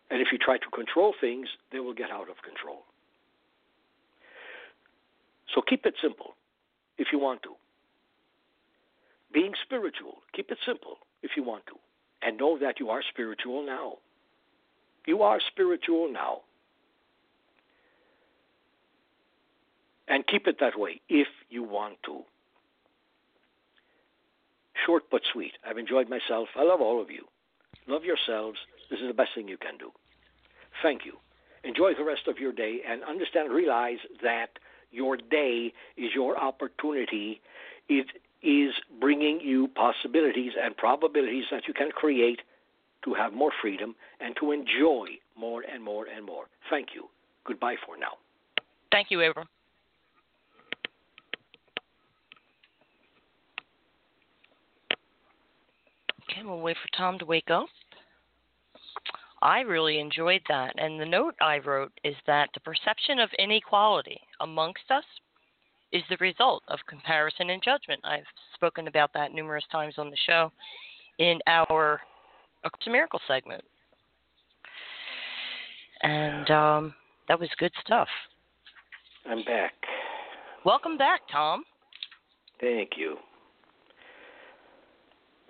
And 0.10 0.22
if 0.22 0.28
you 0.32 0.38
try 0.38 0.58
to 0.58 0.70
control 0.74 1.14
things, 1.22 1.48
they 1.72 1.80
will 1.80 1.94
get 1.94 2.12
out 2.12 2.30
of 2.30 2.42
control. 2.44 2.84
So 5.54 5.62
keep 5.62 5.86
it 5.86 5.96
simple 6.02 6.36
if 6.98 7.08
you 7.12 7.20
want 7.20 7.44
to. 7.44 7.52
Being 9.34 9.54
spiritual, 9.64 10.18
keep 10.34 10.52
it 10.52 10.58
simple 10.66 10.98
if 11.24 11.32
you 11.38 11.44
want 11.44 11.66
to. 11.68 11.76
And 12.22 12.38
know 12.38 12.58
that 12.60 12.80
you 12.80 12.90
are 12.90 13.02
spiritual 13.10 13.66
now. 13.66 13.94
You 15.06 15.24
are 15.24 15.40
spiritual 15.52 16.12
now. 16.12 16.42
And 20.08 20.28
keep 20.28 20.48
it 20.48 20.58
that 20.60 20.78
way 20.78 21.02
if 21.10 21.28
you 21.50 21.64
want 21.64 21.98
to. 22.06 22.22
Short 24.86 25.04
but 25.10 25.22
sweet. 25.32 25.54
I've 25.68 25.78
enjoyed 25.78 26.10
myself. 26.10 26.50
I 26.56 26.64
love 26.64 26.82
all 26.82 27.02
of 27.02 27.10
you. 27.10 27.26
Love 27.88 28.04
yourselves. 28.04 28.58
This 28.90 29.00
is 29.00 29.08
the 29.08 29.14
best 29.14 29.32
thing 29.36 29.48
you 29.48 29.58
can 29.58 29.78
do. 29.78 29.92
Thank 30.82 31.06
you. 31.06 31.14
Enjoy 31.64 31.94
the 31.94 32.04
rest 32.04 32.28
of 32.28 32.40
your 32.40 32.52
day 32.52 32.82
and 32.88 33.04
understand, 33.04 33.52
realize 33.52 34.00
that 34.24 34.60
your 34.92 35.18
day 35.18 35.74
is 35.98 36.12
your 36.14 36.38
opportunity. 36.38 37.42
It 37.88 38.08
is 38.42 38.74
bringing 39.00 39.40
you 39.40 39.68
possibilities 39.70 40.54
and 40.62 40.76
probabilities 40.76 41.46
that 41.52 41.68
you 41.68 41.74
can 41.74 41.92
create 41.92 42.42
to 43.04 43.14
have 43.14 43.34
more 43.34 43.52
freedom 43.62 43.96
and 44.20 44.36
to 44.40 44.52
enjoy 44.52 45.08
more 45.38 45.62
and 45.62 45.84
more 45.84 46.06
and 46.06 46.26
more. 46.26 46.46
Thank 46.70 46.90
you. 46.96 47.10
Goodbye 47.46 47.76
for 47.86 47.98
now. 47.98 48.14
Thank 48.92 49.10
you, 49.10 49.22
Abram. 49.22 49.48
Okay, 56.42 56.50
we'll 56.50 56.60
wait 56.60 56.78
for 56.78 56.98
Tom 56.98 57.20
to 57.20 57.26
wake 57.26 57.50
up. 57.52 57.68
I 59.42 59.60
really 59.62 60.00
enjoyed 60.00 60.42
that. 60.50 60.74
And 60.78 61.00
the 61.00 61.06
note 61.06 61.36
I 61.42 61.60
wrote 61.60 61.92
is 62.04 62.16
that 62.26 62.50
the 62.54 62.60
perception 62.62 63.20
of 63.20 63.30
inequality 63.38 64.20
amongst 64.40 64.90
us 64.90 65.04
is 65.92 66.04
the 66.10 66.18
result 66.20 66.64
of 66.68 66.80
comparison 66.88 67.50
and 67.50 67.62
judgment. 67.62 68.02
I've 68.04 68.26
spoken 68.56 68.88
about 68.88 69.12
that 69.14 69.34
numerous 69.34 69.64
times 69.72 69.96
on 69.98 70.10
the 70.10 70.18
show 70.26 70.52
in 71.20 71.40
our 71.48 72.02
A 72.64 72.90
Miracle 72.90 73.20
segment. 73.28 73.64
And 76.02 76.50
um, 76.50 76.94
that 77.28 77.40
was 77.40 77.50
good 77.60 77.74
stuff. 77.86 78.08
I'm 79.30 79.44
back. 79.44 79.74
Welcome 80.66 80.98
back, 80.98 81.22
Tom. 81.32 81.64
Thank 82.60 82.92
you. 82.98 83.18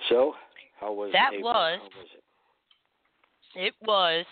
So, 0.10 0.34
how 0.82 0.92
was 0.92 1.12
that 1.14 1.30
April? 1.34 1.44
was, 1.54 1.80
How 1.80 2.00
was 2.00 2.08
it? 3.56 3.68
It 3.68 3.74
was. 3.82 4.26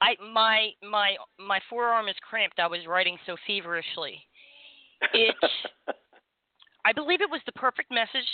I 0.00 0.14
my 0.32 0.70
my 0.88 1.16
my 1.38 1.58
forearm 1.70 2.08
is 2.08 2.16
cramped. 2.28 2.58
I 2.60 2.66
was 2.66 2.80
writing 2.86 3.16
so 3.26 3.36
feverishly. 3.46 4.22
It. 5.12 5.34
I 6.84 6.92
believe 6.92 7.20
it 7.20 7.30
was 7.30 7.40
the 7.46 7.52
perfect 7.52 7.90
message 7.90 8.28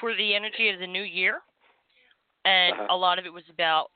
for 0.00 0.14
the 0.14 0.34
energy 0.34 0.68
of 0.68 0.78
the 0.78 0.86
new 0.86 1.02
year, 1.02 1.40
and 2.44 2.74
Uh-huh. 2.74 2.86
a 2.90 2.96
lot 2.96 3.18
of 3.18 3.26
it 3.26 3.32
was 3.32 3.42
about 3.50 3.90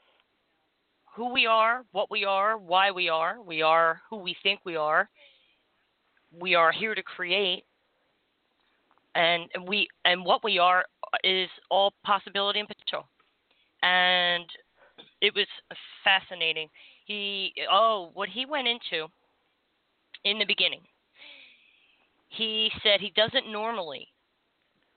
who 1.15 1.33
we 1.33 1.47
are, 1.47 1.85
what 1.93 2.11
we 2.11 2.25
are, 2.25 2.57
why 2.57 2.91
we 2.91 3.09
are. 3.09 3.41
We 3.43 3.63
are 3.63 4.01
who 4.09 4.17
we 4.17 4.35
think 4.43 4.61
we 4.65 4.77
are. 4.77 5.09
We 6.33 6.55
are 6.55 6.73
here 6.73 6.95
to 6.95 7.03
create, 7.03 7.65
and 9.15 9.49
we 9.67 9.89
and 10.05 10.25
what 10.25 10.45
we 10.45 10.59
are 10.59 10.85
is 11.25 11.49
all 11.71 11.93
possibility 12.05 12.61
and 12.61 12.69
potential 12.69 13.07
and 13.83 14.45
it 15.21 15.35
was 15.35 15.47
fascinating. 16.05 16.69
He 17.07 17.53
oh, 17.71 18.11
what 18.15 18.29
he 18.29 18.47
went 18.47 18.69
into 18.69 19.09
in 20.25 20.39
the 20.39 20.45
beginning. 20.45 20.81
He 22.29 22.71
said 22.83 23.01
he 23.01 23.13
doesn't 23.17 23.51
normally 23.51 24.07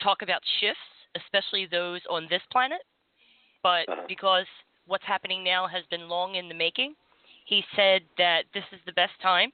talk 0.01 0.21
about 0.21 0.41
shifts, 0.59 0.79
especially 1.15 1.65
those 1.65 2.01
on 2.09 2.27
this 2.29 2.41
planet, 2.51 2.81
but 3.63 3.89
Uh-huh. 3.89 4.05
because 4.07 4.45
what's 4.85 5.05
happening 5.05 5.43
now 5.43 5.65
has 5.67 5.83
been 5.89 6.07
long 6.09 6.35
in 6.35 6.47
the 6.47 6.53
making, 6.53 6.95
he 7.45 7.63
said 7.75 8.01
that 8.17 8.43
this 8.53 8.65
is 8.71 8.79
the 8.85 8.93
best 8.93 9.13
time. 9.21 9.51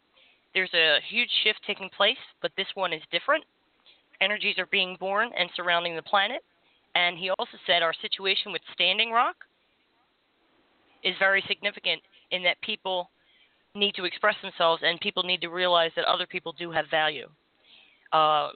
There's 0.54 0.74
a 0.74 1.00
huge 1.08 1.30
shift 1.44 1.60
taking 1.66 1.90
place, 1.90 2.18
but 2.42 2.52
this 2.58 2.68
one 2.74 2.92
is 2.94 3.04
different. 3.12 3.46
Energies 4.22 4.58
are 4.58 4.68
being 4.68 4.98
born 5.00 5.30
and 5.38 5.50
surrounding 5.56 5.96
the 5.96 6.02
planet. 6.02 6.44
And 6.96 7.18
he 7.18 7.30
also 7.30 7.58
said 7.66 7.82
our 7.82 7.94
situation 8.02 8.52
with 8.52 8.62
Standing 8.74 9.12
Rock 9.12 9.36
is 11.04 11.16
very 11.20 11.44
significant 11.48 12.02
in 12.32 12.44
that 12.44 12.60
people 12.62 13.10
need 13.76 13.94
to 13.96 14.06
express 14.06 14.36
themselves 14.42 14.82
and 14.86 15.00
people 15.00 15.24
need 15.24 15.42
to 15.42 15.48
realize 15.48 15.92
that 15.96 16.06
other 16.06 16.26
people 16.26 16.54
do 16.58 16.72
have 16.72 16.86
value. 16.90 17.28
Uh, 18.12 18.50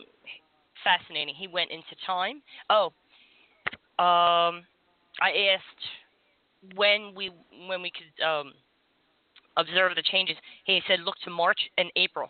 fascinating. 0.84 1.36
He 1.36 1.48
went 1.48 1.72
into 1.72 1.96
time. 2.06 2.42
Oh, 2.70 2.88
um, 4.00 4.66
I 5.22 5.54
asked 5.54 6.76
when 6.76 7.14
we 7.16 7.30
when 7.68 7.82
we 7.82 7.92
could 7.92 8.26
um, 8.26 8.54
observe 9.58 9.96
the 9.96 10.02
changes. 10.02 10.36
He 10.66 10.82
said 10.88 11.00
look 11.02 11.16
to 11.24 11.30
March 11.30 11.60
and 11.78 11.92
April 11.96 12.30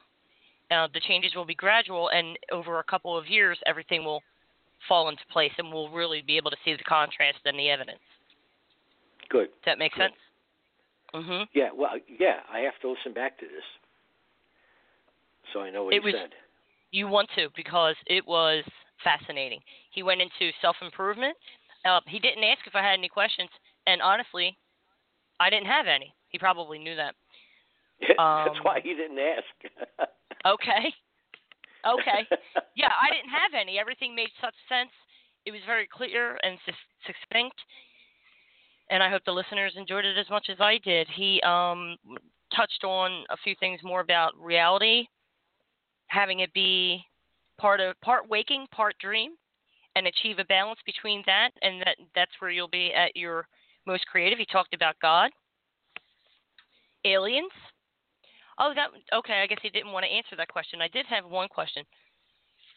Uh, 0.71 0.87
the 0.93 0.99
changes 1.01 1.35
will 1.35 1.45
be 1.45 1.55
gradual, 1.55 2.09
and 2.09 2.37
over 2.51 2.79
a 2.79 2.83
couple 2.83 3.17
of 3.17 3.27
years, 3.27 3.57
everything 3.65 4.03
will 4.03 4.21
fall 4.87 5.09
into 5.09 5.21
place, 5.31 5.51
and 5.57 5.71
we'll 5.71 5.89
really 5.89 6.21
be 6.21 6.35
able 6.37 6.49
to 6.51 6.57
see 6.65 6.73
the 6.73 6.83
contrast 6.83 7.37
and 7.45 7.57
the 7.59 7.69
evidence. 7.69 7.99
Good. 9.29 9.47
Does 9.47 9.65
that 9.65 9.77
make 9.79 9.93
Good. 9.93 10.11
sense? 10.11 10.15
Mhm. 11.13 11.47
Yeah. 11.53 11.71
Well, 11.71 11.97
yeah. 12.07 12.41
I 12.49 12.59
have 12.61 12.77
to 12.81 12.89
listen 12.89 13.13
back 13.13 13.37
to 13.39 13.45
this, 13.47 13.63
so 15.51 15.61
I 15.61 15.69
know 15.69 15.83
what 15.85 15.93
It 15.93 16.01
he 16.01 16.05
was- 16.05 16.15
said. 16.15 16.35
You 16.91 17.07
want 17.07 17.29
to 17.31 17.49
because 17.55 17.95
it 18.07 18.25
was 18.27 18.63
fascinating. 19.03 19.63
He 19.91 20.03
went 20.03 20.21
into 20.21 20.51
self 20.61 20.81
improvement. 20.81 21.37
Uh, 21.85 22.01
he 22.07 22.19
didn't 22.19 22.43
ask 22.43 22.65
if 22.67 22.75
I 22.75 22.81
had 22.81 22.93
any 22.99 23.09
questions, 23.09 23.49
and 23.87 24.01
honestly, 24.01 24.57
I 25.39 25.49
didn't 25.49 25.67
have 25.67 25.87
any. 25.87 26.13
He 26.29 26.37
probably 26.39 26.79
knew 26.79 26.95
that. 26.95 27.15
That's 28.07 28.19
Um, 28.19 28.63
why 28.63 28.79
he 28.81 28.93
didn't 28.93 29.19
ask. 29.19 30.09
Okay. 30.45 30.93
Okay. 31.85 32.27
Yeah, 32.75 32.89
I 32.89 33.13
didn't 33.13 33.29
have 33.29 33.53
any. 33.53 33.77
Everything 33.77 34.15
made 34.15 34.29
such 34.41 34.55
sense. 34.67 34.89
It 35.45 35.51
was 35.51 35.61
very 35.67 35.87
clear 35.87 36.39
and 36.41 36.57
succinct, 37.05 37.55
and 38.89 39.03
I 39.03 39.11
hope 39.11 39.21
the 39.25 39.31
listeners 39.31 39.73
enjoyed 39.77 40.05
it 40.05 40.17
as 40.17 40.27
much 40.31 40.47
as 40.49 40.57
I 40.59 40.79
did. 40.83 41.07
He 41.15 41.39
um, 41.45 41.97
touched 42.55 42.83
on 42.83 43.25
a 43.29 43.37
few 43.43 43.53
things 43.59 43.79
more 43.83 44.01
about 44.01 44.31
reality, 44.39 45.05
having 46.07 46.39
it 46.39 46.51
be 46.53 47.03
part 47.59 47.79
of 47.79 47.99
part 48.01 48.27
waking, 48.27 48.65
part 48.71 48.95
dream, 48.99 49.33
and 49.95 50.07
achieve 50.07 50.39
a 50.39 50.45
balance 50.45 50.79
between 50.85 51.21
that, 51.27 51.51
and 51.61 51.79
that 51.81 51.97
that's 52.15 52.31
where 52.39 52.49
you'll 52.49 52.67
be 52.67 52.91
at 52.91 53.15
your 53.15 53.47
most 53.85 54.07
creative. 54.07 54.39
He 54.39 54.45
talked 54.45 54.73
about 54.73 54.95
God, 54.99 55.29
aliens. 57.05 57.51
Oh, 58.59 58.73
that 58.75 58.89
okay. 59.13 59.41
I 59.41 59.47
guess 59.47 59.59
he 59.61 59.69
didn't 59.69 59.91
want 59.91 60.05
to 60.05 60.11
answer 60.11 60.35
that 60.37 60.47
question. 60.47 60.81
I 60.81 60.87
did 60.87 61.05
have 61.07 61.25
one 61.25 61.47
question. 61.47 61.83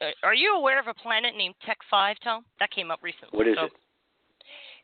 Uh, 0.00 0.10
are 0.22 0.34
you 0.34 0.54
aware 0.54 0.78
of 0.80 0.86
a 0.88 0.94
planet 0.94 1.34
named 1.36 1.54
Tech 1.64 1.78
Five, 1.90 2.16
Tom? 2.22 2.44
That 2.60 2.70
came 2.70 2.90
up 2.90 3.00
recently. 3.02 3.36
what 3.36 3.48
is 3.48 3.56
So, 3.56 3.64
it? 3.64 3.72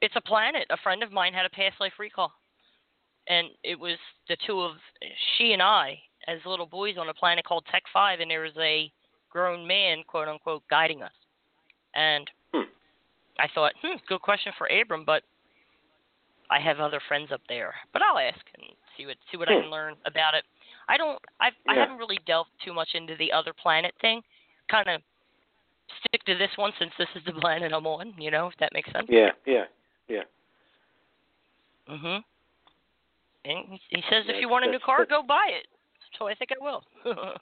It's 0.01 0.16
a 0.16 0.20
planet. 0.20 0.66
A 0.70 0.76
friend 0.82 1.03
of 1.03 1.12
mine 1.12 1.32
had 1.32 1.47
a 1.47 1.51
past 1.51 1.76
life 1.80 1.93
recall, 1.99 2.32
and 3.28 3.49
it 3.62 3.78
was 3.78 3.97
the 4.28 4.36
two 4.47 4.61
of 4.61 4.72
she 5.36 5.53
and 5.53 5.62
I 5.62 5.99
as 6.28 6.38
little 6.47 6.66
boys 6.66 6.97
on 6.99 7.09
a 7.09 7.14
planet 7.14 7.45
called 7.45 7.64
Tech 7.70 7.82
Five, 7.93 8.20
and 8.20 8.30
there 8.30 8.43
was 8.43 8.57
a 8.59 8.90
grown 9.30 9.66
man, 9.66 10.03
quote 10.07 10.28
unquote, 10.28 10.62
guiding 10.68 11.03
us. 11.03 11.12
And 11.95 12.28
Hmm. 12.53 12.68
I 13.38 13.49
thought, 13.55 13.72
hmm, 13.82 13.97
good 14.09 14.20
question 14.22 14.53
for 14.59 14.66
Abram, 14.68 15.05
but 15.05 15.22
I 16.51 16.61
have 16.61 16.80
other 16.80 17.01
friends 17.09 17.32
up 17.32 17.40
there. 17.49 17.74
But 17.93 18.03
I'll 18.03 18.18
ask 18.18 18.40
and 18.55 18.64
see 18.97 19.07
what 19.07 19.16
see 19.30 19.36
what 19.36 19.49
I 19.49 19.55
Hmm. 19.57 19.61
can 19.62 19.70
learn 19.70 19.97
about 20.05 20.34
it. 20.34 20.45
I 20.93 20.97
don't. 20.99 21.18
I've, 21.40 21.55
I 21.66 21.74
Yeah. 21.74 21.80
haven't 21.80 21.97
really 21.99 22.18
delved 22.26 22.51
too 22.64 22.74
much 22.74 22.90
into 22.95 23.16
the 23.16 23.32
other 23.32 23.53
planet 23.55 23.95
thing. 24.03 24.20
Kind 24.70 24.88
of 24.88 25.01
stick 26.07 26.22
to 26.24 26.36
this 26.36 26.51
one 26.57 26.72
since 26.78 26.93
this 26.99 27.09
is 27.16 27.24
the 27.24 27.32
planet 27.40 27.72
I'm 27.72 27.86
on. 27.86 28.12
You 28.18 28.30
know, 28.30 28.49
if 28.49 28.55
that 28.61 28.72
makes 28.74 28.93
sense. 28.93 29.07
Yeah. 29.09 29.30
Yeah. 29.47 29.64
Yeah. 30.09 30.24
Mhm. 31.88 32.22
And 33.45 33.68
he- 33.70 33.80
he 33.97 34.03
says 34.11 34.24
if 34.28 34.38
you 34.40 34.49
want 34.51 34.66
a 34.66 34.70
new 34.70 34.78
car, 34.80 35.07
go 35.07 35.22
buy 35.22 35.47
it. 35.49 35.66
So 36.18 36.28
I 36.28 36.34
think 36.34 36.53
I 36.53 36.57
will. 36.62 36.84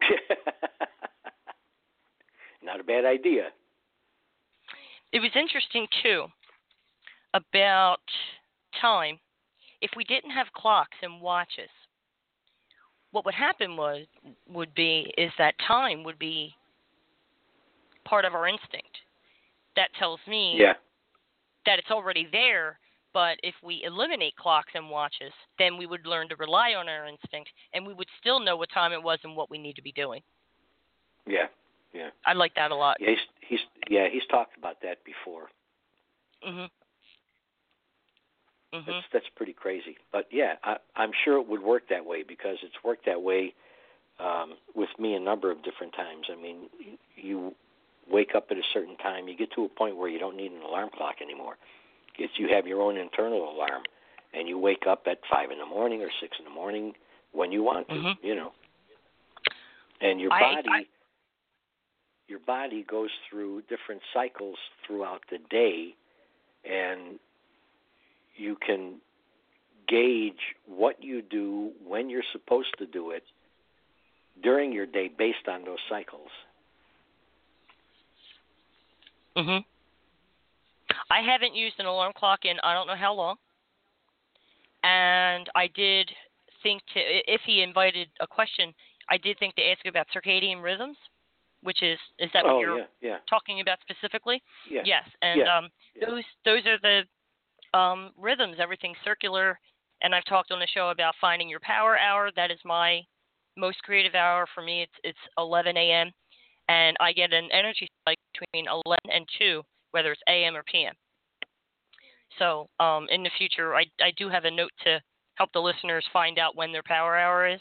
Not 2.62 2.80
a 2.80 2.84
bad 2.84 3.04
idea. 3.04 3.50
it 5.12 5.20
was 5.20 5.30
interesting 5.34 5.86
too 6.02 6.26
about 7.34 8.00
time. 8.80 9.18
If 9.80 9.90
we 9.96 10.04
didn't 10.04 10.30
have 10.30 10.46
clocks 10.54 10.96
and 11.02 11.20
watches, 11.20 11.70
what 13.16 13.24
would 13.24 13.34
happen 13.34 13.78
was 13.78 14.04
would 14.46 14.74
be 14.74 15.10
is 15.16 15.32
that 15.38 15.54
time 15.66 16.04
would 16.04 16.18
be 16.18 16.54
part 18.04 18.26
of 18.26 18.34
our 18.34 18.46
instinct. 18.46 18.94
That 19.74 19.88
tells 19.98 20.20
me 20.26 20.58
Yeah. 20.60 20.74
that 21.64 21.78
it's 21.78 21.90
already 21.90 22.26
there, 22.26 22.78
but 23.14 23.40
if 23.42 23.54
we 23.62 23.82
eliminate 23.84 24.36
clocks 24.36 24.74
and 24.74 24.90
watches, 24.90 25.32
then 25.58 25.78
we 25.78 25.86
would 25.86 26.06
learn 26.06 26.28
to 26.28 26.36
rely 26.36 26.74
on 26.74 26.90
our 26.90 27.06
instinct 27.06 27.50
and 27.72 27.86
we 27.86 27.94
would 27.94 28.08
still 28.20 28.38
know 28.38 28.54
what 28.54 28.68
time 28.68 28.92
it 28.92 29.02
was 29.02 29.18
and 29.24 29.34
what 29.34 29.48
we 29.48 29.56
need 29.56 29.76
to 29.76 29.82
be 29.82 29.92
doing. 29.92 30.22
Yeah. 31.26 31.46
Yeah. 31.94 32.10
I 32.26 32.34
like 32.34 32.54
that 32.56 32.70
a 32.70 32.76
lot. 32.76 32.98
Yeah. 33.00 33.08
He's 33.12 33.18
he's 33.40 33.60
yeah 33.88 34.08
he's 34.08 34.26
talked 34.26 34.58
about 34.58 34.78
that 34.82 35.02
before. 35.04 35.48
Mhm. 36.46 36.68
Mhm. 38.76 38.86
That's 38.86 39.06
that's 39.12 39.28
pretty 39.36 39.52
crazy. 39.52 39.96
But 40.12 40.26
yeah, 40.30 40.56
I, 40.62 40.76
I'm 40.96 41.12
sure 41.24 41.38
it 41.38 41.46
would 41.48 41.62
work 41.62 41.88
that 41.88 42.04
way 42.04 42.22
because 42.22 42.58
it's 42.62 42.82
worked 42.84 43.06
that 43.06 43.22
way 43.22 43.54
um, 44.18 44.54
with 44.74 44.90
me 44.98 45.14
a 45.14 45.20
number 45.20 45.50
of 45.50 45.62
different 45.62 45.92
times. 45.94 46.26
I 46.30 46.36
mean, 46.36 46.68
you 47.16 47.54
wake 48.10 48.34
up 48.34 48.50
at 48.50 48.56
a 48.56 48.62
certain 48.72 48.96
time, 48.96 49.28
you 49.28 49.36
get 49.36 49.52
to 49.52 49.64
a 49.64 49.68
point 49.68 49.96
where 49.96 50.08
you 50.08 50.18
don't 50.18 50.36
need 50.36 50.52
an 50.52 50.62
alarm 50.62 50.90
clock 50.96 51.16
anymore. 51.20 51.56
It's 52.18 52.38
you 52.38 52.48
have 52.48 52.66
your 52.66 52.80
own 52.82 52.96
internal 52.96 53.50
alarm, 53.50 53.82
and 54.32 54.48
you 54.48 54.58
wake 54.58 54.86
up 54.86 55.06
at 55.06 55.18
five 55.30 55.50
in 55.50 55.58
the 55.58 55.66
morning 55.66 56.02
or 56.02 56.10
six 56.20 56.38
in 56.38 56.44
the 56.44 56.50
morning 56.50 56.94
when 57.32 57.52
you 57.52 57.62
want 57.62 57.88
to. 57.88 57.94
Mhm. 57.94 58.16
You 58.22 58.34
know, 58.34 58.52
and 60.00 60.20
your 60.20 60.32
I- 60.32 60.54
body. 60.54 60.68
I- 60.70 60.86
your 62.28 62.40
body 62.40 62.82
goes 62.82 63.10
through 63.30 63.62
different 63.68 64.02
cycles 64.12 64.58
throughout 64.84 65.22
the 65.30 65.38
day 65.38 65.94
and 66.64 67.20
you 68.36 68.56
can 68.64 69.00
gauge 69.88 70.54
what 70.66 71.02
you 71.02 71.22
do 71.22 71.72
when 71.86 72.10
you're 72.10 72.24
supposed 72.32 72.76
to 72.78 72.86
do 72.86 73.10
it 73.10 73.22
during 74.42 74.72
your 74.72 74.86
day 74.86 75.08
based 75.08 75.48
on 75.48 75.64
those 75.64 75.78
cycles. 75.88 76.30
Mhm. 79.36 79.64
I 81.10 81.20
haven't 81.20 81.54
used 81.54 81.78
an 81.78 81.86
alarm 81.86 82.12
clock 82.14 82.44
in 82.44 82.58
I 82.60 82.74
don't 82.74 82.86
know 82.86 82.96
how 82.96 83.12
long. 83.12 83.36
And 84.82 85.48
I 85.54 85.66
did 85.68 86.10
think 86.62 86.82
to 86.94 87.00
if 87.32 87.40
he 87.42 87.62
invited 87.62 88.08
a 88.20 88.26
question, 88.26 88.74
I 89.08 89.18
did 89.18 89.38
think 89.38 89.54
to 89.56 89.62
ask 89.70 89.84
about 89.86 90.06
circadian 90.14 90.62
rhythms, 90.62 90.96
which 91.62 91.82
is 91.82 91.98
is 92.18 92.30
that 92.32 92.44
oh 92.44 92.54
what 92.54 92.60
you're 92.60 92.78
yeah, 92.78 92.84
yeah, 93.00 93.18
talking 93.28 93.60
about 93.60 93.78
specifically? 93.80 94.42
yeah. 94.70 94.82
Yes, 94.84 95.04
and 95.22 95.40
Yeah, 95.40 95.58
um, 95.58 95.70
yeah. 95.94 96.06
those 96.08 96.24
those 96.44 96.66
are 96.66 96.78
the 96.78 97.06
um, 97.76 98.10
rhythms. 98.16 98.56
everything 98.58 98.94
circular, 99.04 99.58
and 100.02 100.14
I've 100.14 100.24
talked 100.24 100.50
on 100.52 100.60
the 100.60 100.66
show 100.74 100.88
about 100.90 101.14
finding 101.20 101.48
your 101.48 101.60
power 101.60 101.98
hour. 101.98 102.30
That 102.36 102.50
is 102.50 102.58
my 102.64 103.00
most 103.56 103.78
creative 103.82 104.14
hour 104.14 104.46
for 104.54 104.62
me. 104.62 104.82
It's 104.82 104.98
it's 105.04 105.18
11 105.38 105.76
a.m. 105.76 106.10
and 106.68 106.96
I 107.00 107.12
get 107.12 107.32
an 107.32 107.48
energy 107.52 107.88
spike 108.02 108.18
between 108.32 108.66
11 108.68 108.84
and 109.12 109.26
2, 109.38 109.62
whether 109.92 110.12
it's 110.12 110.22
a.m. 110.28 110.56
or 110.56 110.62
p.m. 110.70 110.94
So 112.38 112.68
um, 112.80 113.06
in 113.10 113.22
the 113.22 113.30
future, 113.38 113.74
I 113.74 113.84
I 114.00 114.12
do 114.16 114.28
have 114.28 114.44
a 114.44 114.50
note 114.50 114.72
to 114.84 115.00
help 115.36 115.50
the 115.52 115.60
listeners 115.60 116.04
find 116.12 116.38
out 116.38 116.56
when 116.56 116.72
their 116.72 116.82
power 116.86 117.16
hour 117.16 117.46
is. 117.48 117.60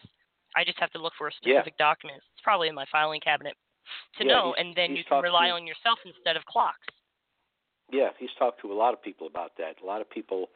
I 0.56 0.64
just 0.64 0.80
have 0.80 0.92
to 0.92 1.02
look 1.02 1.14
for 1.18 1.28
a 1.28 1.32
Yeah. 1.44 1.56
specific 1.60 1.78
document. 1.78 2.22
It's 2.34 2.44
probably 2.44 2.70
in 2.70 2.76
my 2.76 2.86
filing 2.92 3.20
cabinet 3.22 3.56
to 4.18 4.24
Yeah, 4.26 4.34
know, 4.34 4.56
and 4.58 4.76
then 4.76 4.96
you 4.96 5.04
can 5.04 5.22
rely 5.22 5.48
to- 5.48 5.54
on 5.54 5.68
yourself 5.68 6.00
instead 6.06 6.36
of 6.38 6.46
clocks. 6.46 6.88
Yeah, 7.92 8.10
he's 8.18 8.30
talked 8.38 8.62
to 8.62 8.72
a 8.72 8.76
lot 8.76 8.94
of 8.94 9.02
people 9.02 9.28
about 9.28 9.52
that. 9.58 9.76
A 9.82 9.86
lot 9.86 10.02
of 10.02 10.10
people 10.10 10.50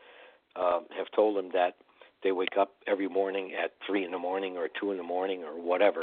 um, 0.56 0.86
have 0.98 1.08
told 1.16 1.38
him 1.38 1.52
that 1.54 1.76
they 2.24 2.32
wake 2.32 2.58
up 2.60 2.74
every 2.88 3.08
morning 3.08 3.52
at 3.62 3.74
three 3.86 4.04
in 4.04 4.12
the 4.12 4.18
morning 4.18 4.58
or 4.58 4.68
two 4.68 4.92
in 4.92 4.98
the 4.98 5.04
morning 5.04 5.44
or 5.44 5.62
whatever, 5.62 6.02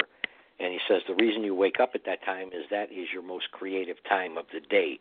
and 0.59 0.73
he 0.73 0.79
says 0.87 1.01
the 1.07 1.13
reason 1.15 1.43
you 1.43 1.53
wake 1.53 1.79
up 1.79 1.91
at 1.93 2.05
that 2.05 2.23
time 2.25 2.47
is 2.47 2.65
that 2.71 2.91
is 2.91 3.07
your 3.13 3.21
most 3.21 3.51
creative 3.51 3.97
time 4.07 4.37
of 4.37 4.45
the 4.51 4.59
day. 4.59 4.99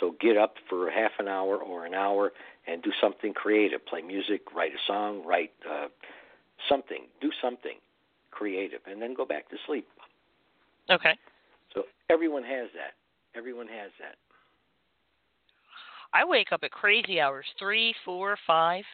So 0.00 0.14
get 0.20 0.36
up 0.36 0.54
for 0.68 0.90
half 0.90 1.12
an 1.18 1.28
hour 1.28 1.56
or 1.56 1.84
an 1.84 1.94
hour 1.94 2.32
and 2.66 2.82
do 2.82 2.90
something 3.00 3.34
creative. 3.34 3.84
Play 3.84 4.02
music, 4.02 4.42
write 4.54 4.72
a 4.72 4.80
song, 4.86 5.22
write 5.26 5.52
uh, 5.68 5.88
something, 6.68 7.06
do 7.20 7.30
something 7.42 7.76
creative, 8.30 8.80
and 8.86 9.02
then 9.02 9.14
go 9.14 9.26
back 9.26 9.50
to 9.50 9.56
sleep. 9.66 9.86
Okay. 10.90 11.18
So 11.74 11.84
everyone 12.08 12.44
has 12.44 12.68
that. 12.74 12.94
Everyone 13.36 13.66
has 13.68 13.90
that. 14.00 14.16
I 16.14 16.24
wake 16.24 16.52
up 16.52 16.60
at 16.62 16.70
crazy 16.70 17.20
hours, 17.20 17.46
three, 17.58 17.94
four, 18.04 18.36
five, 18.46 18.84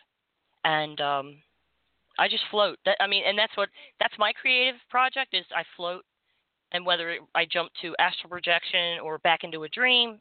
and 0.65 1.01
um, 1.01 1.37
I 2.19 2.29
just 2.29 2.45
float. 2.51 2.79
That, 2.85 2.97
I 3.01 3.07
mean, 3.07 3.25
and 3.27 3.39
that's 3.39 3.57
what 3.57 3.69
that's 4.01 4.15
my 4.19 4.33
creative 4.33 4.81
project 4.91 5.35
is 5.35 5.45
I 5.55 5.63
float, 5.77 6.05
and 6.73 6.85
whether 6.87 7.11
it, 7.11 7.21
I 7.35 7.45
jump 7.51 7.71
to 7.83 7.95
astral 7.99 8.31
projection 8.31 9.01
or 9.03 9.19
back 9.19 9.45
into 9.45 9.65
a 9.65 9.69
dream. 9.69 10.21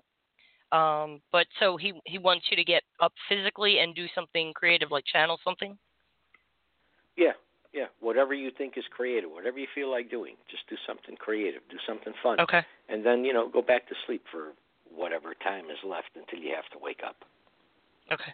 Um, 0.72 1.22
but 1.32 1.48
so 1.60 1.78
he 1.78 1.94
he 2.06 2.18
wants 2.18 2.46
you 2.50 2.58
to 2.58 2.64
get 2.64 2.84
up 3.00 3.14
physically 3.30 3.80
and 3.80 3.96
do 3.96 4.08
something 4.14 4.54
creative, 4.54 4.92
like 4.92 5.06
channel 5.06 5.40
something. 5.44 5.78
Yeah, 7.16 7.34
yeah. 7.74 7.86
Whatever 8.00 8.34
you 8.34 8.52
think 8.58 8.78
is 8.78 8.84
creative, 8.92 9.30
whatever 9.30 9.60
you 9.60 9.68
feel 9.74 9.90
like 9.90 10.10
doing, 10.10 10.36
just 10.50 10.68
do 10.70 10.76
something 10.86 11.16
creative, 11.16 11.62
do 11.70 11.78
something 11.88 12.14
fun, 12.22 12.40
Okay. 12.40 12.62
and 12.90 13.06
then 13.06 13.24
you 13.24 13.34
know 13.34 13.48
go 13.50 13.62
back 13.62 13.88
to 13.88 13.96
sleep 14.06 14.24
for 14.32 14.54
whatever 14.98 15.34
time 15.44 15.66
is 15.66 15.78
left 15.86 16.10
until 16.16 16.40
you 16.40 16.54
have 16.56 16.68
to 16.74 16.80
wake 16.82 17.02
up. 17.06 17.16
Okay. 18.12 18.34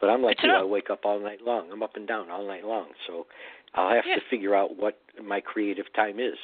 But 0.00 0.10
I'm 0.10 0.22
like 0.22 0.42
you, 0.42 0.50
I 0.52 0.62
wake 0.64 0.90
up 0.90 1.00
all 1.04 1.18
night 1.18 1.40
long. 1.44 1.70
I'm 1.72 1.82
up 1.82 1.96
and 1.96 2.06
down 2.06 2.30
all 2.30 2.46
night 2.46 2.64
long, 2.64 2.88
so 3.06 3.26
I'll 3.74 3.94
have 3.94 4.04
Yeah. 4.06 4.16
to 4.16 4.20
figure 4.28 4.54
out 4.54 4.76
what 4.76 4.98
my 5.22 5.40
creative 5.40 5.90
time 5.94 6.20
is. 6.20 6.36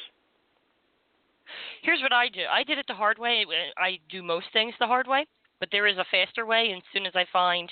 Here's 1.81 2.01
what 2.01 2.13
I 2.13 2.29
do. 2.29 2.45
I 2.49 2.63
did 2.63 2.77
it 2.77 2.87
the 2.87 2.95
hard 2.95 3.19
way. 3.19 3.45
I 3.77 3.99
do 4.09 4.23
most 4.23 4.47
things 4.53 4.73
the 4.79 4.87
hard 4.87 5.07
way, 5.07 5.27
but 5.59 5.69
there 5.71 5.85
is 5.85 5.97
a 5.97 6.05
faster 6.05 6.45
way. 6.45 6.71
And 6.71 6.81
as 6.81 6.87
soon 6.93 7.05
as 7.05 7.15
I 7.15 7.25
find 7.31 7.71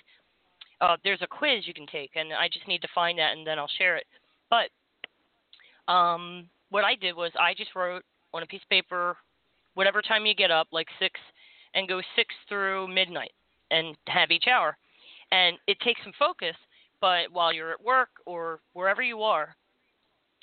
uh, 0.82 0.98
there's 1.04 1.22
a 1.22 1.28
quiz 1.28 1.68
you 1.68 1.74
can 1.74 1.88
take, 1.88 2.12
and 2.16 2.34
I 2.34 2.48
just 2.48 2.68
need 2.68 2.82
to 2.82 2.88
find 2.96 3.18
that, 3.20 3.36
and 3.36 3.46
then 3.46 3.60
I'll 3.60 3.72
share 3.78 3.98
it. 3.98 4.06
But 4.50 4.70
um, 5.92 6.50
what 6.70 6.86
I 6.86 6.96
did 6.96 7.16
was 7.16 7.32
I 7.40 7.54
just 7.54 7.76
wrote 7.76 8.04
on 8.34 8.44
a 8.44 8.46
piece 8.46 8.62
of 8.62 8.70
paper 8.70 9.18
whatever 9.74 10.02
time 10.02 10.26
you 10.26 10.36
get 10.36 10.52
up, 10.52 10.68
like 10.72 10.88
six, 11.00 11.20
and 11.74 11.88
go 11.88 12.02
six 12.16 12.34
through 12.48 12.88
midnight, 12.88 13.32
and 13.72 13.96
have 14.08 14.32
each 14.32 14.46
hour. 14.48 14.78
And 15.32 15.58
it 15.68 15.80
takes 15.82 16.02
some 16.04 16.14
focus, 16.18 16.56
but 17.02 17.32
while 17.32 17.54
you're 17.54 17.72
at 17.72 17.84
work 17.84 18.10
or 18.26 18.60
wherever 18.74 19.02
you 19.02 19.22
are, 19.22 19.56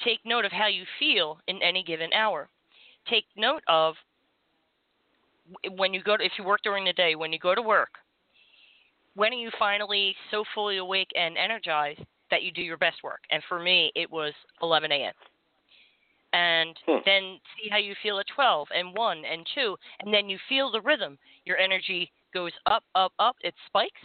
take 0.05 0.21
note 0.25 0.45
of 0.45 0.53
how 0.53 0.69
you 0.69 0.85
feel 0.99 1.39
in 1.49 1.63
any 1.63 1.83
given 1.83 2.13
hour. 2.13 2.49
Take 3.09 3.25
note 3.37 3.63
of 3.69 3.95
when 5.77 5.95
you 5.95 6.03
go 6.03 6.17
to, 6.17 6.25
if 6.25 6.33
you 6.39 6.45
work 6.45 6.61
during 6.63 6.85
the 6.85 6.93
day, 6.93 7.15
when 7.15 7.33
you 7.33 7.39
go 7.39 7.55
to 7.55 7.63
work, 7.63 7.91
when 9.15 9.33
are 9.33 9.37
you 9.37 9.51
finally 9.59 10.15
so 10.31 10.45
fully 10.55 10.77
awake 10.77 11.09
and 11.17 11.37
energized 11.39 12.01
that 12.31 12.43
you 12.43 12.53
do 12.53 12.63
your 12.63 12.77
best 12.77 13.03
work? 13.03 13.21
And 13.31 13.43
for 13.49 13.61
me, 13.61 13.91
it 13.95 14.11
was 14.11 14.33
11 14.63 14.93
a.m. 14.93 15.15
And 16.33 16.77
Hmm. 16.85 16.99
then 17.05 17.41
see 17.57 17.69
how 17.71 17.79
you 17.79 17.95
feel 18.03 18.19
at 18.19 18.27
12 18.29 18.69
and 18.75 18.95
1 18.95 19.25
and 19.25 19.47
2. 19.55 19.77
And 20.01 20.13
then 20.13 20.29
you 20.29 20.39
feel 20.49 20.71
the 20.71 20.81
rhythm. 20.81 21.19
Your 21.45 21.57
energy 21.57 22.13
goes 22.35 22.53
up, 22.67 22.85
up, 22.95 23.13
up. 23.19 23.37
It 23.41 23.55
spikes, 23.67 24.01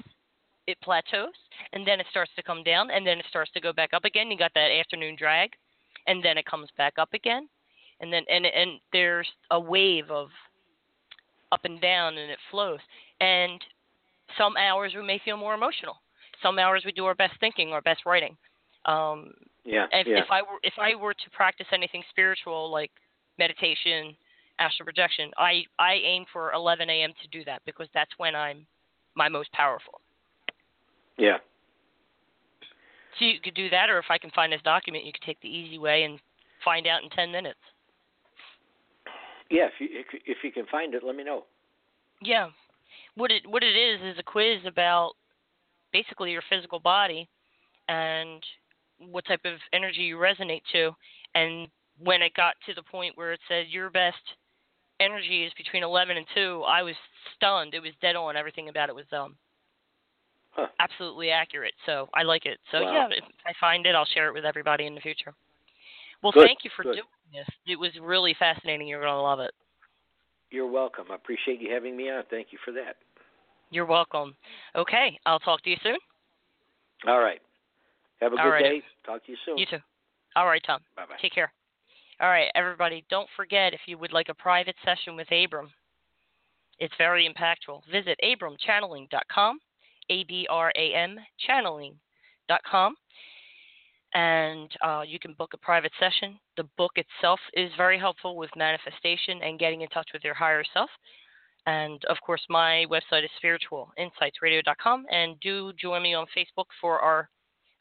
it 0.68 0.80
plateaus, 0.82 1.36
and 1.74 1.86
then 1.86 2.00
it 2.00 2.06
starts 2.10 2.32
to 2.36 2.44
come 2.44 2.64
down, 2.64 2.92
and 2.92 3.06
then 3.06 3.20
it 3.20 3.26
starts 3.28 3.52
to 3.52 3.62
go 3.62 3.74
back 3.74 3.94
up 3.94 4.06
again. 4.06 4.32
You 4.32 4.38
got 4.38 4.54
that 4.54 4.72
afternoon 4.72 5.16
drag, 5.18 5.52
and 6.08 6.24
then 6.24 6.38
it 6.38 6.46
comes 6.46 6.70
back 6.78 6.94
up 6.98 7.14
again. 7.14 7.50
And 8.00 8.12
then 8.12 8.24
and 8.30 8.46
and 8.46 8.80
there's 8.92 9.28
a 9.52 9.60
wave 9.60 10.10
of 10.10 10.30
up 11.52 11.66
and 11.66 11.82
down 11.82 12.18
and 12.18 12.32
it 12.32 12.40
flows. 12.50 12.80
And 13.20 13.62
some 14.38 14.56
hours 14.58 14.94
we 14.96 15.04
may 15.04 15.20
feel 15.24 15.38
more 15.38 15.54
emotional. 15.54 15.96
Some 16.42 16.58
hours 16.58 16.84
we 16.86 16.92
do 16.92 17.06
our 17.06 17.16
best 17.16 17.34
thinking, 17.40 17.72
our 17.72 17.82
best 17.82 18.06
writing. 18.06 18.38
Um, 18.86 19.34
Yeah. 19.64 19.86
if, 19.92 20.08
yeah. 20.08 20.18
if 20.20 20.26
I 20.32 20.42
were 20.42 20.60
if 20.64 20.74
I 20.80 20.96
were 20.96 21.14
to 21.14 21.30
practice 21.32 21.68
anything 21.72 22.04
spiritual 22.10 22.72
like 22.72 22.92
meditation, 23.38 24.16
astral 24.60 24.86
projection, 24.86 25.32
I 25.38 25.64
I 25.80 25.94
aim 26.04 26.26
for 26.32 26.52
11 26.54 26.90
a.m. 26.90 27.12
to 27.22 27.28
do 27.28 27.44
that 27.46 27.62
because 27.66 27.88
that's 27.94 28.12
when 28.18 28.36
I'm 28.36 28.66
my 29.16 29.30
most 29.30 29.52
powerful. 29.54 30.02
yeah. 31.18 31.38
So 33.20 33.26
you 33.26 33.40
could 33.44 33.56
do 33.56 33.70
that, 33.70 33.90
or 33.90 34.00
if 34.00 34.06
I 34.10 34.18
can 34.18 34.32
find 34.32 34.54
this 34.54 34.62
document, 34.64 35.04
you 35.04 35.12
could 35.12 35.22
take 35.24 35.40
the 35.42 35.50
easy 35.50 35.78
way 35.78 36.04
and 36.04 36.18
find 36.64 36.88
out 36.88 37.04
in 37.04 37.10
10 37.10 37.30
minutes. 37.30 37.60
Yeah. 39.50 39.68
If 39.68 39.74
you 39.80 39.88
if, 39.92 40.06
if 40.26 40.38
you 40.44 40.52
can 40.52 40.66
find 40.68 40.94
it, 40.96 41.04
let 41.04 41.16
me 41.16 41.24
know. 41.24 41.44
Yeah. 42.22 42.50
What 43.16 43.32
it 43.32 43.46
what 43.46 43.64
it 43.64 43.76
is 43.76 44.00
is 44.02 44.18
a 44.18 44.24
quiz 44.24 44.60
about 44.66 45.12
basically 45.92 46.32
your 46.32 46.42
physical 46.50 46.80
body 46.80 47.28
and 47.90 48.42
what 49.10 49.26
type 49.26 49.42
of 49.46 49.54
energy 49.74 50.02
you 50.02 50.18
resonate 50.18 50.62
to 50.72 50.92
and 51.36 51.68
when 51.98 52.22
it 52.22 52.34
got 52.34 52.56
to 52.66 52.74
the 52.74 52.84
point 52.84 53.18
where 53.18 53.34
it 53.34 53.40
said 53.48 53.66
your 53.70 53.90
best 53.90 54.18
energy 55.00 55.44
is 55.44 55.52
between 55.58 55.84
11 55.84 56.18
and 56.18 56.26
2, 56.36 56.64
I 56.68 56.84
was 56.84 56.96
stunned. 57.36 57.74
It 57.74 57.82
was 57.82 57.92
dead 58.02 58.16
on. 58.16 58.38
Everything 58.38 58.70
about 58.70 58.90
it 58.90 58.96
was 58.96 59.06
um 59.12 59.36
Huh. 60.52 60.68
absolutely 60.80 61.30
accurate. 61.32 61.74
So 61.86 62.10
I 62.14 62.24
like 62.24 62.46
it. 62.46 62.60
So 62.72 62.82
Wow. 62.82 62.94
yeah, 63.10 63.18
if 63.18 63.24
I 63.46 63.54
find 63.60 63.86
it, 63.86 63.96
I'll 63.96 64.06
share 64.06 64.28
it 64.28 64.34
with 64.34 64.46
everybody 64.46 64.86
in 64.86 64.96
the 64.96 65.02
future. 65.02 65.34
Well, 66.22 66.34
Good, 66.34 66.46
thank 66.46 66.60
you 66.64 66.72
for 66.76 66.84
good. 66.84 66.96
doing 66.96 67.08
this. 67.34 67.48
It 67.66 67.80
was 67.80 67.92
really 68.02 68.36
fascinating. 68.38 68.88
You're 68.88 69.02
going 69.02 69.14
to 69.14 69.22
love 69.22 69.40
it. 69.40 69.52
You're 70.50 70.70
welcome. 70.70 71.06
I 71.10 71.16
appreciate 71.16 71.62
you 71.62 71.74
having 71.74 71.96
me 71.96 72.10
on. 72.10 72.24
Thank 72.30 72.48
you 72.52 72.60
for 72.66 72.72
that. 72.74 72.98
You're 73.70 73.86
welcome. 73.86 74.36
Okay, 74.76 75.18
I'll 75.26 75.40
talk 75.40 75.62
to 75.64 75.70
you 75.70 75.78
soon. 75.82 75.98
All 77.08 77.20
right. 77.20 77.42
Have 78.22 78.34
a 78.34 78.38
All 78.38 78.44
good 78.44 78.50
right. 78.50 78.64
day. 78.64 78.84
Talk 79.06 79.26
to 79.26 79.32
you 79.32 79.38
soon. 79.46 79.58
You 79.58 79.66
too. 79.66 79.80
All 80.36 80.46
right, 80.46 80.62
Tom. 80.66 80.82
Bye 80.96 81.06
bye. 81.08 81.16
Take 81.22 81.34
care. 81.34 81.52
All 82.22 82.30
right, 82.30 82.52
everybody, 82.54 83.04
don't 83.10 83.28
forget 83.36 83.74
if 83.74 83.80
you 83.88 83.98
would 83.98 84.14
like 84.14 84.30
a 84.30 84.36
private 84.36 84.76
session 84.86 85.16
with 85.16 85.28
Abram, 85.32 85.72
it's 86.78 86.94
very 86.98 87.28
impactful. 87.28 87.82
Visit 87.92 88.20
abramchanneling.com, 88.24 89.60
A 90.12 90.24
B 90.26 90.46
R 90.48 90.72
A 90.76 90.94
M 90.94 91.18
channeling.com, 91.40 92.96
and 94.14 94.72
uh, 94.84 95.02
you 95.06 95.18
can 95.18 95.34
book 95.34 95.52
a 95.56 95.58
private 95.58 95.92
session. 96.00 96.38
The 96.58 96.66
book 96.78 96.92
itself 96.96 97.40
is 97.56 97.72
very 97.76 97.98
helpful 97.98 98.36
with 98.38 98.52
manifestation 98.56 99.42
and 99.44 99.58
getting 99.58 99.82
in 99.82 99.90
touch 99.90 100.10
with 100.14 100.24
your 100.24 100.36
higher 100.36 100.64
self. 100.76 100.90
And 101.66 102.04
of 102.06 102.18
course, 102.24 102.42
my 102.50 102.86
website 102.90 103.24
is 103.24 103.32
spiritualinsightsradio.com, 103.44 105.06
and 105.12 105.40
do 105.40 105.74
join 105.74 106.04
me 106.04 106.14
on 106.14 106.28
Facebook 106.38 106.66
for 106.80 107.00
our 107.00 107.30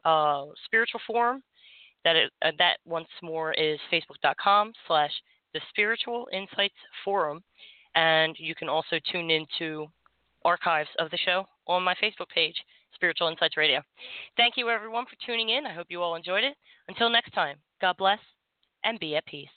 uh, 0.05 0.45
spiritual 0.65 1.01
forum 1.07 1.43
that 2.05 2.17
is, 2.17 2.31
uh, 2.43 2.53
that 2.59 2.79
once 2.85 3.09
more 3.23 3.53
is 3.53 3.79
facebook.com 3.93 4.73
slash 4.87 5.13
the 5.55 5.61
spiritual 5.69 6.29
insights 6.33 6.75
forum. 7.05 7.43
And 7.95 8.37
you 8.39 8.55
can 8.55 8.69
also 8.69 8.99
tune 9.11 9.31
into 9.31 9.87
archives 10.45 10.89
of 10.99 11.11
the 11.11 11.19
show 11.19 11.45
on 11.67 11.83
my 11.83 11.95
facebook 12.03 12.29
page 12.35 12.55
spiritual 12.95 13.29
insights 13.29 13.57
radio. 13.57 13.81
Thank 14.37 14.55
you 14.57 14.69
everyone 14.69 15.05
for 15.05 15.17
tuning 15.27 15.51
in. 15.51 15.67
I 15.67 15.73
hope 15.73 15.87
you 15.91 16.01
all 16.01 16.15
enjoyed 16.15 16.45
it. 16.45 16.55
Until 16.89 17.11
next 17.11 17.33
time 17.33 17.57
god 17.81 17.97
bless 17.97 18.19
and 18.85 18.99
be 19.01 19.17
at 19.17 19.27
peace 19.27 19.49